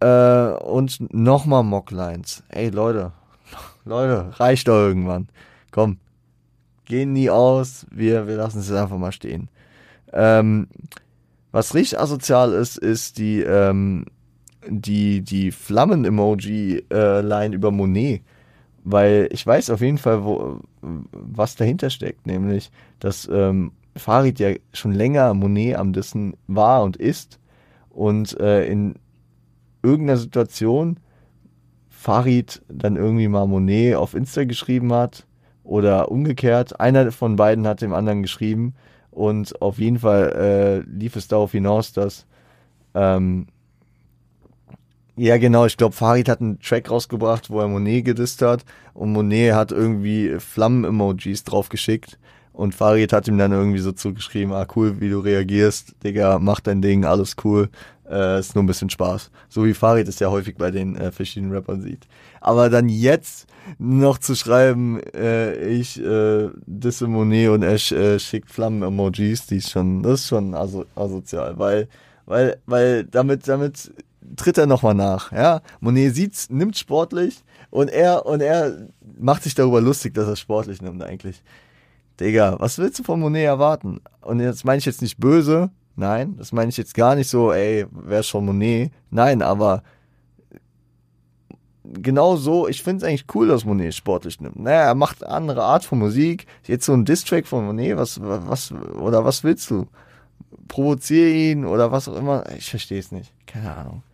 Äh, 0.00 0.48
und 0.64 1.14
nochmal 1.14 1.62
Mocklines. 1.62 2.42
Ey 2.48 2.70
Leute, 2.70 3.12
Leute, 3.84 4.32
reicht 4.40 4.66
doch 4.66 4.80
irgendwann. 4.80 5.28
Komm, 5.70 5.98
gehen 6.88 7.12
nie 7.12 7.30
aus, 7.30 7.86
wir, 7.90 8.26
wir 8.26 8.36
lassen 8.36 8.58
es 8.58 8.72
einfach 8.72 8.98
mal 8.98 9.12
stehen. 9.12 9.48
Ähm, 10.12 10.66
was 11.52 11.74
richtig 11.74 12.00
asozial 12.00 12.52
ist, 12.52 12.76
ist 12.78 13.18
die, 13.18 13.40
ähm, 13.40 14.06
die, 14.66 15.22
die 15.22 15.52
Flammen-Emoji-Line 15.52 17.54
über 17.54 17.70
Monet. 17.70 18.22
Weil 18.84 19.28
ich 19.32 19.46
weiß 19.46 19.70
auf 19.70 19.80
jeden 19.80 19.98
Fall, 19.98 20.24
wo, 20.24 20.60
was 20.80 21.56
dahinter 21.56 21.90
steckt, 21.90 22.26
nämlich, 22.26 22.70
dass 23.00 23.28
ähm, 23.30 23.72
Farid 23.96 24.40
ja 24.40 24.54
schon 24.72 24.92
länger 24.92 25.34
Monet 25.34 25.76
am 25.76 25.92
Dissen 25.92 26.34
war 26.46 26.82
und 26.82 26.96
ist 26.96 27.38
und 27.90 28.38
äh, 28.40 28.66
in 28.66 28.94
irgendeiner 29.82 30.18
Situation 30.18 30.98
Farid 31.90 32.62
dann 32.68 32.96
irgendwie 32.96 33.28
mal 33.28 33.46
Monet 33.46 33.96
auf 33.96 34.14
Insta 34.14 34.44
geschrieben 34.44 34.92
hat 34.92 35.27
oder 35.68 36.10
umgekehrt. 36.10 36.80
Einer 36.80 37.12
von 37.12 37.36
beiden 37.36 37.66
hat 37.66 37.82
dem 37.82 37.92
anderen 37.92 38.22
geschrieben 38.22 38.74
und 39.10 39.60
auf 39.60 39.78
jeden 39.78 39.98
Fall 39.98 40.32
äh, 40.32 40.90
lief 40.90 41.14
es 41.14 41.28
darauf 41.28 41.52
hinaus, 41.52 41.92
dass 41.92 42.26
ähm, 42.94 43.46
ja, 45.16 45.36
genau. 45.36 45.66
Ich 45.66 45.76
glaube, 45.76 45.96
Farid 45.96 46.28
hat 46.28 46.40
einen 46.40 46.60
Track 46.60 46.90
rausgebracht, 46.90 47.50
wo 47.50 47.58
er 47.58 47.66
Monet 47.66 48.04
gedisst 48.04 48.40
hat. 48.40 48.64
Und 48.94 49.12
Monet 49.12 49.52
hat 49.52 49.72
irgendwie 49.72 50.38
Flammen-Emojis 50.38 51.42
draufgeschickt. 51.42 52.18
Und 52.58 52.74
Farid 52.74 53.12
hat 53.12 53.28
ihm 53.28 53.38
dann 53.38 53.52
irgendwie 53.52 53.78
so 53.78 53.92
zugeschrieben, 53.92 54.52
ah, 54.52 54.66
cool, 54.74 55.00
wie 55.00 55.10
du 55.10 55.20
reagierst. 55.20 55.94
Digga, 56.02 56.40
mach 56.40 56.58
dein 56.58 56.82
Ding, 56.82 57.04
alles 57.04 57.36
cool. 57.44 57.68
Äh, 58.10 58.40
ist 58.40 58.56
nur 58.56 58.64
ein 58.64 58.66
bisschen 58.66 58.90
Spaß. 58.90 59.30
So 59.48 59.64
wie 59.64 59.74
Farid 59.74 60.08
es 60.08 60.18
ja 60.18 60.28
häufig 60.28 60.56
bei 60.56 60.72
den 60.72 60.96
äh, 60.96 61.12
verschiedenen 61.12 61.52
Rappern 61.52 61.82
sieht. 61.82 62.08
Aber 62.40 62.68
dann 62.68 62.88
jetzt 62.88 63.46
noch 63.78 64.18
zu 64.18 64.34
schreiben, 64.34 65.00
äh, 65.14 65.54
ich 65.68 66.02
äh, 66.04 66.48
disse 66.66 67.06
Monet 67.06 67.50
und 67.50 67.62
er 67.62 67.74
äh, 67.74 68.18
schickt 68.18 68.50
Flammen-Emojis, 68.50 69.46
die 69.46 69.58
ist 69.58 69.70
schon, 69.70 70.02
das 70.02 70.22
ist 70.22 70.26
schon 70.26 70.52
aso 70.52 70.84
asozial, 70.96 71.60
weil, 71.60 71.86
weil, 72.26 72.58
weil 72.66 73.04
damit, 73.04 73.46
damit 73.46 73.92
tritt 74.34 74.58
er 74.58 74.66
nochmal 74.66 74.94
nach, 74.94 75.30
ja. 75.30 75.60
Monet 75.78 76.12
sieht's, 76.12 76.50
nimmt 76.50 76.76
sportlich 76.76 77.44
und 77.70 77.88
er, 77.88 78.26
und 78.26 78.40
er 78.40 78.88
macht 79.16 79.44
sich 79.44 79.54
darüber 79.54 79.80
lustig, 79.80 80.14
dass 80.14 80.26
er 80.26 80.34
sportlich 80.34 80.82
nimmt 80.82 81.04
eigentlich. 81.04 81.40
Digga, 82.20 82.56
was 82.58 82.78
willst 82.78 82.98
du 82.98 83.02
von 83.02 83.20
Monet 83.20 83.44
erwarten? 83.46 84.00
Und 84.20 84.40
jetzt 84.40 84.64
meine 84.64 84.78
ich 84.78 84.84
jetzt 84.84 85.02
nicht 85.02 85.18
böse, 85.18 85.70
Nein, 85.98 86.36
das 86.36 86.52
meine 86.52 86.68
ich 86.68 86.76
jetzt 86.76 86.94
gar 86.94 87.16
nicht 87.16 87.28
so, 87.28 87.52
ey, 87.52 87.84
wer 87.90 88.20
ist 88.20 88.28
schon 88.28 88.46
Monet? 88.46 88.92
Nein, 89.10 89.42
aber 89.42 89.82
genau 91.82 92.36
so, 92.36 92.68
ich 92.68 92.84
finde 92.84 92.98
es 92.98 93.08
eigentlich 93.08 93.34
cool, 93.34 93.48
dass 93.48 93.64
Monet 93.64 93.96
sportlich 93.96 94.40
nimmt. 94.40 94.60
Naja, 94.60 94.82
er 94.82 94.94
macht 94.94 95.26
andere 95.26 95.64
Art 95.64 95.84
von 95.84 95.98
Musik. 95.98 96.46
Jetzt 96.64 96.86
so 96.86 96.92
ein 96.92 97.04
Distrack 97.04 97.48
von 97.48 97.66
Monet, 97.66 97.96
was, 97.96 98.20
was, 98.22 98.70
oder 98.70 99.24
was 99.24 99.42
willst 99.42 99.68
du? 99.72 99.88
Provoziere 100.68 101.30
ihn 101.30 101.64
oder 101.64 101.90
was 101.90 102.08
auch 102.08 102.16
immer. 102.16 102.44
Ich 102.56 102.70
verstehe 102.70 103.00
es 103.00 103.10
nicht. 103.10 103.32
Keine 103.48 103.74
Ahnung. 103.74 104.04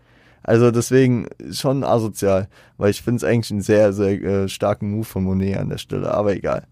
Also 0.42 0.70
deswegen 0.70 1.28
schon 1.52 1.84
asozial, 1.84 2.48
weil 2.78 2.92
ich 2.92 3.02
finde 3.02 3.18
es 3.18 3.24
eigentlich 3.24 3.50
einen 3.50 3.60
sehr, 3.60 3.92
sehr 3.92 4.22
äh, 4.22 4.48
starken 4.48 4.90
Move 4.90 5.04
von 5.04 5.24
Monet 5.24 5.58
an 5.58 5.68
der 5.68 5.78
Stelle, 5.78 6.14
aber 6.14 6.34
egal. 6.34 6.66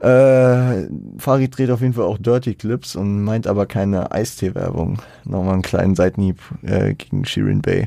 Äh, 0.00 0.88
Farid 1.18 1.56
dreht 1.56 1.70
auf 1.70 1.82
jeden 1.82 1.92
Fall 1.92 2.06
auch 2.06 2.16
Dirty 2.16 2.54
Clips 2.54 2.96
und 2.96 3.22
meint 3.22 3.46
aber 3.46 3.66
keine 3.66 4.10
Eistee-Werbung. 4.10 5.02
Nochmal 5.24 5.54
einen 5.54 5.62
kleinen 5.62 5.94
Seitenhieb 5.94 6.40
äh, 6.62 6.94
gegen 6.94 7.26
Shirin 7.26 7.60
Bay. 7.60 7.86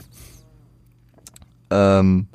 Ähm, 1.72 2.28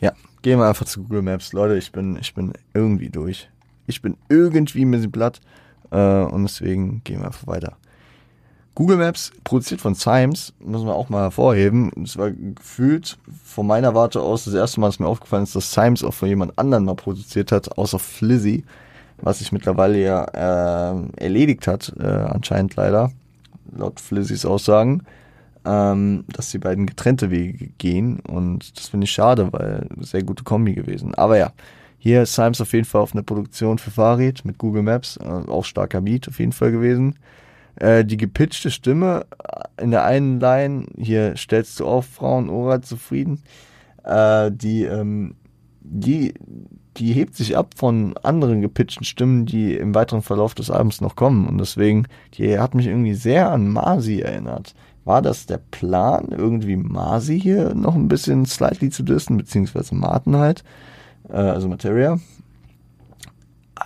ja, 0.00 0.12
gehen 0.42 0.60
wir 0.60 0.68
einfach 0.68 0.86
zu 0.86 1.02
Google 1.02 1.22
Maps. 1.22 1.52
Leute, 1.52 1.76
ich 1.76 1.90
bin, 1.90 2.16
ich 2.20 2.34
bin 2.34 2.52
irgendwie 2.72 3.10
durch. 3.10 3.50
Ich 3.88 4.00
bin 4.00 4.16
irgendwie 4.28 4.84
mit 4.84 5.02
dem 5.02 5.10
Blatt 5.10 5.40
äh, 5.90 6.22
und 6.22 6.44
deswegen 6.44 7.02
gehen 7.02 7.18
wir 7.18 7.26
einfach 7.26 7.48
weiter. 7.48 7.76
Google 8.76 8.96
Maps, 8.96 9.32
produziert 9.44 9.80
von 9.80 9.94
Symes, 9.94 10.52
müssen 10.58 10.86
wir 10.86 10.94
auch 10.94 11.08
mal 11.08 11.22
hervorheben. 11.22 11.90
Es 12.02 12.16
war 12.16 12.30
gefühlt 12.30 13.18
von 13.44 13.66
meiner 13.66 13.94
Warte 13.94 14.20
aus 14.20 14.44
das 14.44 14.54
erste 14.54 14.80
Mal, 14.80 14.88
dass 14.88 14.98
mir 14.98 15.06
aufgefallen 15.06 15.44
ist, 15.44 15.54
dass 15.54 15.72
Symes 15.72 16.02
auch 16.02 16.14
von 16.14 16.28
jemand 16.28 16.58
anderen 16.58 16.84
mal 16.84 16.94
produziert 16.94 17.52
hat, 17.52 17.76
außer 17.78 18.00
Flizzy, 18.00 18.64
was 19.18 19.38
sich 19.38 19.52
mittlerweile 19.52 19.98
ja 20.00 20.24
äh, 20.92 21.06
erledigt 21.16 21.66
hat, 21.66 21.92
äh, 21.98 22.04
anscheinend 22.06 22.76
leider, 22.76 23.10
laut 23.76 24.00
Flizzys 24.00 24.44
Aussagen, 24.44 25.02
ähm, 25.64 26.24
dass 26.32 26.50
die 26.50 26.58
beiden 26.58 26.86
getrennte 26.86 27.30
Wege 27.30 27.68
gehen 27.78 28.20
und 28.20 28.76
das 28.78 28.88
finde 28.88 29.04
ich 29.04 29.12
schade, 29.12 29.52
weil 29.52 29.88
sehr 30.00 30.22
gute 30.22 30.44
Kombi 30.44 30.74
gewesen. 30.74 31.14
Aber 31.14 31.38
ja, 31.38 31.52
hier 31.98 32.22
ist 32.22 32.34
Symes 32.34 32.60
auf 32.60 32.72
jeden 32.72 32.84
Fall 32.84 33.00
auf 33.00 33.14
eine 33.14 33.22
Produktion 33.22 33.78
für 33.78 33.90
Farid 33.90 34.44
mit 34.44 34.58
Google 34.58 34.82
Maps, 34.82 35.16
äh, 35.16 35.24
auch 35.24 35.64
starker 35.64 36.02
Beat 36.02 36.28
auf 36.28 36.38
jeden 36.38 36.52
Fall 36.52 36.70
gewesen. 36.72 37.16
äh, 37.76 38.04
die 38.04 38.16
gepitchte 38.16 38.70
Stimme 38.70 39.26
in 39.80 39.90
der 39.90 40.04
einen 40.04 40.40
Line, 40.40 40.86
hier 40.96 41.36
stellst 41.36 41.80
du 41.80 41.86
auf 41.86 42.06
Frauen 42.06 42.48
Ora 42.48 42.82
zufrieden, 42.82 43.42
äh, 44.04 44.50
die, 44.52 44.84
ähm, 44.84 45.34
die, 45.80 46.34
die 46.96 47.12
hebt 47.12 47.36
sich 47.36 47.56
ab 47.56 47.74
von 47.76 48.16
anderen 48.22 48.60
gepitchten 48.60 49.04
Stimmen, 49.04 49.46
die 49.46 49.74
im 49.74 49.94
weiteren 49.94 50.22
Verlauf 50.22 50.54
des 50.54 50.70
Albums 50.70 51.00
noch 51.00 51.16
kommen. 51.16 51.46
Und 51.46 51.58
deswegen, 51.58 52.06
die 52.34 52.58
hat 52.58 52.74
mich 52.74 52.86
irgendwie 52.86 53.14
sehr 53.14 53.50
an 53.50 53.68
Marzi 53.68 54.20
erinnert. 54.20 54.74
War 55.04 55.20
das 55.20 55.46
der 55.46 55.58
Plan, 55.58 56.28
irgendwie 56.30 56.76
Marzi 56.76 57.38
hier 57.40 57.74
noch 57.74 57.94
ein 57.94 58.08
bisschen 58.08 58.46
slightly 58.46 58.90
zu 58.90 59.02
dissen, 59.02 59.36
beziehungsweise 59.36 59.94
Martin 59.94 60.36
halt, 60.36 60.64
äh, 61.28 61.36
also 61.36 61.68
Materia? 61.68 62.18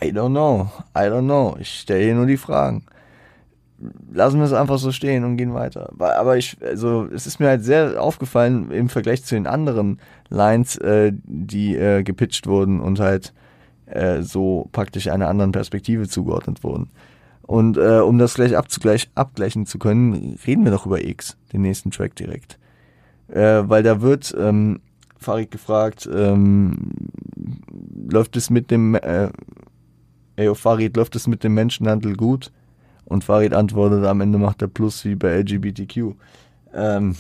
I 0.00 0.12
don't 0.12 0.30
know, 0.30 0.70
I 0.94 1.08
don't 1.08 1.24
know. 1.24 1.56
Ich 1.58 1.80
stelle 1.80 2.04
hier 2.04 2.14
nur 2.14 2.26
die 2.26 2.36
Fragen 2.36 2.84
lassen 4.12 4.38
wir 4.38 4.44
es 4.44 4.52
einfach 4.52 4.78
so 4.78 4.92
stehen 4.92 5.24
und 5.24 5.36
gehen 5.36 5.54
weiter. 5.54 5.92
Aber 5.98 6.36
ich, 6.36 6.56
also 6.62 7.06
es 7.14 7.26
ist 7.26 7.40
mir 7.40 7.48
halt 7.48 7.64
sehr 7.64 8.02
aufgefallen 8.02 8.70
im 8.70 8.88
Vergleich 8.88 9.24
zu 9.24 9.34
den 9.34 9.46
anderen 9.46 10.00
Lines, 10.28 10.76
äh, 10.78 11.12
die 11.24 11.76
äh, 11.76 12.02
gepitcht 12.02 12.46
wurden 12.46 12.80
und 12.80 13.00
halt 13.00 13.32
äh, 13.86 14.22
so 14.22 14.68
praktisch 14.72 15.08
einer 15.08 15.28
anderen 15.28 15.52
Perspektive 15.52 16.08
zugeordnet 16.08 16.64
wurden. 16.64 16.90
Und 17.42 17.78
äh, 17.78 18.00
um 18.00 18.18
das 18.18 18.34
gleich 18.34 18.56
abzugleich, 18.56 19.08
abgleichen 19.14 19.64
zu 19.64 19.78
können, 19.78 20.38
reden 20.46 20.64
wir 20.64 20.70
doch 20.70 20.84
über 20.84 21.02
X, 21.02 21.38
den 21.52 21.62
nächsten 21.62 21.90
Track 21.90 22.14
direkt. 22.16 22.58
Äh, 23.28 23.62
weil 23.68 23.82
da 23.82 24.02
wird 24.02 24.34
ähm, 24.38 24.80
Farid 25.18 25.50
gefragt, 25.50 26.08
ähm, 26.12 26.90
läuft 28.10 28.36
es 28.36 28.50
mit 28.50 28.70
dem, 28.70 28.94
äh, 28.96 29.30
ey, 30.36 30.54
Farid, 30.54 30.96
läuft 30.96 31.16
es 31.16 31.26
mit 31.26 31.42
dem 31.42 31.54
Menschenhandel 31.54 32.16
gut? 32.16 32.52
Und 33.08 33.24
Farid 33.24 33.54
antwortet, 33.54 34.04
am 34.04 34.20
Ende 34.20 34.36
macht 34.36 34.60
er 34.60 34.68
Plus 34.68 35.06
wie 35.06 35.14
bei 35.14 35.38
LGBTQ. 35.40 36.14
Ähm, 36.74 37.16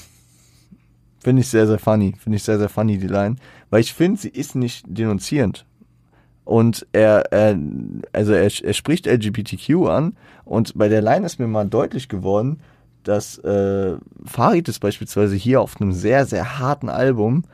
finde 1.18 1.40
ich 1.40 1.48
sehr, 1.48 1.66
sehr 1.66 1.78
funny. 1.78 2.14
Finde 2.18 2.36
ich 2.36 2.42
sehr, 2.42 2.58
sehr 2.58 2.68
funny, 2.68 2.98
die 2.98 3.06
Line. 3.06 3.36
Weil 3.70 3.80
ich 3.80 3.94
finde, 3.94 4.20
sie 4.20 4.28
ist 4.28 4.54
nicht 4.54 4.84
denunzierend. 4.86 5.64
Und 6.44 6.86
er, 6.92 7.32
er 7.32 7.58
also 8.12 8.34
er, 8.34 8.50
er 8.62 8.72
spricht 8.74 9.06
LGBTQ 9.06 9.86
an 9.88 10.16
und 10.44 10.76
bei 10.76 10.88
der 10.88 11.02
Line 11.02 11.24
ist 11.24 11.38
mir 11.38 11.46
mal 11.46 11.66
deutlich 11.66 12.08
geworden, 12.08 12.60
dass 13.02 13.38
äh, 13.38 13.96
Farid 14.24 14.68
es 14.68 14.78
beispielsweise 14.78 15.36
hier 15.36 15.62
auf 15.62 15.80
einem 15.80 15.92
sehr, 15.92 16.26
sehr 16.26 16.58
harten 16.58 16.90
Album 16.90 17.44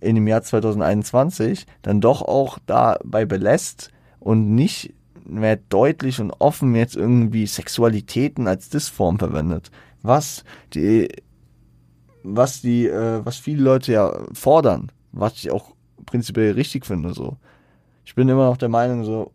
in 0.00 0.14
dem 0.14 0.28
Jahr 0.28 0.42
2021 0.42 1.66
dann 1.82 2.00
doch 2.00 2.22
auch 2.22 2.58
dabei 2.66 3.24
belässt 3.24 3.90
und 4.20 4.54
nicht 4.54 4.94
mehr 5.24 5.56
deutlich 5.56 6.20
und 6.20 6.30
offen 6.38 6.74
jetzt 6.74 6.96
irgendwie 6.96 7.46
Sexualitäten 7.46 8.46
als 8.46 8.68
Disform 8.68 9.18
verwendet. 9.18 9.70
Was 10.02 10.44
die, 10.74 11.08
was 12.22 12.60
die, 12.60 12.86
äh, 12.86 13.24
was 13.24 13.36
viele 13.36 13.62
Leute 13.62 13.92
ja 13.92 14.18
fordern, 14.32 14.92
was 15.12 15.34
ich 15.34 15.50
auch 15.50 15.74
prinzipiell 16.06 16.52
richtig 16.52 16.86
finde, 16.86 17.14
so. 17.14 17.36
Ich 18.04 18.14
bin 18.14 18.28
immer 18.28 18.46
noch 18.50 18.58
der 18.58 18.68
Meinung, 18.68 19.04
so, 19.04 19.32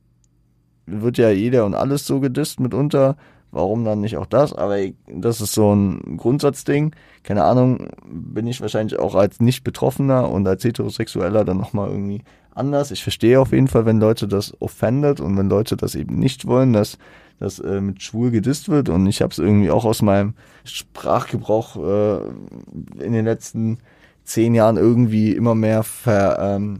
wird 0.86 1.18
ja 1.18 1.30
jeder 1.30 1.66
und 1.66 1.74
alles 1.74 2.06
so 2.06 2.20
gedisst 2.20 2.60
mitunter, 2.60 3.18
warum 3.52 3.84
dann 3.84 4.02
nicht 4.02 4.18
auch 4.18 4.26
das? 4.26 4.54
Aber 4.54 4.78
das 5.08 5.42
ist 5.42 5.54
so 5.54 5.74
ein 5.74 6.18
Grundsatzding. 6.18 6.96
Keine 7.24 7.44
Ahnung, 7.44 7.90
bin 8.06 8.48
ich 8.48 8.62
wahrscheinlich 8.62 9.00
auch 9.00 9.16
als 9.16 9.40
nicht 9.40 9.64
Betroffener 9.64 10.30
und 10.30 10.48
als 10.48 10.64
Heterosexueller 10.64 11.46
dann 11.46 11.58
nochmal 11.58 11.90
irgendwie 11.90 12.24
anders. 12.54 12.92
Ich 12.92 13.04
verstehe 13.04 13.40
auf 13.40 13.52
jeden 13.52 13.68
Fall, 13.68 13.86
wenn 13.86 14.00
Leute 14.00 14.28
das 14.28 14.54
offendet 14.62 15.20
und 15.20 15.38
wenn 15.38 15.50
Leute 15.50 15.78
das 15.78 15.96
eben 15.96 16.16
nicht 16.20 16.46
wollen, 16.46 16.74
dass 16.74 16.98
das 17.40 17.60
äh, 17.60 17.82
mit 17.82 18.04
schwul 18.04 18.32
gedisst 18.32 18.70
wird. 18.70 18.90
Und 18.90 19.08
ich 19.08 19.22
habe 19.22 19.32
es 19.32 19.40
irgendwie 19.40 19.72
auch 19.72 19.86
aus 19.86 20.02
meinem 20.02 20.34
Sprachgebrauch 20.66 21.78
äh, 21.78 23.04
in 23.04 23.14
den 23.14 23.26
letzten 23.26 23.80
zehn 24.24 24.54
Jahren 24.54 24.78
irgendwie 24.78 25.32
immer 25.32 25.56
mehr 25.56 25.84
ver, 25.84 26.38
ähm, 26.40 26.80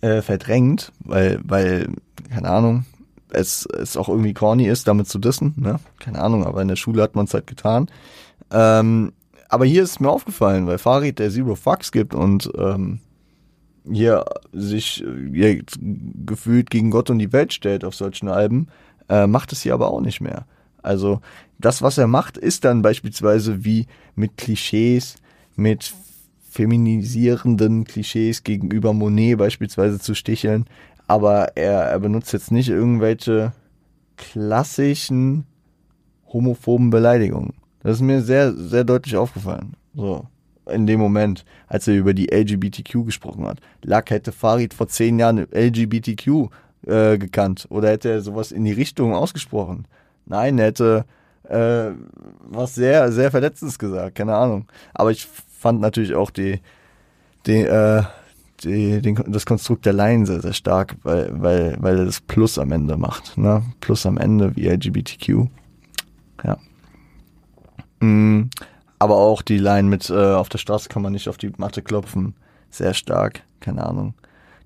äh, 0.00 0.20
verdrängt, 0.20 0.92
weil, 1.00 1.40
weil, 1.44 1.88
keine 2.30 2.50
Ahnung, 2.50 2.84
es, 3.30 3.66
es 3.66 3.96
auch 3.96 4.08
irgendwie 4.08 4.34
corny 4.34 4.66
ist, 4.66 4.88
damit 4.88 5.08
zu 5.08 5.18
dissen, 5.18 5.54
ne? 5.56 5.78
Keine 5.98 6.20
Ahnung, 6.20 6.44
aber 6.44 6.62
in 6.62 6.68
der 6.68 6.76
Schule 6.76 7.02
hat 7.02 7.14
man 7.14 7.26
es 7.26 7.34
halt 7.34 7.46
getan. 7.46 7.88
Ähm, 8.50 9.12
aber 9.48 9.64
hier 9.64 9.82
ist 9.82 10.00
mir 10.00 10.10
aufgefallen, 10.10 10.66
weil 10.66 10.78
Farid 10.78 11.18
der 11.18 11.30
Zero 11.30 11.54
Fucks 11.54 11.92
gibt 11.92 12.14
und 12.14 12.50
ähm, 12.58 13.00
hier 13.90 14.24
sich 14.52 15.04
hier 15.32 15.62
gefühlt 16.26 16.70
gegen 16.70 16.90
Gott 16.90 17.10
und 17.10 17.18
die 17.18 17.32
Welt 17.32 17.52
stellt 17.52 17.84
auf 17.84 17.94
solchen 17.94 18.28
Alben, 18.28 18.68
äh, 19.08 19.26
macht 19.26 19.52
es 19.52 19.62
hier 19.62 19.74
aber 19.74 19.90
auch 19.90 20.00
nicht 20.00 20.20
mehr. 20.20 20.46
Also 20.82 21.20
das, 21.58 21.82
was 21.82 21.98
er 21.98 22.06
macht, 22.06 22.38
ist 22.38 22.64
dann 22.64 22.82
beispielsweise 22.82 23.64
wie 23.64 23.86
mit 24.14 24.36
Klischees, 24.36 25.16
mit 25.56 25.94
feminisierenden 26.50 27.84
Klischees 27.84 28.44
gegenüber 28.44 28.92
Monet 28.92 29.38
beispielsweise 29.38 29.98
zu 29.98 30.14
sticheln, 30.14 30.66
aber 31.06 31.56
er, 31.56 31.82
er 31.82 32.00
benutzt 32.00 32.32
jetzt 32.32 32.50
nicht 32.50 32.68
irgendwelche 32.68 33.52
klassischen 34.16 35.44
homophoben 36.32 36.90
Beleidigungen. 36.90 37.54
Das 37.82 37.96
ist 37.96 38.02
mir 38.02 38.22
sehr, 38.22 38.54
sehr 38.54 38.84
deutlich 38.84 39.16
aufgefallen. 39.16 39.74
So 39.94 40.26
in 40.66 40.86
dem 40.86 41.00
Moment, 41.00 41.44
als 41.68 41.88
er 41.88 41.96
über 41.96 42.14
die 42.14 42.32
LGBTQ 42.32 43.04
gesprochen 43.04 43.46
hat. 43.46 43.60
Lack 43.82 44.10
hätte 44.10 44.32
Farid 44.32 44.74
vor 44.74 44.88
zehn 44.88 45.18
Jahren 45.18 45.46
LGBTQ 45.52 46.50
äh, 46.86 47.18
gekannt 47.18 47.66
oder 47.70 47.90
hätte 47.90 48.10
er 48.10 48.20
sowas 48.20 48.52
in 48.52 48.64
die 48.64 48.72
Richtung 48.72 49.14
ausgesprochen. 49.14 49.86
Nein, 50.26 50.58
er 50.58 50.66
hätte 50.66 51.04
äh, 51.48 51.90
was 52.40 52.74
sehr, 52.74 53.12
sehr 53.12 53.30
Verletzendes 53.30 53.78
gesagt, 53.78 54.16
keine 54.16 54.34
Ahnung. 54.34 54.66
Aber 54.94 55.10
ich 55.10 55.26
fand 55.26 55.80
natürlich 55.80 56.14
auch 56.14 56.30
die, 56.30 56.60
die, 57.46 57.60
äh, 57.60 58.02
die, 58.62 59.00
den, 59.00 59.22
das 59.28 59.46
Konstrukt 59.46 59.86
der 59.86 59.92
Line 59.92 60.26
sehr, 60.26 60.40
sehr 60.40 60.52
stark, 60.52 60.96
weil, 61.02 61.30
weil, 61.40 61.76
weil 61.80 61.98
er 61.98 62.04
das 62.06 62.20
Plus 62.20 62.58
am 62.58 62.72
Ende 62.72 62.96
macht. 62.96 63.38
Ne? 63.38 63.62
Plus 63.80 64.06
am 64.06 64.18
Ende 64.18 64.56
wie 64.56 64.68
LGBTQ. 64.68 65.46
Ja. 66.44 66.58
Mm. 68.00 68.50
Aber 68.98 69.16
auch 69.16 69.42
die 69.42 69.58
Line 69.58 69.88
mit 69.88 70.08
äh, 70.10 70.34
auf 70.34 70.48
der 70.48 70.58
Straße 70.58 70.88
kann 70.88 71.02
man 71.02 71.12
nicht 71.12 71.28
auf 71.28 71.36
die 71.36 71.52
Matte 71.56 71.82
klopfen. 71.82 72.34
Sehr 72.70 72.94
stark, 72.94 73.42
keine 73.60 73.86
Ahnung. 73.86 74.14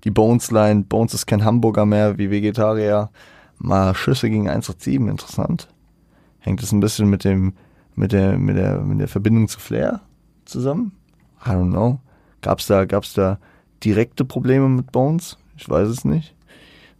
Die 0.03 0.11
Bones-Line, 0.11 0.83
Bones 0.83 1.13
ist 1.13 1.27
kein 1.27 1.45
Hamburger 1.45 1.85
mehr 1.85 2.17
wie 2.17 2.31
Vegetarier. 2.31 3.09
Mal 3.59 3.93
Schüsse 3.93 4.29
gegen 4.29 4.49
187, 4.49 4.95
interessant. 4.95 5.67
Hängt 6.39 6.63
es 6.63 6.71
ein 6.71 6.79
bisschen 6.79 7.09
mit 7.09 7.23
dem, 7.23 7.53
mit 7.95 8.11
der, 8.11 8.37
mit 8.37 8.57
der, 8.57 8.79
mit 8.79 8.99
der 8.99 9.07
Verbindung 9.07 9.47
zu 9.47 9.59
Flair 9.59 10.01
zusammen? 10.45 10.93
I 11.45 11.49
don't 11.49 11.69
know. 11.69 11.99
Gab's 12.41 12.65
da, 12.67 12.85
gab's 12.85 13.13
da 13.13 13.37
direkte 13.83 14.25
Probleme 14.25 14.67
mit 14.69 14.91
Bones? 14.91 15.37
Ich 15.57 15.69
weiß 15.69 15.87
es 15.87 16.05
nicht. 16.05 16.33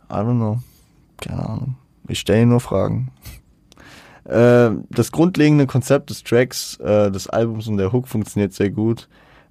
I 0.09 0.15
don't 0.15 0.35
know. 0.35 0.59
Keine 1.17 1.49
Ahnung. 1.49 1.75
Ich 2.07 2.19
stelle 2.19 2.45
nur 2.45 2.59
Fragen. 2.59 3.09
Äh, 4.25 4.71
das 4.89 5.11
grundlegende 5.11 5.67
Konzept 5.67 6.09
des 6.09 6.23
Tracks, 6.23 6.77
äh, 6.77 7.11
des 7.11 7.27
Albums 7.27 7.67
und 7.67 7.77
der 7.77 7.91
Hook 7.91 8.07
funktioniert 8.07 8.53
sehr 8.53 8.69
gut. 8.69 9.07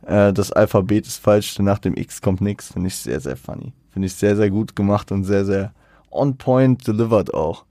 Äh, 0.06 0.32
das 0.32 0.52
Alphabet 0.52 1.06
ist 1.06 1.18
falsch, 1.18 1.58
nach 1.58 1.78
dem 1.78 1.96
X 1.96 2.22
kommt 2.22 2.40
nix. 2.40 2.72
Finde 2.72 2.88
ich 2.88 2.96
sehr, 2.96 3.20
sehr 3.20 3.36
funny. 3.36 3.72
Finde 3.90 4.06
ich 4.06 4.14
sehr, 4.14 4.36
sehr 4.36 4.50
gut 4.50 4.76
gemacht 4.76 5.10
und 5.12 5.24
sehr, 5.24 5.44
sehr 5.44 5.72
on 6.10 6.36
point 6.36 6.86
delivered 6.86 7.34
auch. 7.34 7.64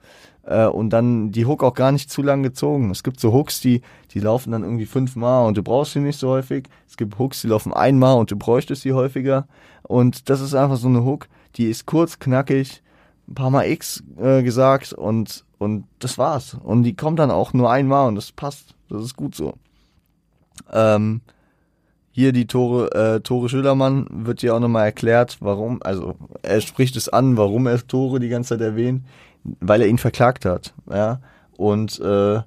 Äh, 0.44 0.66
und 0.66 0.90
dann 0.90 1.32
die 1.32 1.46
Hook 1.46 1.64
auch 1.64 1.74
gar 1.74 1.92
nicht 1.92 2.12
zu 2.12 2.22
lang 2.22 2.44
gezogen. 2.44 2.92
Es 2.92 3.04
gibt 3.04 3.20
so 3.20 3.32
Hooks, 3.32 3.62
die, 3.62 3.82
die 4.14 4.20
laufen 4.20 4.52
dann 4.52 4.64
irgendwie 4.64 4.86
fünfmal 4.86 5.48
und 5.48 5.58
du 5.58 5.64
brauchst 5.64 5.94
sie 5.94 6.00
nicht 6.00 6.20
so 6.20 6.30
häufig. 6.30 6.68
Es 6.88 6.98
gibt 6.98 7.18
Hooks, 7.20 7.42
die 7.42 7.48
laufen 7.48 7.74
einmal 7.74 8.18
und 8.18 8.32
du 8.32 8.36
bräuchtest 8.36 8.82
sie 8.82 8.94
häufiger. 8.94 9.48
Und 9.84 10.30
das 10.30 10.42
ist 10.42 10.54
einfach 10.54 10.78
so 10.78 10.88
eine 10.88 11.04
Hook, 11.04 11.28
die 11.56 11.70
ist 11.70 11.86
kurz, 11.86 12.20
knackig, 12.20 12.82
ein 13.30 13.36
paar 13.36 13.50
Mal 13.50 13.70
X 13.70 14.04
äh, 14.18 14.44
gesagt 14.44 14.94
und 14.94 15.46
und 15.60 15.86
das 16.00 16.18
war's. 16.18 16.58
Und 16.64 16.84
die 16.84 16.96
kommt 16.96 17.20
dann 17.20 17.32
auch 17.32 17.54
nur 17.54 17.70
einmal 17.70 18.08
und 18.08 18.16
das 18.16 18.32
passt. 18.32 18.76
Das 18.90 19.04
ist 19.04 19.16
gut 19.16 19.36
so. 19.36 19.56
Ähm, 20.72 21.22
hier 22.12 22.32
die 22.32 22.48
Tore, 22.48 22.92
äh, 22.94 23.20
Tore 23.20 23.50
Schülermann 23.50 24.08
wird 24.10 24.42
ja 24.42 24.54
auch 24.54 24.60
nochmal 24.60 24.86
erklärt, 24.86 25.38
warum, 25.42 25.82
also 25.84 26.16
er 26.42 26.62
spricht 26.62 26.96
es 26.96 27.08
an, 27.10 27.38
warum 27.38 27.68
er 27.68 27.86
Tore 27.86 28.20
die 28.20 28.30
ganze 28.30 28.56
Zeit 28.56 28.62
erwähnt, 28.62 29.06
weil 29.44 29.82
er 29.82 29.88
ihn 29.88 29.98
verklagt 29.98 30.46
hat, 30.46 30.74
ja. 30.90 31.20
Und 31.56 32.00
äh, 32.00 32.42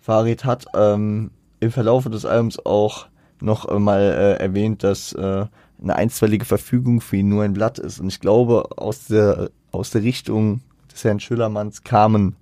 Farid 0.00 0.44
hat 0.44 0.66
ähm, 0.74 1.30
im 1.60 1.70
Verlauf 1.72 2.04
des 2.08 2.24
Albums 2.24 2.64
auch 2.64 3.06
noch 3.40 3.76
mal 3.78 4.00
äh, 4.00 4.42
erwähnt, 4.42 4.84
dass 4.84 5.12
äh, 5.12 5.46
eine 5.82 5.96
einstweilige 5.96 6.44
Verfügung 6.44 7.00
für 7.00 7.16
ihn 7.16 7.28
nur 7.28 7.42
ein 7.42 7.54
Blatt 7.54 7.78
ist. 7.78 7.98
Und 7.98 8.08
ich 8.08 8.20
glaube, 8.20 8.68
aus 8.76 9.06
der, 9.06 9.50
aus 9.72 9.90
der 9.90 10.02
Richtung 10.02 10.60
des 10.92 11.04
Herrn 11.04 11.20
Schülermanns 11.20 11.82
kamen 11.82 12.36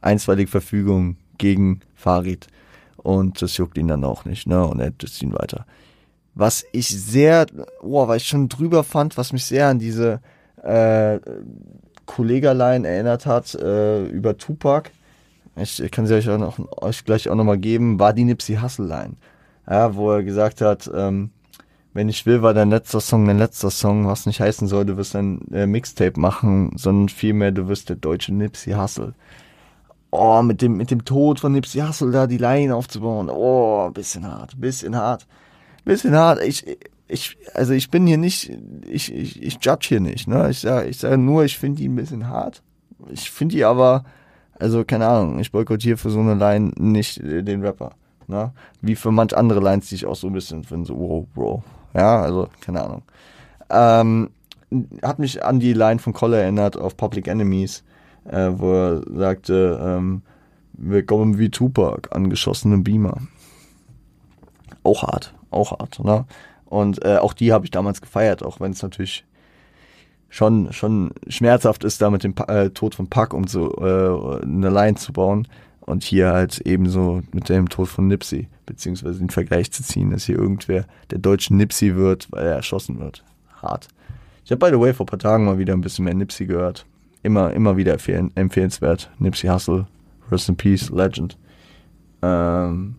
einstweilige 0.00 0.50
Verfügung 0.50 1.16
gegen 1.38 1.80
Farid. 1.94 2.48
Und 2.96 3.40
das 3.40 3.56
juckt 3.56 3.78
ihn 3.78 3.88
dann 3.88 4.04
auch 4.04 4.24
nicht, 4.24 4.46
ne? 4.46 4.64
Und 4.66 4.80
er 4.80 4.90
disst 4.90 5.22
ihn 5.22 5.32
weiter. 5.32 5.64
Was 6.34 6.64
ich 6.72 6.88
sehr, 6.88 7.46
oh, 7.80 8.06
was 8.06 8.18
ich 8.18 8.28
schon 8.28 8.48
drüber 8.48 8.84
fand, 8.84 9.16
was 9.16 9.32
mich 9.32 9.44
sehr 9.44 9.68
an 9.68 9.78
diese 9.78 10.20
äh, 10.62 11.18
Kollegerlein 12.06 12.84
erinnert 12.84 13.26
hat 13.26 13.54
äh, 13.54 14.04
über 14.06 14.36
Tupac, 14.36 14.90
ich 15.56 15.90
kann 15.90 16.06
sie 16.06 16.14
euch, 16.14 16.28
auch 16.28 16.38
noch, 16.38 16.58
euch 16.82 17.04
gleich 17.04 17.28
auch 17.28 17.34
nochmal 17.34 17.58
geben, 17.58 17.98
war 17.98 18.12
die 18.12 18.24
Nipsey 18.24 18.56
Hustle 18.56 18.86
Line. 18.86 19.14
Ja, 19.68 19.94
wo 19.96 20.12
er 20.12 20.22
gesagt 20.22 20.60
hat, 20.60 20.88
ähm, 20.94 21.30
wenn 21.98 22.08
ich 22.08 22.26
will, 22.26 22.42
war 22.42 22.54
dein 22.54 22.70
letzter 22.70 23.00
Song 23.00 23.26
dein 23.26 23.38
letzter 23.38 23.72
Song, 23.72 24.06
was 24.06 24.24
nicht 24.24 24.40
heißen 24.40 24.68
soll, 24.68 24.86
du 24.86 24.96
wirst 24.96 25.16
ein 25.16 25.40
äh, 25.50 25.66
Mixtape 25.66 26.20
machen, 26.20 26.70
sondern 26.76 27.08
vielmehr, 27.08 27.50
du 27.50 27.66
wirst 27.66 27.88
der 27.88 27.96
deutsche 27.96 28.32
Nipsey 28.32 28.74
Hustle. 28.74 29.14
Oh, 30.12 30.40
mit 30.42 30.62
dem, 30.62 30.76
mit 30.76 30.92
dem 30.92 31.04
Tod 31.04 31.40
von 31.40 31.50
Nipsey 31.50 31.80
Hustle 31.80 32.12
da 32.12 32.28
die 32.28 32.38
Line 32.38 32.72
aufzubauen. 32.72 33.28
Oh, 33.28 33.90
bisschen 33.90 34.24
hart, 34.24 34.60
bisschen 34.60 34.94
hart. 34.94 35.26
Bisschen 35.84 36.14
hart. 36.14 36.40
Ich, 36.40 36.64
ich, 37.08 37.36
also 37.52 37.72
ich 37.72 37.90
bin 37.90 38.06
hier 38.06 38.16
nicht, 38.16 38.52
ich, 38.86 39.12
ich, 39.12 39.42
ich 39.42 39.58
judge 39.60 39.88
hier 39.88 40.00
nicht, 40.00 40.28
ne? 40.28 40.50
Ich 40.50 40.60
sage 40.60 40.88
ich 40.88 40.98
sag 40.98 41.18
nur, 41.18 41.44
ich 41.44 41.58
finde 41.58 41.82
die 41.82 41.88
ein 41.88 41.96
bisschen 41.96 42.28
hart. 42.28 42.62
Ich 43.10 43.28
finde 43.28 43.56
die 43.56 43.64
aber, 43.64 44.04
also 44.56 44.84
keine 44.84 45.08
Ahnung, 45.08 45.40
ich 45.40 45.50
boykottiere 45.50 45.96
für 45.96 46.10
so 46.10 46.20
eine 46.20 46.34
Line 46.36 46.70
nicht 46.76 47.20
den 47.24 47.60
Rapper. 47.60 47.90
Ne? 48.28 48.52
Wie 48.82 48.94
für 48.94 49.10
manch 49.10 49.36
andere 49.36 49.58
Lines, 49.58 49.88
die 49.88 49.96
ich 49.96 50.06
auch 50.06 50.14
so 50.14 50.28
ein 50.28 50.32
bisschen 50.32 50.62
finde, 50.62 50.86
so, 50.86 50.96
wow, 50.96 51.26
Bro. 51.34 51.64
Ja, 51.94 52.22
also, 52.22 52.48
keine 52.60 52.82
Ahnung. 52.84 53.02
Ähm, 53.70 54.30
hat 55.02 55.18
mich 55.18 55.44
an 55.44 55.60
die 55.60 55.72
Line 55.72 55.98
von 55.98 56.12
Kolle 56.12 56.40
erinnert 56.40 56.76
auf 56.76 56.96
Public 56.96 57.26
Enemies, 57.26 57.84
äh, 58.24 58.50
wo 58.54 58.72
er 58.72 59.02
sagte, 59.14 59.80
ähm, 59.82 60.22
wir 60.72 61.04
kommen 61.04 61.38
wie 61.38 61.50
Tupac, 61.50 62.14
angeschossene 62.14 62.78
Beamer. 62.78 63.18
Auch 64.84 65.02
hart, 65.02 65.34
auch 65.50 65.72
hart, 65.72 66.02
ne? 66.04 66.24
Und 66.66 67.02
äh, 67.04 67.16
auch 67.16 67.32
die 67.32 67.52
habe 67.52 67.64
ich 67.64 67.70
damals 67.70 68.02
gefeiert, 68.02 68.42
auch 68.42 68.60
wenn 68.60 68.72
es 68.72 68.82
natürlich 68.82 69.24
schon, 70.28 70.72
schon 70.72 71.12
schmerzhaft 71.26 71.82
ist, 71.84 72.02
da 72.02 72.10
mit 72.10 72.24
dem 72.24 72.34
äh, 72.46 72.70
Tod 72.70 72.94
von 72.94 73.08
Pack 73.08 73.32
und 73.32 73.48
so 73.48 73.74
äh, 73.78 74.42
eine 74.42 74.68
Line 74.68 74.96
zu 74.96 75.12
bauen. 75.12 75.48
Und 75.88 76.04
hier 76.04 76.34
halt 76.34 76.60
ebenso 76.66 77.22
mit 77.32 77.48
dem 77.48 77.70
Tod 77.70 77.88
von 77.88 78.08
Nipsey, 78.08 78.48
beziehungsweise 78.66 79.20
den 79.20 79.30
Vergleich 79.30 79.72
zu 79.72 79.82
ziehen, 79.82 80.10
dass 80.10 80.24
hier 80.24 80.36
irgendwer 80.36 80.84
der 81.10 81.18
deutsche 81.18 81.54
Nipsey 81.54 81.96
wird, 81.96 82.30
weil 82.30 82.44
er 82.44 82.56
erschossen 82.56 83.00
wird. 83.00 83.24
Hart. 83.62 83.88
Ich 84.44 84.50
habe 84.50 84.58
by 84.58 84.70
the 84.70 84.78
way 84.78 84.92
vor 84.92 85.04
ein 85.04 85.08
paar 85.08 85.18
Tagen 85.18 85.46
mal 85.46 85.56
wieder 85.56 85.72
ein 85.72 85.80
bisschen 85.80 86.04
mehr 86.04 86.12
Nipsey 86.12 86.46
gehört. 86.46 86.84
Immer, 87.22 87.54
immer 87.54 87.78
wieder 87.78 87.94
empfehlen, 87.94 88.30
empfehlenswert. 88.34 89.10
Nipsey 89.18 89.48
Hustle, 89.48 89.86
Rest 90.30 90.50
in 90.50 90.56
Peace, 90.56 90.90
Legend. 90.90 91.38
Ähm, 92.20 92.96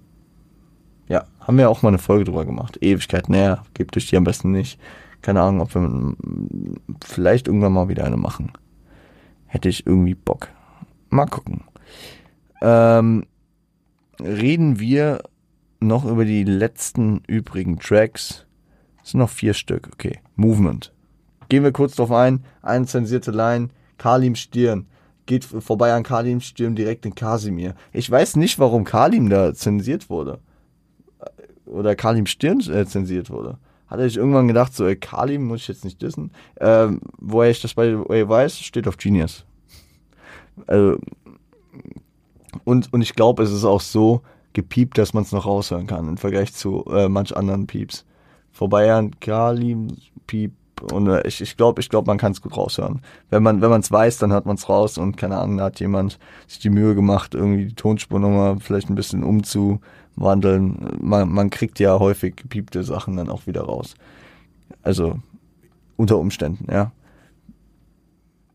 ja, 1.08 1.26
haben 1.42 1.60
wir 1.60 1.70
auch 1.70 1.84
mal 1.84 1.90
eine 1.90 2.00
Folge 2.00 2.24
drüber 2.24 2.44
gemacht. 2.44 2.80
Ewigkeit 2.82 3.30
näher, 3.30 3.66
gebt 3.76 3.96
euch 3.98 4.08
die 4.08 4.18
am 4.18 4.24
besten 4.24 4.52
nicht. 4.52 4.80
Keine 5.22 5.42
Ahnung, 5.44 5.62
ob 5.62 5.76
wir 5.76 6.16
vielleicht 7.06 7.46
irgendwann 7.46 7.74
mal 7.74 7.88
wieder 7.88 8.06
eine 8.06 8.18
machen. 8.18 8.52
Hätte 9.46 9.70
ich 9.70 9.86
irgendwie 9.86 10.16
Bock. 10.16 10.48
Mal 11.12 11.28
gucken. 11.28 11.62
Ähm, 12.62 13.26
reden 14.20 14.80
wir 14.80 15.22
noch 15.80 16.06
über 16.06 16.26
die 16.26 16.44
letzten 16.44 17.22
übrigen 17.28 17.80
Tracks. 17.80 18.46
Es 19.04 19.12
sind 19.12 19.20
noch 19.20 19.30
vier 19.30 19.54
Stück, 19.54 19.90
okay. 19.94 20.20
Movement. 20.36 20.94
Gehen 21.50 21.64
wir 21.64 21.72
kurz 21.72 21.96
drauf 21.96 22.12
ein. 22.12 22.44
Eine 22.62 22.86
zensierte 22.86 23.32
Line. 23.32 23.70
Kalim 23.98 24.36
Stirn. 24.36 24.86
Geht 25.26 25.46
vorbei 25.46 25.94
an 25.94 26.04
Kalim 26.04 26.42
Stirn 26.42 26.76
direkt 26.76 27.06
in 27.06 27.16
Kasimir. 27.16 27.76
Ich 27.92 28.10
weiß 28.10 28.36
nicht, 28.36 28.60
warum 28.60 28.84
Kalim 28.84 29.30
da 29.30 29.54
zensiert 29.54 30.10
wurde. 30.10 30.40
Oder 31.66 31.96
Kalim 31.96 32.26
Stirn 32.26 32.60
äh, 32.70 32.86
zensiert 32.86 33.30
wurde. 33.30 33.58
Hatte 33.88 34.06
ich 34.06 34.18
irgendwann 34.18 34.48
gedacht, 34.48 34.76
so, 34.76 34.86
ey, 34.86 34.96
Kalim 34.96 35.46
muss 35.46 35.62
ich 35.62 35.68
jetzt 35.68 35.86
nicht 35.86 36.02
wissen. 36.02 36.32
Ähm, 36.60 37.02
woher 37.18 37.50
ich 37.50 37.62
das 37.62 37.74
bei 37.74 37.94
weiß, 37.96 38.60
steht 38.60 38.88
auf 38.88 38.98
Genius. 38.98 39.46
Also, 40.68 41.00
und, 42.64 42.92
und 42.94 43.02
ich 43.02 43.16
glaube, 43.16 43.44
es 43.44 43.52
ist 43.52 43.66
auch 43.66 43.82
so 43.82 44.22
gepiept, 44.54 44.98
dass 44.98 45.14
man 45.14 45.24
es 45.24 45.32
noch 45.32 45.46
raushören 45.46 45.88
kann 45.88 46.08
im 46.08 46.18
Vergleich 46.18 46.54
zu 46.54 46.86
äh, 46.92 47.08
manch 47.08 47.36
anderen 47.36 47.68
Pieps. 47.68 48.06
Vorbei 48.52 48.92
an 48.94 49.20
Kali, 49.20 49.78
Piep. 50.28 50.54
Und 50.92 51.08
äh, 51.08 51.28
ich, 51.28 51.42
ich 51.42 51.58
glaube, 51.58 51.82
ich 51.82 51.90
glaube, 51.90 52.08
man 52.08 52.18
kann 52.18 52.32
es 52.32 52.42
gut 52.42 52.56
raushören. 52.56 53.02
Wenn 53.30 53.44
man 53.44 53.62
wenn 53.62 53.72
es 53.72 53.92
weiß, 53.92 54.18
dann 54.18 54.32
hört 54.32 54.46
man 54.46 54.56
es 54.56 54.70
raus 54.70 54.98
und 54.98 55.18
keine 55.18 55.38
Ahnung, 55.38 55.58
da 55.58 55.66
hat 55.66 55.80
jemand 55.80 56.18
sich 56.48 56.60
die 56.60 56.70
Mühe 56.70 56.96
gemacht, 56.96 57.36
irgendwie 57.36 57.66
die 57.68 57.76
Tonspur 57.76 58.20
nochmal 58.20 58.58
vielleicht 58.60 58.90
ein 58.90 58.96
bisschen 58.96 59.24
umzuwandeln. 59.24 60.98
Man, 61.02 61.30
man 61.30 61.50
kriegt 61.50 61.80
ja 61.80 62.00
häufig 62.00 62.38
gepiepte 62.38 62.84
Sachen 62.84 63.18
dann 63.18 63.30
auch 63.30 63.46
wieder 63.46 63.62
raus. 63.64 63.96
Also 64.82 65.20
unter 65.98 66.18
Umständen, 66.18 66.68
ja. 66.72 66.92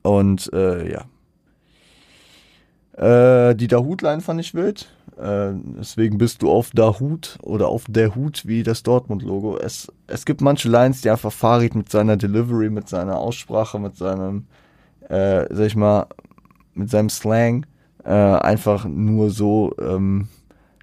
Und 0.02 0.52
äh, 0.52 0.90
ja, 0.90 1.04
äh, 2.96 3.54
die 3.54 3.68
Dahut-Line 3.68 4.20
fand 4.20 4.40
ich 4.40 4.54
wild. 4.54 4.88
Äh, 5.16 5.52
deswegen 5.78 6.18
bist 6.18 6.42
du 6.42 6.50
auf 6.50 6.70
Dahut 6.70 7.38
oder 7.42 7.68
auf 7.68 7.84
der 7.88 8.14
Hut 8.14 8.46
wie 8.46 8.62
das 8.62 8.82
Dortmund-Logo. 8.82 9.58
Es, 9.58 9.92
es 10.06 10.24
gibt 10.24 10.40
manche 10.40 10.68
Lines, 10.68 11.00
die 11.00 11.10
einfach 11.10 11.32
Farid 11.32 11.74
mit 11.74 11.90
seiner 11.90 12.16
Delivery, 12.16 12.70
mit 12.70 12.88
seiner 12.88 13.18
Aussprache, 13.18 13.78
mit 13.78 13.96
seinem, 13.96 14.46
äh, 15.08 15.46
sag 15.50 15.66
ich 15.66 15.76
mal, 15.76 16.06
mit 16.74 16.90
seinem 16.90 17.10
Slang 17.10 17.66
äh, 18.04 18.10
einfach 18.10 18.86
nur 18.86 19.30
so 19.30 19.74
ähm, 19.80 20.28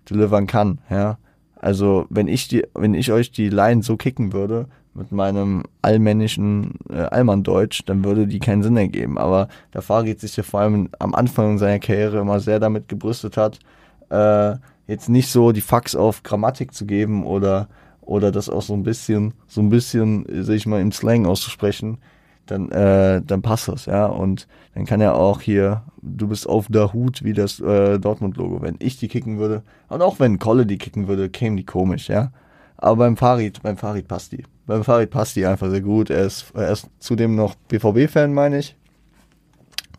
delivern 0.09 0.47
kann. 0.47 0.79
Ja, 0.89 1.17
also 1.55 2.05
wenn 2.09 2.27
ich 2.27 2.47
die, 2.47 2.65
wenn 2.73 2.93
ich 2.93 3.11
euch 3.11 3.31
die 3.31 3.49
Line 3.49 3.83
so 3.83 3.97
kicken 3.97 4.33
würde, 4.33 4.67
mit 4.93 5.11
meinem 5.11 5.63
allmännischen 5.81 6.75
äh, 6.89 6.97
Allmann-Deutsch, 6.97 7.83
dann 7.85 8.03
würde 8.03 8.27
die 8.27 8.39
keinen 8.39 8.63
Sinn 8.63 8.77
ergeben. 8.77 9.17
Aber 9.17 9.47
der 9.73 9.81
Farid 9.81 10.19
sich 10.19 10.35
ja 10.35 10.43
vor 10.43 10.61
allem 10.61 10.89
am 10.99 11.15
Anfang 11.15 11.57
seiner 11.57 11.79
Karriere 11.79 12.19
immer 12.19 12.39
sehr 12.39 12.59
damit 12.59 12.87
gebrüstet 12.87 13.37
hat, 13.37 13.59
äh, 14.09 14.55
jetzt 14.87 15.09
nicht 15.09 15.29
so 15.29 15.51
die 15.51 15.61
Fax 15.61 15.95
auf 15.95 16.23
Grammatik 16.23 16.73
zu 16.73 16.85
geben 16.85 17.25
oder 17.25 17.69
oder 18.01 18.31
das 18.31 18.49
auch 18.49 18.61
so 18.61 18.73
ein 18.73 18.83
bisschen, 18.83 19.33
so 19.47 19.61
ein 19.61 19.69
bisschen, 19.69 20.25
sag 20.43 20.55
ich 20.55 20.65
mal, 20.65 20.81
im 20.81 20.91
Slang 20.91 21.25
auszusprechen, 21.25 21.99
dann, 22.45 22.69
äh, 22.71 23.21
dann 23.25 23.41
passt 23.41 23.67
das, 23.67 23.85
ja. 23.85 24.07
Und 24.07 24.47
dann 24.73 24.85
kann 24.85 24.99
er 24.99 25.15
auch 25.15 25.39
hier, 25.39 25.83
du 26.01 26.27
bist 26.27 26.49
auf 26.49 26.67
der 26.67 26.91
Hut 26.93 27.23
wie 27.23 27.33
das 27.33 27.59
äh, 27.59 27.99
Dortmund-Logo. 27.99 28.61
Wenn 28.61 28.75
ich 28.79 28.97
die 28.97 29.07
kicken 29.07 29.37
würde, 29.37 29.63
und 29.87 30.01
auch 30.01 30.19
wenn 30.19 30.39
Kolle 30.39 30.65
die 30.65 30.77
kicken 30.77 31.07
würde, 31.07 31.29
käme 31.29 31.55
die 31.55 31.65
komisch, 31.65 32.09
ja. 32.09 32.31
Aber 32.81 32.95
beim 32.97 33.15
Farid, 33.15 33.61
beim 33.61 33.77
Farid 33.77 34.07
passt 34.07 34.31
die. 34.31 34.43
Beim 34.65 34.83
Farid 34.83 35.11
passt 35.11 35.35
die 35.35 35.45
einfach 35.45 35.69
sehr 35.69 35.81
gut. 35.81 36.09
Er 36.09 36.25
ist, 36.25 36.51
er 36.55 36.71
ist 36.71 36.87
zudem 36.99 37.35
noch 37.35 37.55
BVB-Fan, 37.55 38.33
meine 38.33 38.57
ich. 38.57 38.75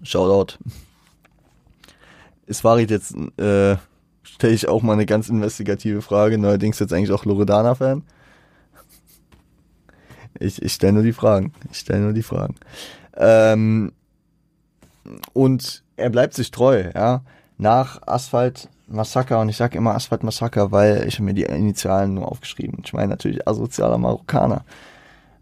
Shoutout. 0.03 0.59
Ist 2.47 2.63
Farid 2.63 2.91
jetzt, 2.91 3.15
äh, 3.39 3.77
stelle 4.25 4.53
ich 4.53 4.69
auch 4.69 4.83
mal 4.83 4.95
eine 4.95 5.07
ganz 5.07 5.29
investigative 5.29 6.03
Frage. 6.03 6.39
Neuerdings 6.39 6.81
jetzt 6.81 6.93
eigentlich 6.93 7.13
auch 7.13 7.25
Loredana-Fan. 7.25 8.03
Ich, 10.41 10.61
ich 10.61 10.73
stelle 10.73 10.95
nur 10.95 11.05
die 11.05 11.13
Fragen. 11.13 11.53
Ich 11.71 11.79
stelle 11.79 12.01
nur 12.01 12.13
die 12.13 12.25
Fragen. 12.25 12.57
Ähm, 13.17 13.93
und 15.33 15.85
er 15.97 16.11
bleibt 16.11 16.35
sich 16.35 16.51
treu, 16.51 16.91
ja. 16.93 17.23
Nach 17.59 18.03
Asphalt 18.09 18.69
Massaker 18.93 19.41
und 19.41 19.49
ich 19.49 19.57
sage 19.57 19.79
immer 19.79 19.95
Asphalt 19.95 20.23
Massaker, 20.23 20.73
weil 20.73 21.05
ich 21.07 21.21
mir 21.21 21.35
die 21.35 21.45
Initialen 21.45 22.15
nur 22.15 22.31
aufgeschrieben. 22.31 22.83
Ich 22.85 22.93
meine 22.93 23.09
natürlich 23.09 23.47
asozialer 23.47 23.99
Marokkaner. 23.99 24.65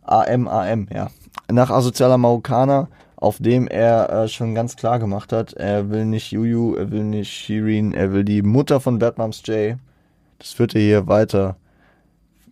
AM, 0.03 0.49
AM, 0.49 0.89
ja. 0.93 1.09
Nach 1.51 1.71
asozialer 1.71 2.19
Marokkaner, 2.19 2.89
auf 3.17 3.39
dem 3.39 3.69
er 3.69 4.11
äh, 4.11 4.29
schon 4.29 4.55
ganz 4.55 4.77
klar 4.77 4.99
gemacht 4.99 5.33
hat, 5.33 5.53
er 5.53 5.91
will 5.91 6.07
nicht 6.07 6.33
Juju, 6.33 6.75
er 6.75 6.91
will 6.91 7.05
nicht 7.05 7.31
Shirin, 7.31 7.93
er 7.93 8.13
will 8.13 8.25
die 8.25 8.43
Mutter 8.43 8.81
von 8.81 8.99
Batmums 8.99 9.43
Jay. 9.45 9.77
Das 10.39 10.53
führt 10.53 10.75
er 10.75 10.81
hier 10.81 11.07
weiter 11.07 11.57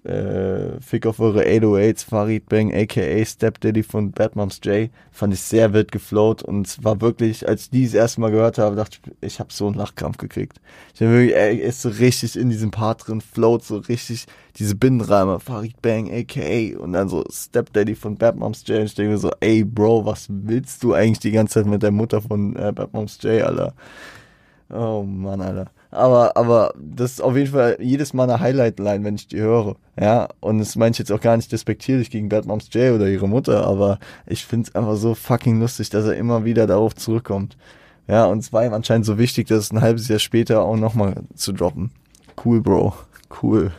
äh, 0.09 0.81
Fick 0.81 1.07
auf 1.07 1.21
eure 1.21 1.45
808s, 1.45 2.05
Farid 2.05 2.49
Bang, 2.49 2.73
aka 2.75 3.25
Stepdaddy 3.25 3.83
von 3.83 4.13
Bad 4.13 4.37
Moms 4.37 4.61
J, 4.65 4.91
fand 5.11 5.35
ich 5.35 5.41
sehr 5.41 5.73
wild 5.73 5.93
geflowt 5.93 6.43
und 6.43 6.83
war 6.83 7.01
wirklich, 7.01 7.47
als 7.47 7.65
ich 7.65 7.71
dies 7.71 7.95
erste 7.95 8.21
Mal 8.21 8.31
gehört 8.31 8.59
habe, 8.59 8.77
dachte 8.77 8.99
ich, 9.05 9.13
ich 9.21 9.41
habe 9.41 9.53
so 9.53 9.67
einen 9.67 9.77
Lachkrampf 9.77 10.17
gekriegt. 10.17 10.61
Ich 10.95 11.03
habe 11.03 11.13
wirklich, 11.13 11.35
er 11.35 11.61
ist 11.61 11.83
so 11.83 11.91
richtig 11.91 12.37
in 12.37 12.49
diesem 12.49 12.71
Part 12.71 13.07
drin, 13.07 13.21
float 13.21 13.65
so 13.65 13.77
richtig 13.77 14.27
diese 14.57 14.75
Binnenreime, 14.75 15.41
Farid 15.41 15.81
Bang, 15.83 16.11
aka 16.11 16.79
und 16.79 16.93
dann 16.93 17.09
so 17.09 17.25
Stepdaddy 17.31 17.95
von 17.95 18.17
Bad 18.17 18.37
Moms 18.37 18.65
J 18.67 18.81
und 18.81 18.87
ich 18.87 18.95
denke 18.95 19.13
mir 19.13 19.19
so, 19.19 19.31
ey 19.41 19.63
Bro, 19.65 20.07
was 20.07 20.27
willst 20.29 20.83
du 20.83 20.95
eigentlich 20.95 21.21
die 21.21 21.33
ganze 21.33 21.55
Zeit 21.55 21.67
mit 21.67 21.83
der 21.83 21.93
Mutter 21.93 22.23
von 22.23 22.57
äh, 22.57 22.73
Bad 22.73 22.93
Moms 22.93 23.19
J, 23.23 23.43
Alter? 23.43 23.75
Oh 24.71 25.03
Mann, 25.03 25.41
Alter. 25.41 25.71
Aber, 25.91 26.36
aber 26.36 26.74
das 26.78 27.12
ist 27.12 27.20
auf 27.22 27.34
jeden 27.34 27.53
Fall 27.53 27.78
jedes 27.80 28.12
Mal 28.12 28.24
eine 28.24 28.41
Highlight-Line, 28.41 29.05
wenn 29.05 29.14
ich 29.14 29.28
die 29.28 29.41
höre. 29.41 29.76
Ja, 29.99 30.28
und 30.41 30.59
das 30.59 30.76
meine 30.76 30.93
ich 30.93 30.99
jetzt 30.99 31.11
auch 31.11 31.20
gar 31.20 31.36
nicht 31.36 31.51
despektierlich 31.51 32.11
gegen 32.11 32.28
Bad 32.28 32.45
Moms 32.45 32.68
J 32.72 32.95
oder 32.95 33.09
ihre 33.09 33.28
Mutter, 33.28 33.66
aber 33.66 33.99
ich 34.26 34.45
finde 34.45 34.68
es 34.68 34.74
einfach 34.74 34.97
so 34.97 35.14
fucking 35.14 35.59
lustig, 35.61 35.89
dass 35.91 36.05
er 36.05 36.16
immer 36.16 36.45
wieder 36.45 36.66
darauf 36.66 36.95
zurückkommt. 36.95 37.57
Ja, 38.07 38.26
und 38.26 38.39
es 38.39 38.53
war 38.53 38.64
ihm 38.64 38.74
anscheinend 38.74 39.07
so 39.07 39.18
wichtig, 39.18 39.49
dass 39.49 39.64
es 39.64 39.70
ein 39.72 39.80
halbes 39.80 40.09
Jahr 40.09 40.18
später 40.18 40.62
auch 40.62 40.76
nochmal 40.76 41.22
zu 41.34 41.53
droppen. 41.53 41.91
Cool, 42.45 42.61
Bro. 42.61 42.95
Cool. 43.43 43.72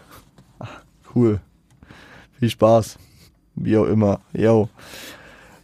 Ach, 0.59 0.81
cool. 1.15 1.39
Viel 2.39 2.49
Spaß. 2.49 2.97
Wie 3.55 3.77
auch 3.77 3.85
immer. 3.85 4.19
Yo. 4.33 4.69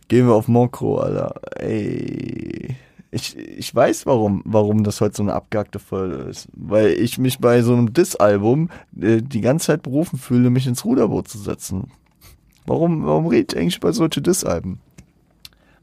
Gehen 0.07 0.27
wir 0.27 0.35
auf 0.35 0.47
Mokro, 0.47 0.99
Alter. 0.99 1.35
Ey. 1.57 2.75
Ich, 3.15 3.37
ich 3.37 3.73
weiß, 3.73 4.05
warum, 4.07 4.41
warum 4.43 4.83
das 4.83 4.99
heute 4.99 5.15
so 5.15 5.23
eine 5.23 5.33
abgehackte 5.33 5.79
Folge 5.79 6.15
ist. 6.15 6.49
Weil 6.51 6.89
ich 6.89 7.17
mich 7.17 7.39
bei 7.39 7.61
so 7.61 7.71
einem 7.71 7.93
Diss-Album 7.93 8.69
äh, 8.99 9.21
die 9.21 9.39
ganze 9.39 9.67
Zeit 9.67 9.83
berufen 9.83 10.19
fühle, 10.19 10.49
mich 10.49 10.67
ins 10.67 10.83
Ruderboot 10.83 11.29
zu 11.29 11.37
setzen. 11.37 11.91
Warum, 12.65 13.05
warum 13.05 13.27
rede 13.27 13.47
ich 13.55 13.57
eigentlich 13.57 13.79
bei 13.79 13.93
solchen 13.93 14.21
Diss-Alben? 14.21 14.79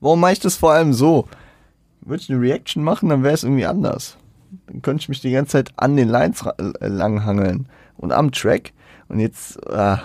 Warum 0.01 0.21
mache 0.21 0.35
ich 0.35 0.41
das 0.41 0.57
vor 0.57 0.73
allem 0.73 0.93
so? 0.93 1.27
Würde 2.03 2.23
ich 2.23 2.31
eine 2.31 2.39
Reaction 2.39 2.85
machen, 2.85 3.09
dann 3.09 3.23
wäre 3.23 3.33
es 3.33 3.45
irgendwie 3.45 3.65
anders. 3.65 4.19
Dann 4.67 4.83
könnte 4.83 5.01
ich 5.01 5.09
mich 5.09 5.23
die 5.23 5.31
ganze 5.31 5.53
Zeit 5.53 5.73
an 5.77 5.97
den 5.97 6.11
Lines 6.11 6.45
äh, 6.45 6.87
langhangeln 6.87 7.67
und 7.97 8.13
am 8.13 8.31
Track. 8.31 8.75
Und 9.09 9.21
jetzt, 9.21 9.57
äh, 9.69 9.97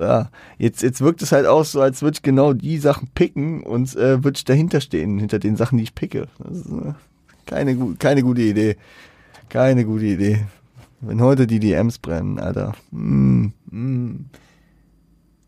ja, 0.00 0.30
jetzt, 0.58 0.82
jetzt 0.82 1.00
wirkt 1.00 1.22
es 1.22 1.32
halt 1.32 1.46
auch 1.46 1.64
so, 1.64 1.80
als 1.80 2.02
würde 2.02 2.16
ich 2.16 2.22
genau 2.22 2.52
die 2.52 2.78
Sachen 2.78 3.08
picken 3.14 3.62
und 3.62 3.94
äh, 3.96 4.24
würde 4.24 4.36
ich 4.36 4.44
dahinter 4.44 4.80
stehen, 4.80 5.18
hinter 5.18 5.38
den 5.38 5.56
Sachen, 5.56 5.78
die 5.78 5.84
ich 5.84 5.94
picke. 5.94 6.26
Das 6.38 6.58
ist 6.58 6.66
äh, 6.66 6.94
keine, 7.46 7.94
keine 7.98 8.22
gute 8.22 8.42
Idee. 8.42 8.76
Keine 9.48 9.84
gute 9.84 10.06
Idee. 10.06 10.46
Wenn 11.00 11.20
heute 11.20 11.46
die 11.46 11.60
DMs 11.60 11.98
brennen, 11.98 12.38
Alter. 12.38 12.74
Mm, 12.90 13.48
mm. 13.70 14.26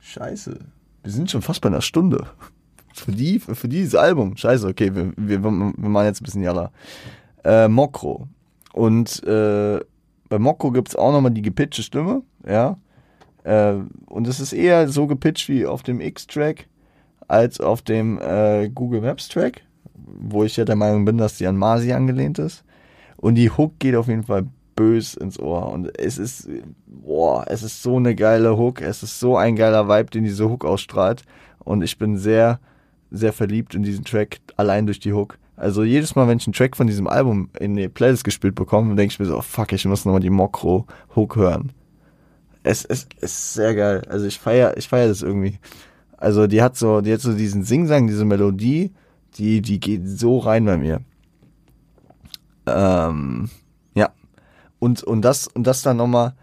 Scheiße. 0.00 0.58
Wir 1.02 1.12
sind 1.12 1.30
schon 1.30 1.42
fast 1.42 1.60
bei 1.60 1.68
einer 1.68 1.82
Stunde. 1.82 2.26
Für, 2.94 3.12
die, 3.12 3.38
für 3.38 3.68
dieses 3.68 3.94
Album. 3.94 4.36
Scheiße, 4.36 4.66
okay, 4.66 4.94
wir, 4.94 5.12
wir, 5.16 5.42
wir 5.42 5.50
machen 5.50 6.06
jetzt 6.06 6.20
ein 6.20 6.24
bisschen 6.24 6.42
Jalla. 6.42 6.70
Äh, 7.44 7.68
Mokro. 7.68 8.28
Und 8.72 9.22
äh, 9.24 9.80
bei 10.28 10.38
Mokro 10.38 10.70
gibt 10.70 10.88
es 10.88 10.96
auch 10.96 11.12
nochmal 11.12 11.30
die 11.30 11.42
gepitchte 11.42 11.82
Stimme, 11.82 12.22
ja. 12.46 12.76
Äh, 13.44 13.74
und 14.06 14.28
es 14.28 14.40
ist 14.40 14.52
eher 14.52 14.88
so 14.88 15.06
gepitcht 15.06 15.48
wie 15.48 15.66
auf 15.66 15.82
dem 15.82 16.00
X-Track 16.00 16.66
als 17.28 17.60
auf 17.60 17.82
dem 17.82 18.20
äh, 18.20 18.68
Google 18.68 19.00
Maps 19.00 19.28
Track, 19.28 19.62
wo 19.94 20.44
ich 20.44 20.56
ja 20.56 20.64
der 20.64 20.76
Meinung 20.76 21.04
bin, 21.04 21.18
dass 21.18 21.38
die 21.38 21.46
an 21.46 21.56
Masi 21.56 21.92
angelehnt 21.92 22.38
ist. 22.38 22.64
Und 23.16 23.36
die 23.36 23.50
Hook 23.50 23.78
geht 23.78 23.94
auf 23.94 24.08
jeden 24.08 24.24
Fall 24.24 24.46
bös 24.74 25.14
ins 25.14 25.38
Ohr. 25.38 25.70
Und 25.72 25.96
es 25.98 26.18
ist, 26.18 26.48
boah, 26.86 27.44
es 27.48 27.62
ist 27.62 27.82
so 27.82 27.96
eine 27.96 28.14
geile 28.14 28.56
Hook. 28.56 28.80
Es 28.80 29.02
ist 29.02 29.20
so 29.20 29.36
ein 29.36 29.56
geiler 29.56 29.88
Vibe, 29.88 30.10
den 30.10 30.24
diese 30.24 30.48
Hook 30.48 30.64
ausstrahlt. 30.64 31.22
Und 31.60 31.82
ich 31.82 31.98
bin 31.98 32.16
sehr, 32.16 32.58
sehr 33.10 33.32
verliebt 33.32 33.74
in 33.74 33.82
diesen 33.82 34.04
Track, 34.04 34.40
allein 34.56 34.86
durch 34.86 34.98
die 34.98 35.12
Hook. 35.12 35.38
Also 35.56 35.84
jedes 35.84 36.16
Mal, 36.16 36.26
wenn 36.26 36.38
ich 36.38 36.46
einen 36.46 36.54
Track 36.54 36.76
von 36.76 36.86
diesem 36.86 37.06
Album 37.06 37.50
in 37.60 37.76
die 37.76 37.88
Playlist 37.88 38.24
gespielt 38.24 38.56
bekomme, 38.56 38.96
denke 38.96 39.12
ich 39.12 39.20
mir 39.20 39.26
so, 39.26 39.38
oh 39.38 39.42
fuck, 39.42 39.72
ich 39.72 39.84
muss 39.84 40.04
nochmal 40.04 40.20
die 40.20 40.30
Mokro 40.30 40.86
Hook 41.14 41.36
hören 41.36 41.72
es, 42.62 42.84
es, 42.84 43.08
es 43.20 43.32
ist 43.32 43.54
sehr 43.54 43.74
geil. 43.74 44.02
Also 44.08 44.26
ich 44.26 44.38
feier, 44.38 44.76
ich 44.76 44.88
feier 44.88 45.08
das 45.08 45.22
irgendwie. 45.22 45.58
Also 46.16 46.46
die 46.46 46.62
hat 46.62 46.76
so, 46.76 47.00
die 47.00 47.12
hat 47.12 47.20
so 47.20 47.32
diesen 47.32 47.64
Singsang, 47.64 48.06
diese 48.06 48.24
Melodie, 48.24 48.92
die, 49.36 49.60
die 49.60 49.80
geht 49.80 50.06
so 50.06 50.38
rein 50.38 50.64
bei 50.64 50.76
mir. 50.76 51.00
Ähm, 52.66 53.50
ja. 53.94 54.10
Und, 54.78 55.02
und 55.02 55.22
das, 55.22 55.48
und 55.48 55.66
das 55.66 55.82
dann 55.82 55.96
nochmal, 55.96 56.34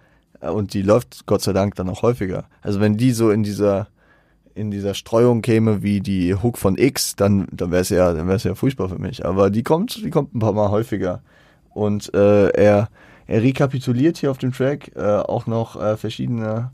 äh, 0.41 0.49
und 0.49 0.73
die 0.73 0.81
läuft 0.81 1.25
Gott 1.25 1.41
sei 1.41 1.53
Dank 1.53 1.75
dann 1.75 1.89
auch 1.89 2.01
häufiger. 2.01 2.45
Also 2.61 2.79
wenn 2.79 2.97
die 2.97 3.11
so 3.11 3.31
in 3.31 3.43
dieser, 3.43 3.87
in 4.53 4.71
dieser 4.71 4.93
Streuung 4.93 5.41
käme 5.41 5.81
wie 5.83 6.01
die 6.01 6.35
Hook 6.35 6.57
von 6.57 6.77
X, 6.77 7.15
dann, 7.15 7.47
dann 7.51 7.71
wäre 7.71 7.81
es 7.81 7.89
ja, 7.89 8.11
dann 8.13 8.27
wäre 8.27 8.39
ja 8.39 8.55
furchtbar 8.55 8.89
für 8.89 8.99
mich. 8.99 9.25
Aber 9.25 9.49
die 9.49 9.63
kommt, 9.63 9.95
die 10.03 10.09
kommt 10.09 10.35
ein 10.35 10.39
paar 10.39 10.53
Mal 10.53 10.69
häufiger. 10.69 11.21
Und 11.73 12.13
äh, 12.13 12.49
er, 12.49 12.89
er 13.29 13.43
rekapituliert 13.43 14.17
hier 14.17 14.31
auf 14.31 14.39
dem 14.39 14.51
Track 14.51 14.91
äh, 14.95 15.01
auch 15.01 15.45
noch 15.45 15.79
äh, 15.79 15.97
verschiedene 15.97 16.71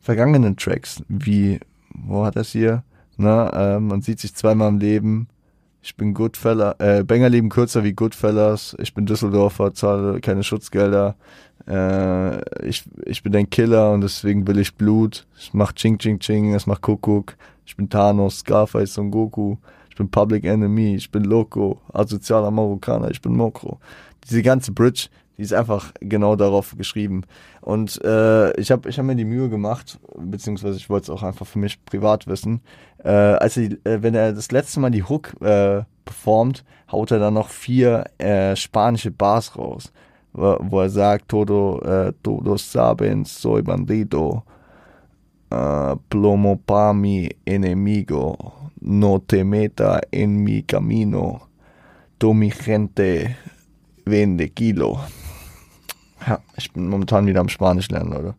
vergangenen 0.00 0.56
Tracks, 0.56 1.02
wie, 1.08 1.58
wo 1.92 2.24
hat 2.24 2.36
er 2.36 2.42
es 2.42 2.50
hier? 2.52 2.84
Na, 3.16 3.76
äh, 3.76 3.80
man 3.80 4.02
sieht 4.02 4.20
sich 4.20 4.32
zweimal 4.32 4.68
im 4.68 4.78
Leben. 4.78 5.26
Ich 5.82 5.96
bin 5.96 6.14
Goodfella, 6.14 6.76
äh, 6.78 7.02
Banger 7.02 7.28
leben 7.28 7.48
kürzer 7.48 7.82
wie 7.82 7.92
Goodfellas. 7.92 8.76
Ich 8.78 8.94
bin 8.94 9.06
Düsseldorfer, 9.06 9.74
zahle 9.74 10.20
keine 10.20 10.44
Schutzgelder. 10.44 11.16
Äh, 11.66 12.68
ich, 12.68 12.84
ich 13.04 13.24
bin 13.24 13.34
ein 13.34 13.50
Killer 13.50 13.90
und 13.90 14.02
deswegen 14.02 14.46
will 14.46 14.60
ich 14.60 14.76
Blut. 14.76 15.26
Ich 15.36 15.54
mach 15.54 15.72
Ching 15.72 15.98
Ching 15.98 16.20
Ching, 16.20 16.54
es 16.54 16.68
macht 16.68 16.82
Kuckuck. 16.82 17.36
Ich 17.64 17.76
bin 17.76 17.90
Thanos, 17.90 18.40
Scarface 18.40 18.98
und 18.98 19.10
Goku. 19.10 19.56
Ich 19.90 19.96
bin 19.96 20.08
Public 20.08 20.44
Enemy, 20.44 20.94
ich 20.94 21.10
bin 21.10 21.24
Loco, 21.24 21.80
asozialer 21.92 22.52
Marokkaner, 22.52 23.10
ich 23.10 23.20
bin 23.20 23.34
Mokro. 23.34 23.80
Diese 24.28 24.42
ganze 24.42 24.70
Bridge, 24.70 25.08
die 25.36 25.42
ist 25.42 25.52
einfach 25.52 25.92
genau 26.00 26.36
darauf 26.36 26.76
geschrieben. 26.76 27.22
Und 27.60 28.02
äh, 28.04 28.58
ich 28.58 28.70
habe 28.70 28.88
ich 28.88 28.98
hab 28.98 29.04
mir 29.04 29.16
die 29.16 29.24
Mühe 29.24 29.48
gemacht, 29.48 29.98
beziehungsweise 30.18 30.76
ich 30.76 30.88
wollte 30.88 31.04
es 31.04 31.10
auch 31.10 31.22
einfach 31.22 31.46
für 31.46 31.58
mich 31.58 31.84
privat 31.84 32.26
wissen. 32.26 32.60
Äh, 33.04 33.10
als 33.10 33.56
er, 33.56 33.72
äh, 33.84 34.02
wenn 34.02 34.14
er 34.14 34.32
das 34.32 34.50
letzte 34.50 34.80
Mal 34.80 34.90
die 34.90 35.02
Hook 35.02 35.34
äh, 35.42 35.82
performt, 36.04 36.64
haut 36.90 37.10
er 37.10 37.18
dann 37.18 37.34
noch 37.34 37.50
vier 37.50 38.04
äh, 38.18 38.56
spanische 38.56 39.10
Bars 39.10 39.56
raus, 39.58 39.92
wo, 40.32 40.56
wo 40.60 40.80
er 40.80 40.90
sagt, 40.90 41.28
todo, 41.28 41.80
äh, 41.80 42.12
todos 42.22 42.72
saben, 42.72 43.24
soy 43.24 43.62
bandido, 43.62 44.42
äh, 45.50 45.96
plomo 46.08 46.56
pa 46.56 46.92
mi 46.92 47.28
enemigo, 47.44 48.36
no 48.80 49.18
te 49.18 49.44
meta 49.44 50.00
en 50.10 50.42
mi 50.42 50.62
camino, 50.62 51.42
tu 52.18 52.32
mi 52.32 52.50
gente 52.50 53.36
vende 54.04 54.48
kilo. 54.48 55.00
Ja, 56.26 56.40
ich 56.56 56.72
bin 56.72 56.88
momentan 56.88 57.26
wieder 57.26 57.40
am 57.40 57.48
Spanisch 57.48 57.88
lernen, 57.88 58.12
Leute. 58.12 58.34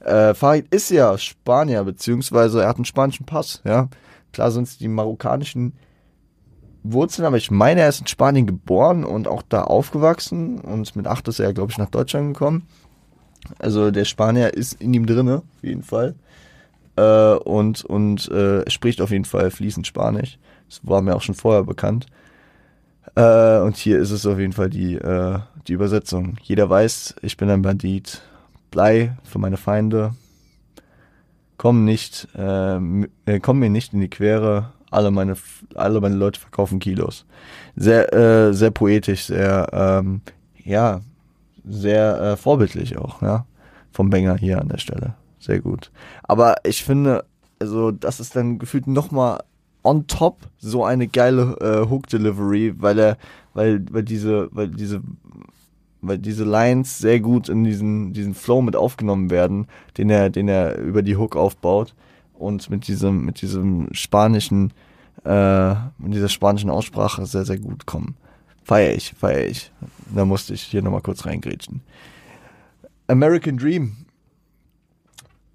Äh, 0.00 0.34
Farid 0.34 0.72
ist 0.72 0.90
ja 0.90 1.16
Spanier, 1.18 1.84
beziehungsweise 1.84 2.62
er 2.62 2.68
hat 2.68 2.76
einen 2.76 2.84
spanischen 2.84 3.26
Pass, 3.26 3.60
ja. 3.64 3.88
Klar 4.32 4.50
sind 4.50 4.64
es 4.64 4.78
die 4.78 4.88
marokkanischen 4.88 5.72
Wurzeln, 6.82 7.26
aber 7.26 7.36
ich 7.36 7.50
meine, 7.50 7.80
er 7.80 7.88
ist 7.88 8.00
in 8.00 8.06
Spanien 8.06 8.46
geboren 8.46 9.04
und 9.04 9.26
auch 9.26 9.42
da 9.48 9.64
aufgewachsen 9.64 10.60
und 10.60 10.94
mit 10.96 11.06
acht 11.06 11.26
ist 11.28 11.40
er, 11.40 11.52
glaube 11.52 11.72
ich, 11.72 11.78
nach 11.78 11.90
Deutschland 11.90 12.34
gekommen. 12.34 12.66
Also 13.58 13.90
der 13.90 14.04
Spanier 14.04 14.54
ist 14.54 14.74
in 14.74 14.94
ihm 14.94 15.06
drinne, 15.06 15.38
auf 15.38 15.64
jeden 15.64 15.82
Fall. 15.82 16.14
Äh, 16.96 17.34
und 17.34 17.84
und 17.84 18.28
äh, 18.30 18.68
spricht 18.70 19.00
auf 19.00 19.10
jeden 19.10 19.24
Fall 19.24 19.50
fließend 19.50 19.86
Spanisch. 19.86 20.38
Das 20.68 20.80
war 20.82 21.02
mir 21.02 21.16
auch 21.16 21.22
schon 21.22 21.34
vorher 21.34 21.64
bekannt. 21.64 22.06
Äh, 23.18 23.58
und 23.62 23.76
hier 23.76 23.98
ist 23.98 24.12
es 24.12 24.24
auf 24.26 24.38
jeden 24.38 24.52
Fall 24.52 24.70
die, 24.70 24.94
äh, 24.94 25.40
die 25.66 25.72
Übersetzung. 25.72 26.36
Jeder 26.40 26.70
weiß, 26.70 27.16
ich 27.22 27.36
bin 27.36 27.50
ein 27.50 27.62
Bandit. 27.62 28.22
Blei 28.70 29.16
für 29.24 29.40
meine 29.40 29.56
Feinde. 29.56 30.14
Komm 31.56 31.84
nicht, 31.84 32.28
äh, 32.36 32.76
äh, 32.76 33.40
komm 33.42 33.58
mir 33.58 33.70
nicht 33.70 33.92
in 33.92 34.00
die 34.00 34.08
Quere. 34.08 34.72
Alle 34.92 35.10
meine, 35.10 35.34
alle 35.74 36.00
meine 36.00 36.14
Leute 36.14 36.38
verkaufen 36.38 36.78
Kilos. 36.78 37.26
Sehr, 37.74 38.12
äh, 38.12 38.54
sehr 38.54 38.70
poetisch, 38.70 39.24
sehr, 39.24 39.66
ähm, 39.72 40.20
ja, 40.64 41.00
sehr 41.68 42.20
äh, 42.20 42.36
vorbildlich 42.36 42.98
auch, 42.98 43.20
ja. 43.20 43.46
Vom 43.90 44.10
Banger 44.10 44.36
hier 44.36 44.60
an 44.60 44.68
der 44.68 44.78
Stelle. 44.78 45.14
Sehr 45.40 45.58
gut. 45.58 45.90
Aber 46.22 46.54
ich 46.62 46.84
finde, 46.84 47.24
also, 47.58 47.90
das 47.90 48.20
ist 48.20 48.36
dann 48.36 48.60
gefühlt 48.60 48.86
nochmal 48.86 49.40
on 49.88 50.06
top 50.06 50.38
so 50.58 50.84
eine 50.84 51.08
geile 51.08 51.56
äh, 51.60 51.88
Hook 51.88 52.08
Delivery, 52.08 52.74
weil 52.78 52.98
er, 52.98 53.18
weil, 53.54 53.84
weil 53.90 54.02
diese, 54.02 54.48
weil 54.52 54.68
diese, 54.68 55.00
weil 56.00 56.18
diese 56.18 56.44
Lines 56.44 56.98
sehr 56.98 57.20
gut 57.20 57.48
in 57.48 57.64
diesen, 57.64 58.12
diesen 58.12 58.34
Flow 58.34 58.62
mit 58.62 58.76
aufgenommen 58.76 59.30
werden, 59.30 59.66
den 59.96 60.10
er, 60.10 60.30
den 60.30 60.48
er 60.48 60.78
über 60.78 61.02
die 61.02 61.16
Hook 61.16 61.36
aufbaut 61.36 61.94
und 62.34 62.70
mit 62.70 62.86
diesem, 62.86 63.24
mit 63.24 63.40
diesem 63.40 63.88
spanischen, 63.92 64.72
äh, 65.24 65.70
mit 65.98 66.14
dieser 66.14 66.28
spanischen 66.28 66.70
Aussprache 66.70 67.26
sehr, 67.26 67.44
sehr 67.44 67.58
gut 67.58 67.86
kommen. 67.86 68.16
Feier 68.62 68.94
ich, 68.94 69.14
feier 69.18 69.46
ich. 69.46 69.72
Da 70.14 70.24
musste 70.24 70.52
ich 70.54 70.62
hier 70.62 70.82
nochmal 70.82 71.00
kurz 71.00 71.24
reingrätschen. 71.24 71.80
American 73.06 73.56
Dream 73.56 73.96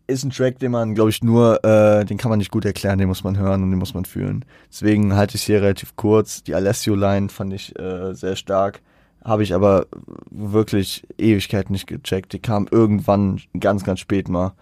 ist 0.08 0.24
ein 0.24 0.32
Track, 0.32 0.60
den 0.60 0.72
man, 0.72 0.96
glaube 0.96 1.10
ich, 1.10 1.24
nur, 1.24 1.64
äh, 1.64 2.06
den 2.06 2.18
kann 2.18 2.30
man 2.30 2.40
nicht 2.40 2.52
gut 2.52 2.66
erklären, 2.66 3.00
den 3.00 3.08
muss 3.08 3.24
man 3.24 3.38
hören 3.38 3.64
und 3.64 3.70
den 3.70 3.80
muss 3.80 3.94
man 3.94 4.06
fühlen. 4.06 4.46
Deswegen 4.70 5.16
halte 5.16 5.36
ich 5.36 5.44
hier 5.44 5.62
relativ 5.62 5.96
kurz. 5.96 6.44
Die 6.44 6.56
Alessio-Line 6.56 7.30
fand 7.30 7.54
ich 7.54 7.78
äh, 7.80 8.14
sehr 8.14 8.36
stark. 8.36 8.82
Habe 9.24 9.44
ich 9.44 9.54
aber 9.54 9.88
wirklich 10.30 11.08
Ewigkeit 11.18 11.70
nicht 11.70 11.88
gecheckt. 11.88 12.34
Die 12.34 12.40
kam 12.40 12.68
irgendwann 12.70 13.40
ganz, 13.58 13.86
ganz 13.86 14.02
spät 14.02 14.28
mal. 14.28 14.54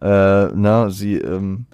Äh, 0.00 0.48
na, 0.54 0.88
sie, 0.88 1.16
ähm, 1.16 1.66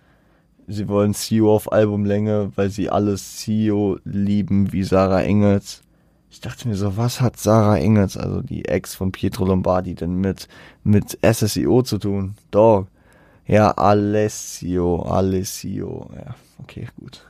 sie 0.67 0.89
wollen 0.89 1.15
CEO 1.15 1.55
auf 1.55 1.71
Albumlänge, 1.73 2.51
weil 2.57 2.71
sie 2.71 2.91
alles 2.91 3.37
CEO 3.37 3.99
lieben 4.05 4.73
wie 4.73 4.83
Sarah 4.83 5.23
Engels. 5.23 5.83
Ich 6.31 6.41
dachte 6.41 6.67
mir 6.67 6.77
so, 6.77 6.97
was 6.97 7.21
hat 7.21 7.37
Sarah 7.37 7.77
Engels, 7.77 8.17
also 8.17 8.41
die 8.41 8.65
Ex 8.65 8.95
von 8.95 9.13
Pietro 9.13 9.45
Lombardi, 9.45 9.95
denn 9.95 10.15
mit, 10.15 10.49
mit 10.83 11.19
SSEO 11.23 11.83
zu 11.83 11.99
tun? 11.99 12.35
Dog. 12.51 12.89
Ja, 13.47 13.73
Alessio, 13.73 15.03
Alessio. 15.03 16.11
Ja, 16.15 16.35
okay, 16.59 16.87
gut. 16.99 17.25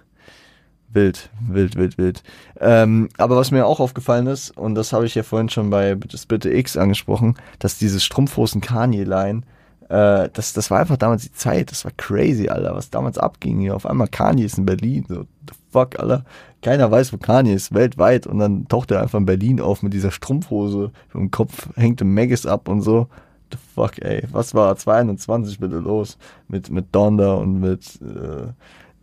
Wild, 0.93 1.31
wild, 1.41 1.77
wild, 1.77 1.97
wild. 1.97 2.23
Ähm, 2.61 3.09
aber 3.17 3.37
was 3.37 3.51
mir 3.51 3.65
auch 3.65 3.81
aufgefallen 3.81 4.27
ist, 4.27 4.51
und 4.57 4.75
das 4.75 4.93
habe 4.93 5.07
ich 5.07 5.15
ja 5.15 5.23
vorhin 5.23 5.49
schon 5.49 5.71
bei 5.71 5.95
das 5.95 6.27
Bitte 6.27 6.53
X 6.53 6.77
angesprochen, 6.77 7.37
dass 7.59 7.79
dieses 7.79 8.05
Strumpfhosen 8.05 8.61
Kanye-Line, 8.61 9.43
äh, 9.89 10.29
das, 10.35 10.53
das 10.53 10.71
war 10.71 10.81
einfach 10.81 10.99
damals 10.99 11.23
die 11.23 11.33
Zeit, 11.33 11.71
das 11.71 11.87
war 11.87 11.93
crazy, 11.97 12.49
Alter, 12.49 12.75
was 12.75 12.91
damals 12.91 13.17
abging 13.17 13.61
hier. 13.61 13.75
Auf 13.75 13.87
einmal 13.87 14.09
Kanye 14.09 14.45
ist 14.45 14.59
in 14.59 14.67
Berlin, 14.67 15.07
so, 15.09 15.23
the 15.23 15.55
fuck, 15.71 15.99
Alter. 15.99 16.25
Keiner 16.61 16.91
weiß, 16.91 17.13
wo 17.15 17.17
Kanye 17.17 17.55
ist, 17.55 17.73
weltweit. 17.75 18.27
Und 18.27 18.39
dann 18.39 18.69
taucht 18.69 18.91
er 18.91 19.01
einfach 19.01 19.19
in 19.19 19.27
Berlin 19.27 19.61
auf 19.63 19.83
mit 19.83 19.95
dieser 19.95 20.11
Strumpfhose. 20.11 20.93
Im 21.15 21.31
Kopf 21.31 21.71
hängt 21.75 22.03
ein 22.03 22.13
Maggis 22.13 22.45
ab 22.45 22.69
und 22.69 22.83
so. 22.83 23.09
The 23.53 23.59
fuck, 23.75 24.03
ey. 24.03 24.25
Was 24.33 24.55
war 24.55 24.75
22 24.77 25.61
bitte 25.61 25.77
los? 25.77 26.19
Mit, 26.49 26.71
mit 26.71 26.95
Donda 26.95 27.35
und 27.35 27.61
mit, 27.61 28.01
äh, 28.03 28.53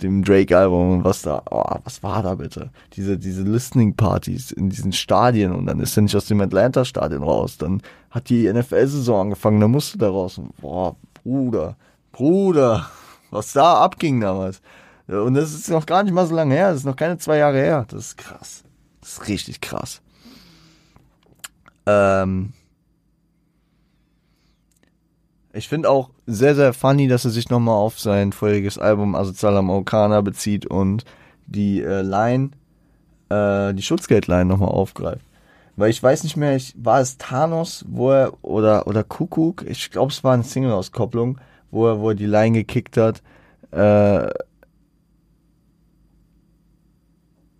dem 0.01 0.23
Drake-Album 0.23 0.91
und 0.91 1.03
was 1.03 1.21
da, 1.21 1.41
oh, 1.49 1.63
was 1.83 2.01
war 2.03 2.23
da 2.23 2.35
bitte? 2.35 2.69
Diese, 2.93 3.17
diese 3.17 3.43
Listening-Partys 3.43 4.51
in 4.51 4.69
diesen 4.69 4.93
Stadien 4.93 5.53
und 5.53 5.65
dann 5.65 5.79
ist 5.79 5.97
er 5.97 6.03
nicht 6.03 6.15
aus 6.15 6.27
dem 6.27 6.41
Atlanta-Stadion 6.41 7.23
raus. 7.23 7.57
Dann 7.57 7.81
hat 8.09 8.29
die 8.29 8.51
NFL-Saison 8.51 9.21
angefangen, 9.21 9.59
dann 9.59 9.71
musste 9.71 9.97
der 9.97 10.09
raus. 10.09 10.37
Und, 10.37 10.55
boah, 10.57 10.95
Bruder, 11.23 11.75
Bruder, 12.11 12.89
was 13.31 13.53
da 13.53 13.75
abging 13.81 14.21
damals. 14.21 14.61
Und 15.07 15.33
das 15.33 15.53
ist 15.53 15.69
noch 15.69 15.85
gar 15.85 16.03
nicht 16.03 16.13
mal 16.13 16.27
so 16.27 16.35
lange 16.35 16.53
her, 16.53 16.69
das 16.69 16.81
ist 16.81 16.85
noch 16.85 16.95
keine 16.95 17.17
zwei 17.17 17.37
Jahre 17.37 17.57
her. 17.57 17.85
Das 17.89 18.07
ist 18.07 18.17
krass. 18.17 18.63
Das 19.01 19.13
ist 19.13 19.27
richtig 19.27 19.59
krass. 19.61 20.01
Ähm, 21.85 22.53
ich 25.53 25.67
finde 25.67 25.89
auch 25.89 26.11
sehr, 26.25 26.55
sehr 26.55 26.73
funny, 26.73 27.07
dass 27.07 27.25
er 27.25 27.31
sich 27.31 27.49
nochmal 27.49 27.75
auf 27.75 27.99
sein 27.99 28.31
vorheriges 28.31 28.77
Album 28.77 29.15
Asozialer 29.15 29.61
Marokkaner 29.61 30.21
bezieht 30.21 30.65
und 30.65 31.05
die 31.47 31.81
äh, 31.81 32.01
Line, 32.01 32.51
äh, 33.29 33.73
die 33.73 33.81
Schutzgeldline 33.81 34.45
nochmal 34.45 34.69
aufgreift. 34.69 35.25
Weil 35.75 35.89
ich 35.89 36.03
weiß 36.03 36.23
nicht 36.23 36.37
mehr, 36.37 36.55
ich, 36.55 36.75
war 36.77 36.99
es 36.99 37.17
Thanos, 37.17 37.85
wo 37.87 38.11
er, 38.11 38.33
oder, 38.43 38.85
oder 38.85 39.03
Kuckuck, 39.03 39.65
ich 39.67 39.89
glaube, 39.91 40.11
es 40.11 40.23
war 40.23 40.33
eine 40.33 40.43
Single-Auskopplung, 40.43 41.39
wo 41.71 41.87
er, 41.87 41.99
wo 41.99 42.09
er 42.09 42.15
die 42.15 42.25
Line 42.25 42.59
gekickt 42.59 42.97
hat. 42.97 43.23
Äh, 43.71 44.29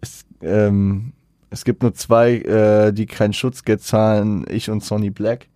es, 0.02 0.26
ähm, 0.42 1.14
es 1.50 1.66
gibt 1.66 1.82
nur 1.82 1.94
zwei, 1.96 2.36
äh, 2.36 2.92
die 2.92 3.08
kein 3.08 3.34
Schutzgeld 3.34 3.82
zahlen, 3.82 4.46
ich 4.50 4.70
und 4.70 4.84
Sonny 4.84 5.10
Black 5.10 5.48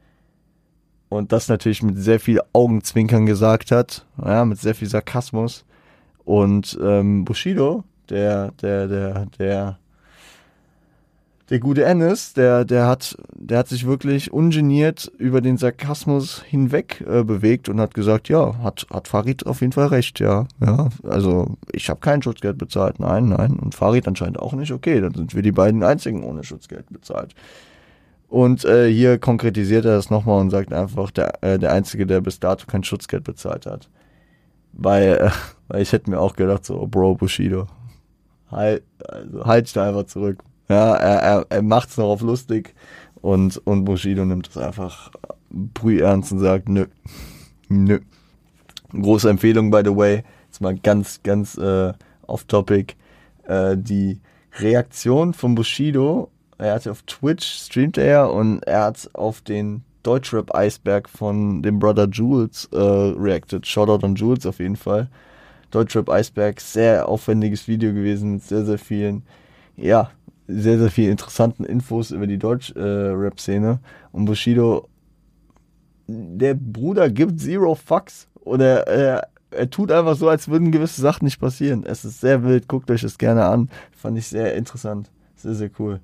und 1.13 1.31
das 1.31 1.47
natürlich 1.47 1.83
mit 1.83 1.97
sehr 1.97 2.19
viel 2.19 2.41
Augenzwinkern 2.53 3.25
gesagt 3.25 3.71
hat, 3.71 4.05
ja, 4.23 4.45
mit 4.45 4.59
sehr 4.59 4.75
viel 4.75 4.87
Sarkasmus. 4.87 5.63
Und 6.25 6.77
ähm, 6.81 7.25
Bushido, 7.25 7.83
der, 8.09 8.51
der, 8.61 8.87
der, 8.87 9.25
der, 9.37 9.77
der 11.49 11.59
gute 11.59 11.83
Ennis, 11.83 12.33
der, 12.33 12.65
der 12.65 12.87
hat, 12.87 13.17
der 13.33 13.59
hat 13.59 13.67
sich 13.67 13.85
wirklich 13.85 14.31
ungeniert 14.31 15.11
über 15.17 15.41
den 15.41 15.57
Sarkasmus 15.57 16.41
hinweg 16.41 17.03
äh, 17.07 17.23
bewegt 17.23 17.69
und 17.69 17.79
hat 17.79 17.93
gesagt, 17.93 18.29
ja, 18.29 18.57
hat, 18.63 18.87
hat 18.89 19.07
Farid 19.07 19.45
auf 19.45 19.61
jeden 19.61 19.73
Fall 19.73 19.87
recht, 19.87 20.19
ja, 20.19 20.47
ja. 20.65 20.89
Also 21.03 21.57
ich 21.71 21.89
habe 21.89 21.99
kein 21.99 22.21
Schutzgeld 22.23 22.57
bezahlt, 22.57 22.99
nein, 22.99 23.29
nein. 23.29 23.59
Und 23.59 23.75
Farid 23.75 24.07
anscheinend 24.07 24.39
auch 24.39 24.53
nicht. 24.53 24.71
Okay, 24.71 25.01
dann 25.01 25.13
sind 25.13 25.35
wir 25.35 25.41
die 25.41 25.51
beiden 25.51 25.83
einzigen 25.83 26.23
ohne 26.23 26.43
Schutzgeld 26.43 26.85
bezahlt. 26.89 27.35
Und 28.33 28.65
äh, 28.65 28.91
hier 28.91 29.19
konkretisiert 29.19 29.85
er 29.85 29.93
das 29.93 30.09
nochmal 30.09 30.41
und 30.41 30.49
sagt 30.49 30.73
einfach, 30.73 31.11
der, 31.11 31.43
äh, 31.43 31.59
der 31.59 31.71
Einzige, 31.71 32.07
der 32.07 32.19
bis 32.19 32.39
dato 32.39 32.65
kein 32.65 32.83
Schutzgeld 32.83 33.23
bezahlt 33.23 33.67
hat. 33.67 33.91
Weil, 34.71 35.17
äh, 35.17 35.29
weil 35.67 35.83
ich 35.83 35.91
hätte 35.91 36.09
mir 36.09 36.19
auch 36.19 36.35
gedacht, 36.35 36.65
so, 36.65 36.87
Bro, 36.87 37.13
Bushido, 37.13 37.67
halt, 38.49 38.81
also, 39.07 39.45
halt 39.45 39.67
dich 39.67 39.73
da 39.73 39.87
einfach 39.87 40.05
zurück. 40.05 40.39
Ja, 40.67 40.95
er, 40.95 41.19
er, 41.21 41.45
er 41.47 41.61
macht's 41.61 41.95
noch 41.97 42.07
auf 42.07 42.21
lustig 42.21 42.73
und, 43.21 43.61
und 43.67 43.85
Bushido 43.85 44.25
nimmt 44.25 44.49
es 44.49 44.57
einfach 44.57 45.11
ernst 45.83 46.31
und 46.31 46.39
sagt, 46.39 46.69
nö, 46.69 46.87
nö. 47.69 47.99
Große 48.93 49.29
Empfehlung, 49.29 49.69
by 49.69 49.83
the 49.85 49.95
way, 49.95 50.23
jetzt 50.47 50.59
mal 50.59 50.75
ganz, 50.75 51.21
ganz 51.21 51.55
äh, 51.55 51.93
off-topic, 52.25 52.95
äh, 53.43 53.77
die 53.77 54.21
Reaktion 54.59 55.35
von 55.35 55.53
Bushido 55.53 56.31
er 56.63 56.75
hatte 56.75 56.91
auf 56.91 57.03
Twitch 57.03 57.45
streamt 57.45 57.97
er 57.97 58.31
und 58.31 58.61
er 58.63 58.85
hat 58.85 59.09
auf 59.13 59.41
den 59.41 59.83
Deutschrap-Eisberg 60.03 61.09
von 61.09 61.61
dem 61.61 61.79
Brother 61.79 62.07
Jules 62.07 62.69
äh, 62.71 62.77
reacted. 62.77 63.65
Shoutout 63.65 64.05
an 64.05 64.15
Jules 64.15 64.45
auf 64.45 64.59
jeden 64.59 64.75
Fall. 64.75 65.09
Deutschrap-Eisberg, 65.71 66.59
sehr 66.61 67.07
aufwendiges 67.07 67.67
Video 67.67 67.93
gewesen 67.93 68.33
mit 68.33 68.43
sehr, 68.43 68.65
sehr 68.65 68.77
vielen, 68.77 69.23
ja, 69.75 70.11
sehr, 70.47 70.77
sehr 70.77 70.91
vielen 70.91 71.11
interessanten 71.11 71.63
Infos 71.63 72.11
über 72.11 72.27
die 72.27 72.37
Deutsch-Rap-Szene. 72.37 73.79
Äh, 73.81 74.15
und 74.15 74.25
Bushido, 74.25 74.87
der 76.07 76.53
Bruder 76.53 77.09
gibt 77.09 77.39
zero 77.39 77.75
fucks. 77.75 78.27
Oder 78.41 78.87
er, 78.87 79.27
er 79.51 79.69
tut 79.69 79.91
einfach 79.91 80.15
so, 80.15 80.27
als 80.29 80.49
würden 80.49 80.71
gewisse 80.71 81.01
Sachen 81.01 81.25
nicht 81.25 81.39
passieren. 81.39 81.85
Es 81.85 82.03
ist 82.05 82.19
sehr 82.19 82.43
wild, 82.43 82.67
guckt 82.67 82.91
euch 82.91 83.01
das 83.01 83.17
gerne 83.17 83.45
an. 83.45 83.69
Fand 83.91 84.17
ich 84.17 84.27
sehr 84.27 84.53
interessant. 84.55 85.09
Sehr, 85.35 85.55
sehr 85.55 85.71
cool. 85.79 85.99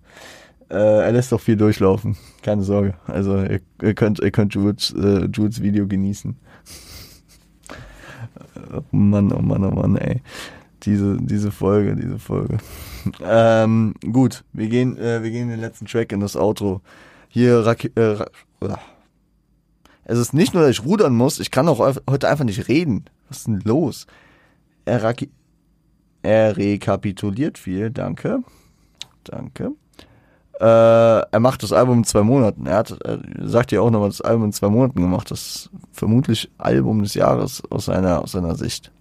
Äh, 0.69 0.75
er 0.75 1.11
lässt 1.11 1.33
auch 1.33 1.41
viel 1.41 1.57
durchlaufen. 1.57 2.15
Keine 2.43 2.63
Sorge. 2.63 2.93
Also 3.07 3.37
ihr, 3.37 3.61
ihr 3.81 3.93
könnt, 3.93 4.19
ihr 4.19 4.31
könnt 4.31 4.53
Jules, 4.53 4.93
äh, 4.93 5.25
Jules 5.25 5.61
Video 5.61 5.87
genießen. 5.87 6.35
oh 8.73 8.83
Mann, 8.91 9.31
oh 9.31 9.41
Mann, 9.41 9.63
oh 9.63 9.71
Mann, 9.71 9.95
ey. 9.97 10.21
Diese, 10.83 11.17
diese 11.17 11.51
Folge, 11.51 11.95
diese 11.95 12.19
Folge. 12.19 12.57
ähm, 13.21 13.95
gut, 14.13 14.43
wir 14.53 14.69
gehen, 14.69 14.97
äh, 14.97 15.23
wir 15.23 15.31
gehen 15.31 15.43
in 15.43 15.49
den 15.49 15.59
letzten 15.59 15.85
Track 15.85 16.11
in 16.11 16.19
das 16.19 16.35
Outro. 16.35 16.81
Hier, 17.27 17.65
Raki 17.65 17.91
äh, 17.95 18.17
es 20.05 20.17
ist 20.17 20.33
nicht 20.33 20.53
nur, 20.53 20.63
dass 20.63 20.71
ich 20.71 20.85
rudern 20.85 21.15
muss, 21.15 21.39
ich 21.39 21.51
kann 21.51 21.67
auch 21.67 21.79
heute 22.09 22.29
einfach 22.29 22.45
nicht 22.45 22.67
reden. 22.67 23.05
Was 23.27 23.39
ist 23.39 23.47
denn 23.47 23.61
los? 23.63 24.07
Er, 24.85 25.15
er 26.23 26.57
rekapituliert 26.57 27.59
viel, 27.59 27.91
danke. 27.91 28.43
Danke. 29.23 29.73
Äh, 30.59 30.63
er 30.63 31.39
macht 31.39 31.63
das 31.63 31.71
Album 31.71 31.99
in 31.99 32.03
zwei 32.03 32.21
Monaten. 32.21 32.65
Er 32.65 32.77
hat, 32.77 32.91
er 33.01 33.19
sagt 33.47 33.71
ja 33.71 33.79
auch 33.79 33.89
nochmal, 33.89 34.09
das 34.09 34.19
Album 34.19 34.45
in 34.45 34.53
zwei 34.53 34.67
Monaten 34.67 34.99
gemacht. 34.99 35.31
Das 35.31 35.39
ist 35.39 35.69
vermutlich 35.93 36.49
Album 36.57 37.01
des 37.01 37.13
Jahres 37.13 37.63
aus 37.69 37.85
seiner, 37.85 38.21
aus 38.21 38.33
seiner 38.33 38.55
Sicht. 38.55 38.91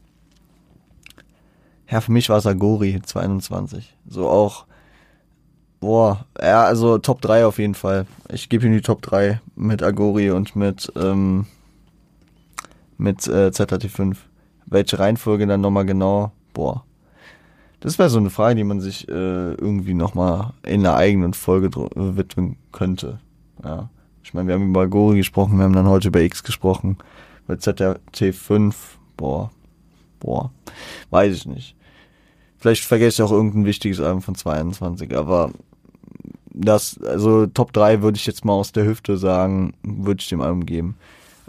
Ja, 1.90 2.00
für 2.00 2.12
mich 2.12 2.28
war 2.28 2.36
es 2.36 2.46
Agori 2.46 3.00
22. 3.02 3.96
So 4.08 4.28
auch, 4.28 4.66
boah, 5.80 6.26
ja, 6.40 6.62
also 6.62 6.98
Top 6.98 7.20
3 7.22 7.46
auf 7.46 7.58
jeden 7.58 7.74
Fall. 7.74 8.06
Ich 8.30 8.48
gebe 8.48 8.66
ihm 8.66 8.72
die 8.72 8.80
Top 8.80 9.02
3 9.02 9.40
mit 9.56 9.82
Agori 9.82 10.30
und 10.30 10.54
mit, 10.54 10.92
ähm, 10.94 11.46
mit 12.98 13.26
äh, 13.26 13.48
ZHT5. 13.48 14.16
Welche 14.66 14.98
Reihenfolge 14.98 15.46
dann 15.48 15.62
nochmal 15.62 15.86
genau? 15.86 16.30
Boah. 16.52 16.84
Das 17.80 17.98
wäre 17.98 18.10
so 18.10 18.18
eine 18.18 18.30
Frage, 18.30 18.56
die 18.56 18.64
man 18.64 18.80
sich 18.80 19.08
äh, 19.08 19.52
irgendwie 19.54 19.94
nochmal 19.94 20.52
in 20.64 20.84
einer 20.84 20.96
eigenen 20.96 21.32
Folge 21.32 21.70
widmen 21.94 22.56
könnte. 22.72 23.20
Ja. 23.62 23.88
Ich 24.22 24.34
meine, 24.34 24.48
wir 24.48 24.54
haben 24.54 24.68
über 24.68 24.88
Gori 24.88 25.18
gesprochen, 25.18 25.58
wir 25.58 25.64
haben 25.64 25.72
dann 25.72 25.88
heute 25.88 26.08
über 26.08 26.20
X 26.20 26.42
gesprochen. 26.42 26.98
Bei 27.46 27.54
ZRT5, 27.54 28.74
boah, 29.16 29.50
boah, 30.20 30.52
weiß 31.10 31.34
ich 31.34 31.46
nicht. 31.46 31.76
Vielleicht 32.58 32.84
vergesse 32.84 33.22
ich 33.22 33.26
auch 33.26 33.32
irgendein 33.32 33.64
wichtiges 33.64 34.00
Album 34.00 34.20
von 34.20 34.34
22, 34.34 35.16
aber 35.16 35.52
das, 36.52 37.00
also 37.02 37.46
Top 37.46 37.72
3 37.72 38.02
würde 38.02 38.16
ich 38.16 38.26
jetzt 38.26 38.44
mal 38.44 38.52
aus 38.52 38.72
der 38.72 38.84
Hüfte 38.84 39.16
sagen, 39.16 39.74
würde 39.82 40.20
ich 40.20 40.28
dem 40.28 40.40
Album 40.40 40.66
geben. 40.66 40.96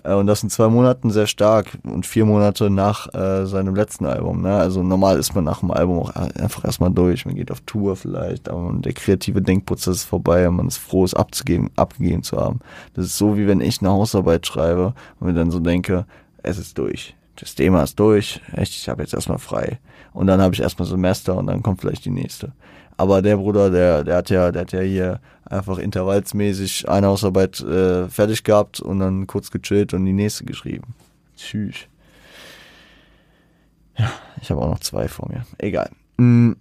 Äh, 0.03 0.13
und 0.13 0.27
das 0.27 0.43
in 0.43 0.49
zwei 0.49 0.67
Monaten 0.67 1.09
sehr 1.11 1.27
stark 1.27 1.77
und 1.83 2.05
vier 2.05 2.25
Monate 2.25 2.69
nach 2.69 3.13
äh, 3.13 3.45
seinem 3.45 3.75
letzten 3.75 4.05
Album. 4.05 4.41
Ne? 4.41 4.55
Also 4.55 4.83
normal 4.83 5.17
ist 5.17 5.35
man 5.35 5.43
nach 5.43 5.59
dem 5.59 5.71
Album 5.71 5.99
auch 5.99 6.15
einfach 6.15 6.65
erstmal 6.65 6.91
durch. 6.91 7.25
Man 7.25 7.35
geht 7.35 7.51
auf 7.51 7.61
Tour 7.61 7.95
vielleicht, 7.95 8.49
aber 8.49 8.73
der 8.73 8.93
kreative 8.93 9.41
Denkprozess 9.41 9.97
ist 9.97 10.05
vorbei 10.05 10.47
und 10.47 10.55
man 10.55 10.67
ist 10.67 10.77
froh, 10.77 11.03
es 11.03 11.13
abzugeben, 11.13 11.69
abgegeben 11.75 12.23
zu 12.23 12.37
haben. 12.37 12.59
Das 12.93 13.05
ist 13.05 13.17
so, 13.17 13.37
wie 13.37 13.47
wenn 13.47 13.61
ich 13.61 13.81
eine 13.81 13.91
Hausarbeit 13.91 14.45
schreibe 14.45 14.93
und 15.19 15.27
mir 15.27 15.33
dann 15.33 15.51
so 15.51 15.59
denke, 15.59 16.05
es 16.43 16.57
ist 16.57 16.77
durch. 16.77 17.15
Das 17.35 17.55
Thema 17.55 17.83
ist 17.83 17.99
durch. 17.99 18.41
Echt, 18.53 18.73
ich 18.73 18.89
habe 18.89 19.01
jetzt 19.01 19.13
erstmal 19.13 19.37
frei. 19.37 19.79
Und 20.11 20.27
dann 20.27 20.41
habe 20.41 20.53
ich 20.53 20.61
erstmal 20.61 20.87
Semester 20.87 21.37
und 21.37 21.47
dann 21.47 21.63
kommt 21.63 21.81
vielleicht 21.81 22.05
die 22.05 22.09
nächste. 22.09 22.51
Aber 22.99 23.21
der 23.21 23.37
Bruder, 23.37 23.69
der, 23.69 24.03
der 24.03 24.17
hat 24.17 24.29
ja, 24.29 24.51
der 24.51 24.63
hat 24.63 24.73
ja 24.73 24.81
hier 24.81 25.21
einfach 25.45 25.77
intervallsmäßig 25.77 26.89
eine 26.89 27.07
Hausarbeit 27.07 27.61
äh, 27.61 28.09
fertig 28.09 28.43
gehabt 28.43 28.81
und 28.81 28.99
dann 28.99 29.25
kurz 29.25 29.51
gechillt 29.51 29.93
und 29.93 30.03
die 30.03 30.11
nächste 30.11 30.43
geschrieben. 30.43 30.93
Tschüss. 31.37 31.75
Ja, 33.97 34.11
ich 34.41 34.51
habe 34.51 34.59
auch 34.61 34.69
noch 34.69 34.81
zwei 34.81 35.07
vor 35.07 35.29
mir. 35.29 35.45
Egal. 35.59 35.91
Mm, 36.17 36.51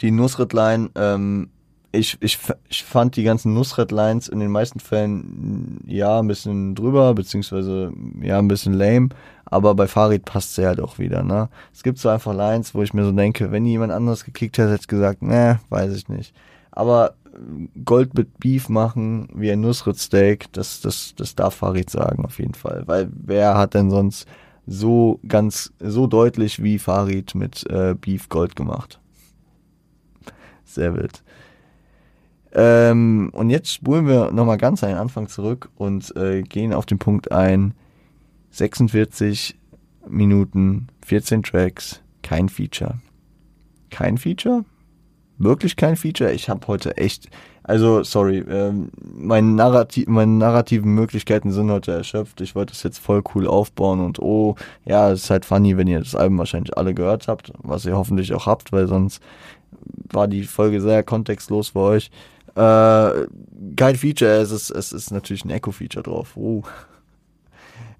die 0.00 0.10
Nusret-Line, 0.10 0.90
ähm, 0.96 1.50
ich, 1.92 2.16
ich, 2.20 2.38
ich 2.68 2.84
fand 2.84 3.16
die 3.16 3.22
ganzen 3.22 3.52
Nusret-Lines 3.54 4.28
in 4.28 4.40
den 4.40 4.50
meisten 4.50 4.80
Fällen 4.80 5.80
ja 5.86 6.18
ein 6.18 6.26
bisschen 6.26 6.74
drüber, 6.74 7.14
beziehungsweise 7.14 7.92
ja 8.20 8.38
ein 8.38 8.48
bisschen 8.48 8.72
lame, 8.72 9.10
aber 9.44 9.74
bei 9.74 9.86
Farid 9.86 10.24
passt 10.24 10.54
sie 10.54 10.66
halt 10.66 10.80
auch 10.80 10.98
wieder, 10.98 11.22
ne? 11.22 11.50
Es 11.72 11.82
gibt 11.82 11.98
so 11.98 12.08
einfach 12.08 12.34
Lines, 12.34 12.74
wo 12.74 12.82
ich 12.82 12.94
mir 12.94 13.04
so 13.04 13.12
denke, 13.12 13.52
wenn 13.52 13.66
jemand 13.66 13.92
anderes 13.92 14.24
geklickt 14.24 14.56
hätte, 14.56 14.72
hätte 14.72 14.82
ich 14.82 14.88
gesagt, 14.88 15.22
ne, 15.22 15.60
weiß 15.68 15.94
ich 15.94 16.08
nicht. 16.08 16.34
Aber 16.70 17.14
Gold 17.84 18.14
mit 18.14 18.38
Beef 18.38 18.68
machen, 18.68 19.28
wie 19.34 19.50
ein 19.50 19.60
Nusret 19.60 19.98
Steak, 19.98 20.52
das, 20.52 20.80
das, 20.80 21.14
das 21.16 21.34
darf 21.34 21.54
Farid 21.54 21.90
sagen, 21.90 22.24
auf 22.24 22.38
jeden 22.38 22.54
Fall. 22.54 22.84
Weil 22.86 23.10
wer 23.12 23.56
hat 23.56 23.74
denn 23.74 23.90
sonst 23.90 24.26
so 24.66 25.20
ganz, 25.26 25.72
so 25.78 26.06
deutlich 26.06 26.62
wie 26.62 26.78
Farid 26.78 27.34
mit 27.34 27.68
äh, 27.70 27.94
Beef 27.94 28.28
Gold 28.28 28.56
gemacht? 28.56 29.00
Sehr 30.64 30.94
wild. 30.94 31.22
Ähm, 32.54 33.30
und 33.32 33.50
jetzt 33.50 33.72
spulen 33.72 34.06
wir 34.06 34.30
nochmal 34.30 34.58
ganz 34.58 34.82
an 34.82 34.90
den 34.90 34.98
Anfang 34.98 35.28
zurück 35.28 35.70
und 35.76 36.14
äh, 36.16 36.42
gehen 36.42 36.72
auf 36.72 36.86
den 36.86 36.98
Punkt 36.98 37.32
ein. 37.32 37.74
46 38.50 39.56
Minuten, 40.08 40.88
14 41.06 41.42
Tracks, 41.42 42.02
kein 42.22 42.48
Feature. 42.48 42.98
Kein 43.90 44.18
Feature? 44.18 44.64
Wirklich 45.38 45.76
kein 45.76 45.96
Feature? 45.96 46.32
Ich 46.32 46.48
habe 46.50 46.66
heute 46.66 46.96
echt, 46.98 47.28
also 47.62 48.04
sorry, 48.04 48.38
ähm, 48.38 48.90
meine, 49.02 49.48
Narrativ, 49.48 50.06
meine 50.06 50.32
narrativen 50.32 50.94
Möglichkeiten 50.94 51.50
sind 51.50 51.70
heute 51.70 51.92
erschöpft. 51.92 52.40
Ich 52.42 52.54
wollte 52.54 52.74
es 52.74 52.82
jetzt 52.82 52.98
voll 52.98 53.22
cool 53.34 53.46
aufbauen 53.46 54.00
und 54.00 54.18
oh, 54.20 54.56
ja, 54.84 55.10
es 55.10 55.24
ist 55.24 55.30
halt 55.30 55.46
funny, 55.46 55.76
wenn 55.78 55.88
ihr 55.88 56.00
das 56.00 56.14
Album 56.14 56.38
wahrscheinlich 56.38 56.76
alle 56.76 56.92
gehört 56.92 57.28
habt, 57.28 57.52
was 57.62 57.86
ihr 57.86 57.96
hoffentlich 57.96 58.34
auch 58.34 58.46
habt, 58.46 58.72
weil 58.72 58.86
sonst 58.86 59.22
war 60.12 60.28
die 60.28 60.44
Folge 60.44 60.80
sehr 60.80 61.02
kontextlos 61.02 61.70
für 61.70 61.80
euch. 61.80 62.10
Äh, 62.54 63.26
kein 63.76 63.96
Feature, 63.96 64.32
es 64.32 64.50
ist, 64.50 64.70
es 64.70 64.92
ist 64.92 65.10
natürlich 65.10 65.44
ein 65.44 65.50
Echo-Feature 65.50 66.02
drauf. 66.02 66.36
Uh. 66.36 66.62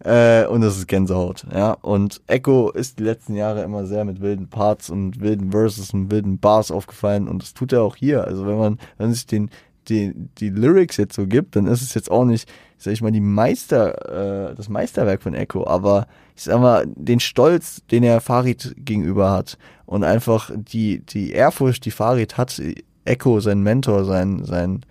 Äh, 0.05 0.47
und 0.47 0.65
es 0.65 0.77
ist 0.77 0.89
Gänsehaut, 0.89 1.47
ja. 1.55 1.75
Und 1.75 2.23
Echo 2.27 2.71
ist 2.71 2.99
die 2.99 3.05
letzten 3.05 3.37
Jahre 3.37 3.63
immer 3.63 3.87
sehr 3.87 4.05
mit 4.05 4.21
wilden 4.21 4.49
Parts 4.49 4.91
und 4.91 5.21
wilden 5.21 5.53
Verses 5.53 5.95
und 5.95 6.11
wilden 6.11 6.41
Bars 6.41 6.73
aufgefallen 6.73 7.29
und 7.29 7.41
das 7.41 7.55
tut 7.55 7.73
er 7.73 7.83
auch 7.83 7.95
hier. 7.95 8.25
Also 8.25 8.45
wenn 8.45 8.59
man, 8.59 8.79
wenn 8.97 9.07
man 9.07 9.15
sich 9.15 9.27
den, 9.27 9.49
die, 9.89 10.13
die 10.39 10.49
Lyrics 10.49 10.97
jetzt 10.97 11.15
so 11.15 11.29
gibt, 11.29 11.55
dann 11.55 11.67
ist 11.67 11.83
es 11.83 11.95
jetzt 11.95 12.11
auch 12.11 12.25
nicht, 12.25 12.51
sag 12.79 12.93
ich 12.93 13.01
mal, 13.01 13.13
die 13.13 13.21
Meister, 13.21 14.51
äh, 14.51 14.55
das 14.57 14.69
Meisterwerk 14.69 15.23
von 15.23 15.35
Echo, 15.35 15.69
aber 15.69 16.09
ich 16.35 16.43
sag 16.43 16.61
mal, 16.61 16.85
den 16.87 17.21
Stolz, 17.21 17.83
den 17.93 18.03
er 18.03 18.21
Farid 18.21 18.75
gegenüber 18.79 19.31
hat 19.31 19.57
und 19.87 20.03
einfach 20.03 20.51
die, 20.53 20.99
die 21.01 21.31
Ehrfurcht, 21.31 21.85
die 21.85 21.93
Farid 21.93 22.39
hat, 22.39 22.61
Echo, 23.05 23.41
sein 23.41 23.63
Mentor, 23.63 24.05
sein, 24.05 24.45
sein, 24.45 24.85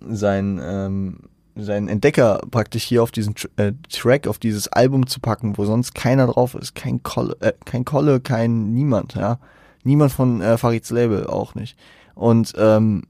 sein, 0.00 0.60
ähm, 0.62 1.18
sein 1.56 1.88
Entdecker 1.88 2.40
praktisch 2.50 2.84
hier 2.84 3.02
auf 3.02 3.10
diesen 3.10 3.34
äh, 3.56 3.72
Track, 3.90 4.26
auf 4.26 4.38
dieses 4.38 4.68
Album 4.68 5.06
zu 5.06 5.20
packen, 5.20 5.58
wo 5.58 5.64
sonst 5.64 5.94
keiner 5.94 6.26
drauf 6.26 6.54
ist, 6.54 6.74
kein 6.74 7.02
Kolle, 7.02 7.36
äh, 7.40 7.52
kein 7.64 7.84
Kolle, 7.84 8.20
kein 8.20 8.72
niemand, 8.72 9.14
ja, 9.14 9.38
niemand 9.84 10.12
von 10.12 10.40
äh, 10.40 10.56
Farids 10.56 10.90
Label 10.90 11.26
auch 11.26 11.54
nicht. 11.54 11.76
Und 12.14 12.54
ähm, 12.56 13.04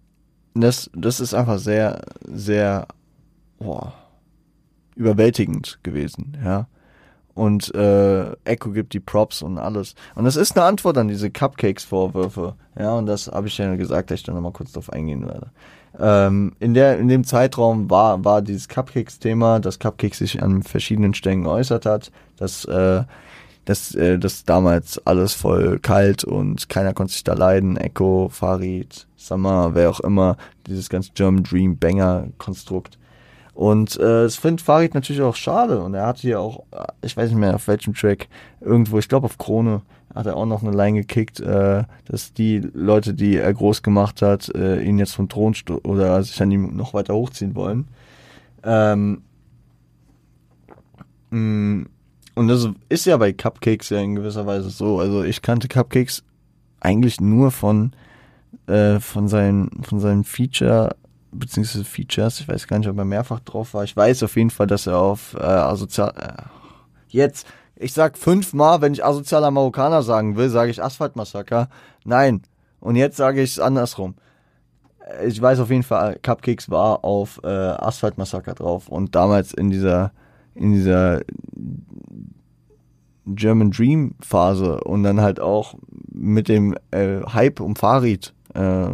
das, 0.55 0.91
das 0.95 1.21
ist 1.21 1.35
einfach 1.35 1.59
sehr, 1.59 2.03
sehr 2.27 2.89
boah, 3.59 3.95
überwältigend 4.97 5.79
gewesen, 5.83 6.37
ja 6.43 6.67
und 7.35 7.74
äh, 7.74 8.33
Echo 8.45 8.70
gibt 8.70 8.93
die 8.93 9.01
Props 9.01 9.43
und 9.43 9.59
alles. 9.59 9.95
Und 10.14 10.24
das 10.24 10.37
ist 10.37 10.57
eine 10.57 10.66
Antwort 10.66 10.99
an 10.99 11.09
diese 11.09 11.31
Cupcakes-Vorwürfe. 11.31 12.55
Ja, 12.78 12.95
und 12.95 13.07
das 13.07 13.28
habe 13.28 13.47
ich 13.47 13.59
ja 13.59 13.74
gesagt, 13.76 14.11
dass 14.11 14.20
ich 14.20 14.26
da 14.26 14.33
nochmal 14.33 14.53
kurz 14.53 14.72
drauf 14.72 14.93
eingehen 14.93 15.26
werde. 15.26 15.51
Ähm, 15.99 16.53
in, 16.61 16.74
der, 16.74 16.99
in 16.99 17.09
dem 17.09 17.24
Zeitraum 17.24 17.91
war, 17.91 18.24
war 18.24 18.43
dieses 18.43 18.68
Cupcakes-Thema, 18.68 19.61
dass 19.61 19.78
Cupcakes 19.78 20.18
sich 20.18 20.43
an 20.43 20.62
verschiedenen 20.62 21.14
Stellen 21.14 21.45
geäußert 21.45 21.87
hat, 21.87 22.12
dass, 22.37 22.64
äh, 22.64 23.05
dass, 23.64 23.95
äh, 23.95 24.18
dass 24.18 24.45
damals 24.45 25.05
alles 25.07 25.35
voll 25.35 25.78
kalt 25.81 26.24
und 26.24 26.68
keiner 26.68 26.95
konnte 26.95 27.12
sich 27.12 27.24
da 27.24 27.35
leiden. 27.35 27.76
Echo, 27.76 28.28
Farid, 28.31 29.07
Summer, 29.16 29.74
wer 29.74 29.91
auch 29.91 30.01
immer, 30.01 30.37
dieses 30.66 30.89
ganze 30.89 31.11
German 31.14 31.43
Dream 31.43 31.76
Banger 31.76 32.28
Konstrukt. 32.39 32.99
Und 33.55 33.97
äh, 33.97 34.25
das 34.25 34.37
findet 34.37 34.61
Farid 34.61 34.95
natürlich 34.95 35.23
auch 35.23 35.35
schade. 35.35 35.83
Und 35.83 35.95
er 35.95 36.07
hat 36.07 36.19
hier 36.19 36.41
auch, 36.41 36.65
ich 37.03 37.17
weiß 37.17 37.31
nicht 37.31 37.39
mehr 37.39 37.55
auf 37.55 37.69
welchem 37.69 37.95
Track, 37.95 38.29
irgendwo, 38.61 38.99
ich 38.99 39.09
glaube 39.09 39.27
auf 39.27 39.39
Krone, 39.39 39.83
hat 40.15 40.27
er 40.27 40.37
auch 40.37 40.47
noch 40.47 40.63
eine 40.63 40.77
Line 40.77 41.01
gekickt, 41.01 41.41
äh, 41.41 41.85
dass 42.07 42.33
die 42.33 42.59
Leute, 42.59 43.15
die 43.15 43.37
er 43.37 43.53
groß 43.53 43.83
gemacht 43.83 44.23
hat, 44.23 44.49
äh, 44.55 44.83
ihn 44.83 44.99
jetzt 44.99 45.15
vom 45.15 45.29
Thron 45.29 45.55
oder 45.85 46.23
sich 46.23 46.41
an 46.43 46.51
ihm 46.51 46.77
noch 46.77 46.95
weiter 46.95 47.15
hochziehen 47.15 47.55
wollen. 47.55 47.89
Ähm, 48.65 49.23
mh, 51.31 51.39
mm, 51.39 51.87
und 52.35 52.49
das 52.49 52.69
ist 52.89 53.07
ja 53.07 53.17
bei 53.17 53.33
Cupcakes 53.33 53.91
ja 53.91 53.99
in 53.99 54.15
gewisser 54.15 54.47
Weise 54.47 54.71
so. 54.71 54.99
Also 54.99 55.23
ich 55.25 55.43
kannte 55.43 55.69
Cupcakes 55.69 56.23
eigentlich 56.81 57.21
nur 57.21 57.51
von 57.51 57.93
äh, 58.67 58.99
von 59.01 59.29
seinen 59.29 59.83
von 59.83 60.01
seinem 60.01 60.25
Feature 60.25 60.97
beziehungsweise 61.33 61.85
Features. 61.85 62.41
Ich 62.41 62.49
weiß 62.49 62.66
gar 62.66 62.78
nicht, 62.78 62.89
ob 62.89 62.99
er 62.99 63.05
mehrfach 63.05 63.41
drauf 63.41 63.74
war. 63.74 63.85
Ich 63.85 63.97
weiß 63.97 64.22
auf 64.22 64.37
jeden 64.37 64.51
Fall, 64.51 64.66
dass 64.66 64.87
er 64.87 64.99
auf 64.99 65.35
äh, 65.35 65.43
asozial. 65.43 66.12
Äh, 66.16 66.43
jetzt, 67.09 67.47
ich 67.76 67.93
sag 67.93 68.18
fünfmal, 68.18 68.81
wenn 68.81 68.93
ich 68.93 69.05
asozialer 69.05 69.51
Marokkaner 69.51 70.03
sagen 70.03 70.37
will, 70.37 70.49
sage 70.49 70.70
ich 70.70 70.83
Asphaltmassaker. 70.83 71.68
Nein. 72.05 72.43
Und 72.81 72.97
jetzt 72.97 73.16
sage 73.16 73.43
ich 73.43 73.53
es 73.53 73.61
andersrum. 73.61 74.14
Äh, 75.18 75.28
ich 75.28 75.41
weiß 75.41 75.61
auf 75.61 75.70
jeden 75.70 75.83
Fall, 75.83 76.18
Cupcakes 76.22 76.70
war 76.70 77.05
auf 77.05 77.41
äh, 77.45 77.49
Asphaltmassaker 77.49 78.55
drauf 78.55 78.89
und 78.89 79.14
damals 79.14 79.53
in 79.53 79.70
dieser 79.70 80.12
in 80.55 80.72
dieser 80.72 81.20
German 83.26 83.70
Dream 83.70 84.14
Phase 84.20 84.81
und 84.81 85.05
dann 85.05 85.20
halt 85.20 85.41
auch 85.41 85.74
mit 86.12 86.49
dem 86.49 86.74
äh, 86.91 87.20
Hype 87.33 87.61
um 87.61 87.76
Farid 87.76 88.35
äh, 88.55 88.89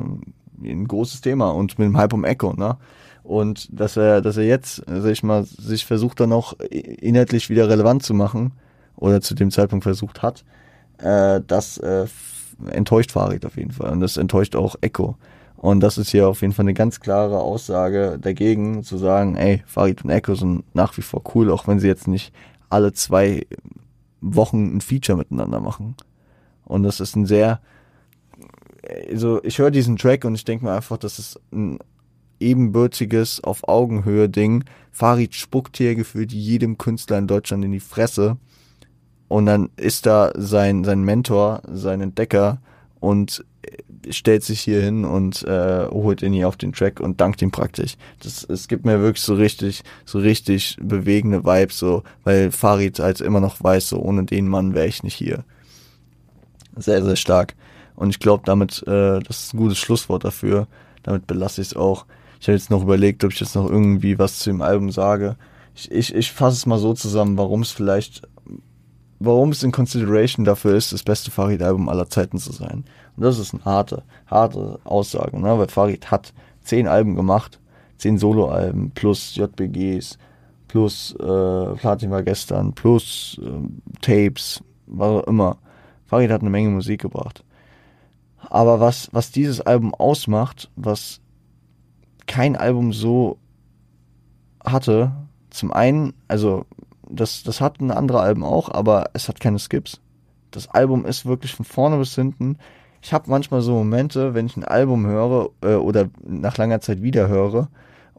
ein 0.62 0.86
großes 0.86 1.20
Thema 1.20 1.50
und 1.50 1.78
mit 1.78 1.86
dem 1.86 1.96
Hype 1.96 2.12
um 2.12 2.24
Echo, 2.24 2.52
ne? 2.52 2.76
Und 3.22 3.68
dass 3.72 3.96
er, 3.96 4.20
dass 4.20 4.36
er 4.36 4.44
jetzt, 4.44 4.82
sag 4.86 5.10
ich 5.10 5.24
mal, 5.24 5.44
sich 5.44 5.84
versucht 5.84 6.20
dann 6.20 6.32
auch 6.32 6.54
inhaltlich 6.60 7.50
wieder 7.50 7.68
relevant 7.68 8.04
zu 8.04 8.14
machen 8.14 8.52
oder 8.94 9.20
zu 9.20 9.34
dem 9.34 9.50
Zeitpunkt 9.50 9.82
versucht 9.82 10.22
hat, 10.22 10.44
äh, 10.98 11.40
das 11.44 11.78
äh, 11.78 12.06
enttäuscht 12.70 13.10
Farid 13.10 13.44
auf 13.44 13.56
jeden 13.56 13.72
Fall 13.72 13.90
und 13.90 14.00
das 14.00 14.16
enttäuscht 14.16 14.54
auch 14.54 14.76
Echo. 14.80 15.16
Und 15.56 15.80
das 15.80 15.98
ist 15.98 16.10
hier 16.10 16.28
auf 16.28 16.42
jeden 16.42 16.52
Fall 16.52 16.64
eine 16.64 16.74
ganz 16.74 17.00
klare 17.00 17.40
Aussage 17.40 18.18
dagegen, 18.20 18.84
zu 18.84 18.98
sagen, 18.98 19.36
ey, 19.36 19.62
Farid 19.66 20.04
und 20.04 20.10
Echo 20.10 20.34
sind 20.34 20.64
nach 20.74 20.96
wie 20.96 21.02
vor 21.02 21.22
cool, 21.34 21.50
auch 21.50 21.66
wenn 21.66 21.80
sie 21.80 21.88
jetzt 21.88 22.06
nicht 22.06 22.32
alle 22.68 22.92
zwei 22.92 23.46
Wochen 24.20 24.76
ein 24.76 24.80
Feature 24.80 25.18
miteinander 25.18 25.60
machen. 25.60 25.96
Und 26.64 26.82
das 26.82 27.00
ist 27.00 27.16
ein 27.16 27.26
sehr, 27.26 27.60
also 29.10 29.42
ich 29.42 29.58
höre 29.58 29.70
diesen 29.70 29.96
Track 29.96 30.24
und 30.24 30.34
ich 30.34 30.44
denke 30.44 30.64
mir 30.64 30.72
einfach, 30.72 30.98
das 30.98 31.18
ist 31.18 31.40
ein 31.52 31.78
ebenbürtiges, 32.40 33.42
auf 33.42 33.66
Augenhöhe 33.68 34.28
Ding. 34.28 34.64
Farid 34.92 35.34
spuckt 35.34 35.76
hier 35.76 35.94
gefühlt 35.94 36.32
jedem 36.32 36.78
Künstler 36.78 37.18
in 37.18 37.26
Deutschland 37.26 37.64
in 37.64 37.72
die 37.72 37.80
Fresse. 37.80 38.36
Und 39.28 39.46
dann 39.46 39.70
ist 39.76 40.06
da 40.06 40.32
sein, 40.36 40.84
sein 40.84 41.02
Mentor, 41.02 41.62
sein 41.66 42.00
Entdecker 42.00 42.60
und 43.00 43.44
stellt 44.10 44.44
sich 44.44 44.60
hier 44.60 44.80
hin 44.80 45.04
und 45.04 45.42
äh, 45.44 45.86
holt 45.88 46.22
ihn 46.22 46.32
hier 46.32 46.46
auf 46.46 46.56
den 46.56 46.72
Track 46.72 47.00
und 47.00 47.20
dankt 47.20 47.42
ihm 47.42 47.50
praktisch. 47.50 47.96
Das, 48.22 48.44
es 48.44 48.68
gibt 48.68 48.84
mir 48.84 49.00
wirklich 49.00 49.24
so 49.24 49.34
richtig, 49.34 49.82
so 50.04 50.18
richtig 50.18 50.76
bewegende 50.80 51.44
Vibes, 51.44 51.78
so, 51.78 52.04
weil 52.22 52.52
Farid 52.52 53.00
halt 53.00 53.20
immer 53.20 53.40
noch 53.40 53.62
weiß, 53.62 53.88
so 53.88 53.98
ohne 53.98 54.24
den 54.24 54.48
Mann 54.48 54.74
wäre 54.74 54.86
ich 54.86 55.02
nicht 55.02 55.14
hier. 55.14 55.44
Sehr, 56.76 57.02
sehr 57.02 57.16
stark. 57.16 57.54
Und 57.96 58.10
ich 58.10 58.20
glaube, 58.20 58.42
damit, 58.46 58.82
äh, 58.86 59.20
das 59.20 59.44
ist 59.44 59.54
ein 59.54 59.58
gutes 59.58 59.78
Schlusswort 59.78 60.24
dafür. 60.24 60.68
Damit 61.02 61.26
belasse 61.26 61.62
ich 61.62 61.68
es 61.68 61.76
auch. 61.76 62.04
Ich 62.40 62.48
habe 62.48 62.56
jetzt 62.56 62.70
noch 62.70 62.82
überlegt, 62.82 63.24
ob 63.24 63.32
ich 63.32 63.40
jetzt 63.40 63.54
noch 63.54 63.68
irgendwie 63.68 64.18
was 64.18 64.38
zu 64.38 64.50
dem 64.50 64.62
Album 64.62 64.90
sage. 64.90 65.36
Ich, 65.74 65.90
ich, 65.90 66.14
ich 66.14 66.32
fasse 66.32 66.56
es 66.56 66.66
mal 66.66 66.78
so 66.78 66.94
zusammen, 66.94 67.38
warum 67.38 67.62
es 67.62 67.70
vielleicht, 67.70 68.22
warum 69.18 69.50
es 69.50 69.62
in 69.62 69.72
Consideration 69.72 70.44
dafür 70.44 70.74
ist, 70.74 70.92
das 70.92 71.02
beste 71.02 71.30
Farid-Album 71.30 71.88
aller 71.88 72.08
Zeiten 72.08 72.38
zu 72.38 72.52
sein. 72.52 72.84
Und 73.16 73.22
das 73.22 73.38
ist 73.38 73.54
eine 73.54 73.64
harte, 73.64 74.02
harte 74.26 74.78
Aussage, 74.84 75.40
ne? 75.40 75.58
weil 75.58 75.68
Farid 75.68 76.10
hat 76.10 76.34
zehn 76.62 76.86
Alben 76.86 77.14
gemacht, 77.14 77.58
zehn 77.96 78.18
Soloalben 78.18 78.90
plus 78.90 79.34
JBGs, 79.36 80.18
plus 80.68 81.14
äh, 81.14 81.74
Platin 81.76 82.10
war 82.10 82.22
gestern, 82.22 82.74
plus 82.74 83.40
äh, 83.42 84.00
Tapes, 84.02 84.62
was 84.86 85.08
auch 85.08 85.26
immer. 85.26 85.56
Farid 86.06 86.30
hat 86.30 86.42
eine 86.42 86.50
Menge 86.50 86.70
Musik 86.70 87.00
gebracht. 87.00 87.42
Aber 88.50 88.80
was, 88.80 89.08
was 89.12 89.30
dieses 89.30 89.60
Album 89.60 89.94
ausmacht, 89.94 90.70
was 90.76 91.20
kein 92.26 92.56
Album 92.56 92.92
so 92.92 93.38
hatte, 94.64 95.12
zum 95.50 95.72
einen, 95.72 96.12
also 96.28 96.66
das, 97.08 97.42
das 97.42 97.60
hatten 97.60 97.90
andere 97.90 98.20
Alben 98.20 98.44
auch, 98.44 98.68
aber 98.68 99.10
es 99.12 99.28
hat 99.28 99.40
keine 99.40 99.58
Skips. 99.58 100.00
Das 100.50 100.68
Album 100.68 101.04
ist 101.06 101.26
wirklich 101.26 101.54
von 101.54 101.64
vorne 101.64 101.98
bis 101.98 102.14
hinten. 102.14 102.58
Ich 103.02 103.12
habe 103.12 103.30
manchmal 103.30 103.60
so 103.60 103.74
Momente, 103.74 104.34
wenn 104.34 104.46
ich 104.46 104.56
ein 104.56 104.64
Album 104.64 105.06
höre 105.06 105.50
äh, 105.62 105.74
oder 105.74 106.08
nach 106.24 106.56
langer 106.56 106.80
Zeit 106.80 107.02
wieder 107.02 107.28
höre 107.28 107.68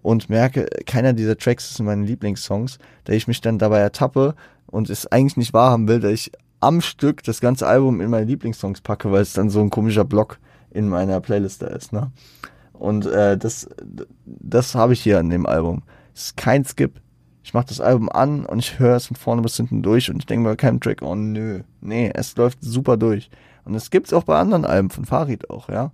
und 0.01 0.29
merke, 0.29 0.67
keiner 0.85 1.13
dieser 1.13 1.37
Tracks 1.37 1.71
ist 1.71 1.79
meine 1.81 2.05
Lieblingssongs, 2.05 2.79
da 3.03 3.13
ich 3.13 3.27
mich 3.27 3.41
dann 3.41 3.59
dabei 3.59 3.79
ertappe 3.79 4.35
und 4.67 4.89
es 4.89 5.07
eigentlich 5.07 5.37
nicht 5.37 5.53
wahrhaben 5.53 5.87
will, 5.87 5.99
dass 5.99 6.11
ich 6.11 6.31
am 6.59 6.81
Stück 6.81 7.23
das 7.23 7.39
ganze 7.41 7.67
Album 7.67 8.01
in 8.01 8.09
meine 8.09 8.25
Lieblingssongs 8.25 8.81
packe, 8.81 9.11
weil 9.11 9.21
es 9.21 9.33
dann 9.33 9.49
so 9.49 9.61
ein 9.61 9.69
komischer 9.69 10.05
Block 10.05 10.39
in 10.71 10.89
meiner 10.89 11.19
Playlist 11.21 11.61
da 11.61 11.67
ist. 11.67 11.93
Ne? 11.93 12.11
Und 12.73 13.05
äh, 13.05 13.37
das, 13.37 13.69
das 14.25 14.75
habe 14.75 14.93
ich 14.93 15.01
hier 15.01 15.19
an 15.19 15.29
dem 15.29 15.45
Album. 15.45 15.83
Es 16.13 16.25
ist 16.25 16.37
kein 16.37 16.65
Skip. 16.65 16.99
Ich 17.43 17.53
mache 17.53 17.67
das 17.67 17.79
Album 17.79 18.09
an 18.09 18.45
und 18.45 18.59
ich 18.59 18.77
höre 18.79 18.97
es 18.97 19.07
von 19.07 19.15
vorne 19.15 19.41
bis 19.41 19.55
hinten 19.55 19.81
durch 19.81 20.09
und 20.09 20.17
ich 20.17 20.25
denke 20.25 20.49
bei 20.49 20.55
keinem 20.55 20.81
Track, 20.81 21.01
oh 21.01 21.15
nö. 21.15 21.61
Nee, 21.79 22.11
es 22.13 22.35
läuft 22.35 22.59
super 22.61 22.97
durch. 22.97 23.29
Und 23.63 23.75
es 23.75 23.89
gibt's 23.89 24.13
auch 24.13 24.23
bei 24.23 24.37
anderen 24.37 24.65
Alben 24.65 24.89
von 24.89 25.05
Farid 25.05 25.49
auch, 25.49 25.69
ja. 25.69 25.91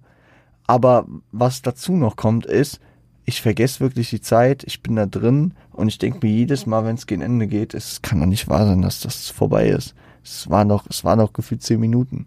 Aber 0.66 1.06
was 1.32 1.62
dazu 1.62 1.94
noch 1.94 2.16
kommt, 2.16 2.46
ist, 2.46 2.80
ich 3.26 3.42
vergesse 3.42 3.80
wirklich 3.80 4.10
die 4.10 4.22
Zeit, 4.22 4.64
ich 4.64 4.82
bin 4.82 4.96
da 4.96 5.06
drin 5.06 5.54
und 5.72 5.88
ich 5.88 5.98
denke 5.98 6.26
mir 6.26 6.34
jedes 6.34 6.66
Mal, 6.66 6.86
wenn 6.86 6.96
es 6.96 7.08
gegen 7.08 7.22
Ende 7.22 7.48
geht, 7.48 7.74
es 7.74 8.02
kann 8.02 8.20
doch 8.20 8.26
nicht 8.26 8.50
wahr 8.50 8.66
sein, 8.66 8.82
dass 8.82 9.02
das 9.02 9.30
vorbei 9.30 9.68
ist. 9.68 9.96
Es 10.24 10.50
war 10.50 10.66
noch, 10.66 10.86
es 10.90 11.04
war 11.04 11.16
noch 11.16 11.34
gefühlt 11.34 11.62
zehn 11.62 11.80
Minuten. 11.80 12.26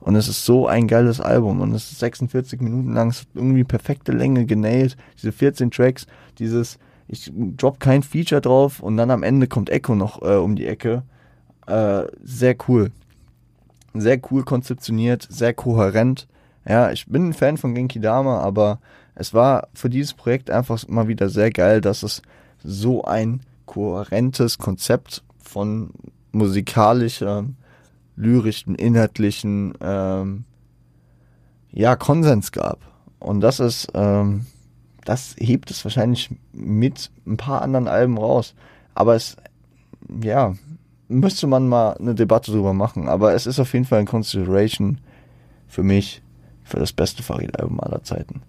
Und 0.00 0.16
es 0.16 0.28
ist 0.28 0.44
so 0.44 0.66
ein 0.66 0.86
geiles 0.88 1.20
Album 1.20 1.60
und 1.60 1.74
es 1.74 1.90
ist 1.92 1.98
46 1.98 2.60
Minuten 2.60 2.94
lang, 2.94 3.10
es 3.10 3.20
hat 3.20 3.28
irgendwie 3.34 3.64
perfekte 3.64 4.12
Länge 4.12 4.46
genäht, 4.46 4.96
diese 5.16 5.32
14 5.32 5.70
Tracks, 5.70 6.06
dieses, 6.38 6.78
ich 7.08 7.32
drop 7.34 7.80
kein 7.80 8.02
Feature 8.02 8.40
drauf 8.40 8.80
und 8.80 8.96
dann 8.96 9.10
am 9.10 9.22
Ende 9.22 9.48
kommt 9.48 9.70
Echo 9.70 9.94
noch 9.94 10.22
äh, 10.22 10.36
um 10.36 10.56
die 10.56 10.66
Ecke. 10.66 11.02
Äh, 11.66 12.04
sehr 12.22 12.56
cool. 12.68 12.92
Sehr 13.92 14.20
cool 14.30 14.44
konzeptioniert, 14.44 15.26
sehr 15.28 15.52
kohärent. 15.52 16.28
Ja, 16.66 16.90
ich 16.90 17.06
bin 17.06 17.28
ein 17.28 17.34
Fan 17.34 17.56
von 17.56 17.74
Genki 17.74 18.00
Dama, 18.00 18.40
aber 18.40 18.78
es 19.14 19.34
war 19.34 19.68
für 19.74 19.90
dieses 19.90 20.14
Projekt 20.14 20.50
einfach 20.50 20.86
mal 20.88 21.08
wieder 21.08 21.28
sehr 21.28 21.50
geil, 21.50 21.80
dass 21.80 22.02
es 22.02 22.22
so 22.62 23.04
ein 23.04 23.40
kohärentes 23.66 24.58
Konzept 24.58 25.22
von 25.38 25.90
musikalischer, 26.32 27.44
lyrischen, 28.16 28.74
inhaltlichen 28.74 29.74
ähm, 29.80 30.44
ja, 31.70 31.96
Konsens 31.96 32.52
gab. 32.52 32.80
Und 33.18 33.40
das 33.40 33.60
ist, 33.60 33.88
ähm, 33.94 34.46
das 35.04 35.36
hebt 35.38 35.70
es 35.70 35.84
wahrscheinlich 35.84 36.30
mit 36.52 37.10
ein 37.26 37.36
paar 37.36 37.62
anderen 37.62 37.88
Alben 37.88 38.18
raus. 38.18 38.54
Aber 38.94 39.14
es, 39.14 39.36
ja, 40.22 40.54
müsste 41.08 41.46
man 41.46 41.68
mal 41.68 41.92
eine 41.92 42.14
Debatte 42.14 42.52
drüber 42.52 42.74
machen. 42.74 43.08
Aber 43.08 43.34
es 43.34 43.46
ist 43.46 43.58
auf 43.58 43.72
jeden 43.72 43.84
Fall 43.84 44.00
ein 44.00 44.06
Consideration 44.06 45.00
für 45.66 45.82
mich 45.82 46.22
für 46.64 46.78
das 46.78 46.92
beste 46.92 47.22
Farid-Album 47.22 47.80
aller 47.80 48.02
Zeiten. 48.02 48.42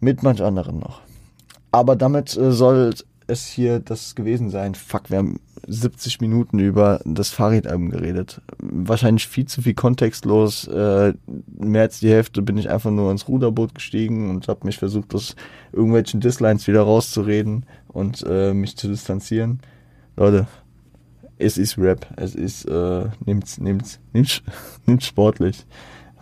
Mit 0.00 0.22
manch 0.22 0.42
anderen 0.42 0.78
noch. 0.78 1.00
Aber 1.72 1.96
damit 1.96 2.36
äh, 2.36 2.52
soll 2.52 2.94
es 3.26 3.46
hier 3.46 3.80
das 3.80 4.14
gewesen 4.14 4.50
sein. 4.50 4.74
Fuck, 4.74 5.10
wir 5.10 5.18
haben 5.18 5.40
70 5.66 6.20
Minuten 6.20 6.58
über 6.58 7.00
das 7.04 7.30
Farid-Album 7.30 7.90
geredet. 7.90 8.40
Wahrscheinlich 8.58 9.26
viel 9.26 9.46
zu 9.46 9.62
viel 9.62 9.74
kontextlos. 9.74 10.68
Äh, 10.68 11.14
mehr 11.58 11.82
als 11.82 12.00
die 12.00 12.10
Hälfte 12.10 12.42
bin 12.42 12.56
ich 12.56 12.70
einfach 12.70 12.90
nur 12.90 13.10
ins 13.10 13.28
Ruderboot 13.28 13.74
gestiegen 13.74 14.30
und 14.30 14.48
habe 14.48 14.66
mich 14.66 14.78
versucht, 14.78 15.14
aus 15.14 15.34
irgendwelchen 15.72 16.20
Dislines 16.20 16.66
wieder 16.66 16.82
rauszureden 16.82 17.66
und 17.88 18.24
äh, 18.28 18.54
mich 18.54 18.76
zu 18.76 18.88
distanzieren. 18.88 19.60
Leute, 20.16 20.46
es 21.38 21.58
ist 21.58 21.78
Rap. 21.78 22.06
Es 22.16 22.34
ist, 22.34 22.64
äh, 22.66 23.06
nimmt's, 23.24 23.58
nimmt's, 23.58 24.00
nimmt's, 24.12 24.42
nimmt's 24.86 25.06
sportlich 25.06 25.66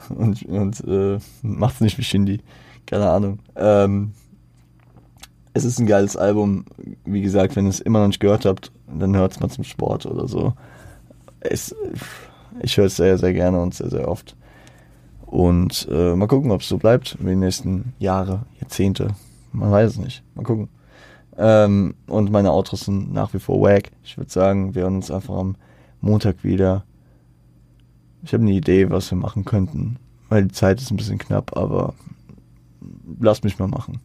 und, 0.09 0.43
und 0.45 0.81
äh, 0.87 1.19
macht's 1.43 1.81
nicht 1.81 1.99
wie 1.99 2.05
Shindy. 2.05 2.41
Keine 2.87 3.09
Ahnung. 3.09 3.39
Ähm, 3.57 4.13
es 5.55 5.65
ist 5.65 5.79
ein 5.79 5.87
geiles 5.87 6.17
Album. 6.17 6.65
Wie 7.05 7.23
gesagt, 7.23 7.57
wenn 7.57 7.67
ihr 7.67 7.71
es 7.71 7.81
immer 7.81 8.01
noch 8.01 8.09
nicht 8.09 8.21
gehört 8.21 8.45
habt, 8.45 8.73
dann 8.87 9.17
hört 9.17 9.33
es 9.33 9.41
mal 9.41 9.49
zum 9.49 9.65
Sport 9.65 10.05
oder 10.05 10.29
so. 10.29 10.53
Es, 11.41 11.75
ich 12.61 12.77
höre 12.77 12.87
es 12.87 12.97
sehr, 12.97 13.17
sehr 13.19 13.33
gerne 13.33 13.61
und 13.61 13.75
sehr, 13.75 13.89
sehr 13.89 14.09
oft. 14.09 14.37
Und 15.27 15.89
äh, 15.91 16.15
mal 16.15 16.27
gucken, 16.27 16.51
ob 16.51 16.61
es 16.61 16.69
so 16.69 16.77
bleibt 16.77 17.17
in 17.21 17.27
den 17.27 17.41
nächsten 17.41 17.95
Jahre, 17.99 18.43
Jahrzehnte. 18.61 19.09
Man 19.53 19.71
weiß 19.71 19.93
es 19.93 19.99
nicht. 19.99 20.23
Mal 20.35 20.43
gucken. 20.43 20.69
Ähm, 21.37 21.95
und 22.07 22.31
meine 22.31 22.51
Autos 22.51 22.83
sind 22.83 23.13
nach 23.13 23.33
wie 23.33 23.39
vor 23.39 23.61
wack. 23.61 23.91
Ich 24.03 24.17
würde 24.17 24.31
sagen, 24.31 24.75
wir 24.75 24.83
hören 24.83 24.97
uns 24.97 25.11
einfach 25.11 25.37
am 25.37 25.57
Montag 26.01 26.43
wieder. 26.43 26.85
Ich 28.23 28.33
habe 28.33 28.43
eine 28.43 28.53
Idee, 28.53 28.91
was 28.91 29.11
wir 29.11 29.19
machen 29.19 29.45
könnten, 29.45 29.97
weil 30.29 30.45
die 30.45 30.53
Zeit 30.53 30.81
ist 30.81 30.91
ein 30.91 30.97
bisschen 30.97 31.19
knapp, 31.19 31.57
aber 31.57 31.95
lass 33.21 33.43
mich 33.43 33.59
mal 33.59 33.69
machen. 33.69 34.01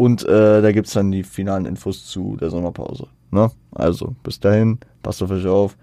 Und 0.00 0.24
äh, 0.24 0.62
da 0.62 0.72
gibt's 0.72 0.94
dann 0.94 1.12
die 1.12 1.22
finalen 1.22 1.66
Infos 1.66 2.06
zu 2.06 2.34
der 2.40 2.48
Sommerpause. 2.48 3.06
Ne? 3.30 3.50
Also, 3.70 4.14
bis 4.22 4.40
dahin, 4.40 4.78
passt 5.02 5.22
auf 5.22 5.30
euch 5.30 5.46
auf, 5.46 5.76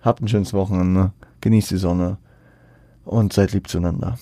habt 0.00 0.20
ein 0.20 0.26
schönes 0.26 0.52
Wochenende, 0.52 1.12
genießt 1.40 1.70
die 1.70 1.76
Sonne 1.76 2.18
und 3.04 3.32
seid 3.32 3.52
lieb 3.52 3.68
zueinander. 3.68 4.18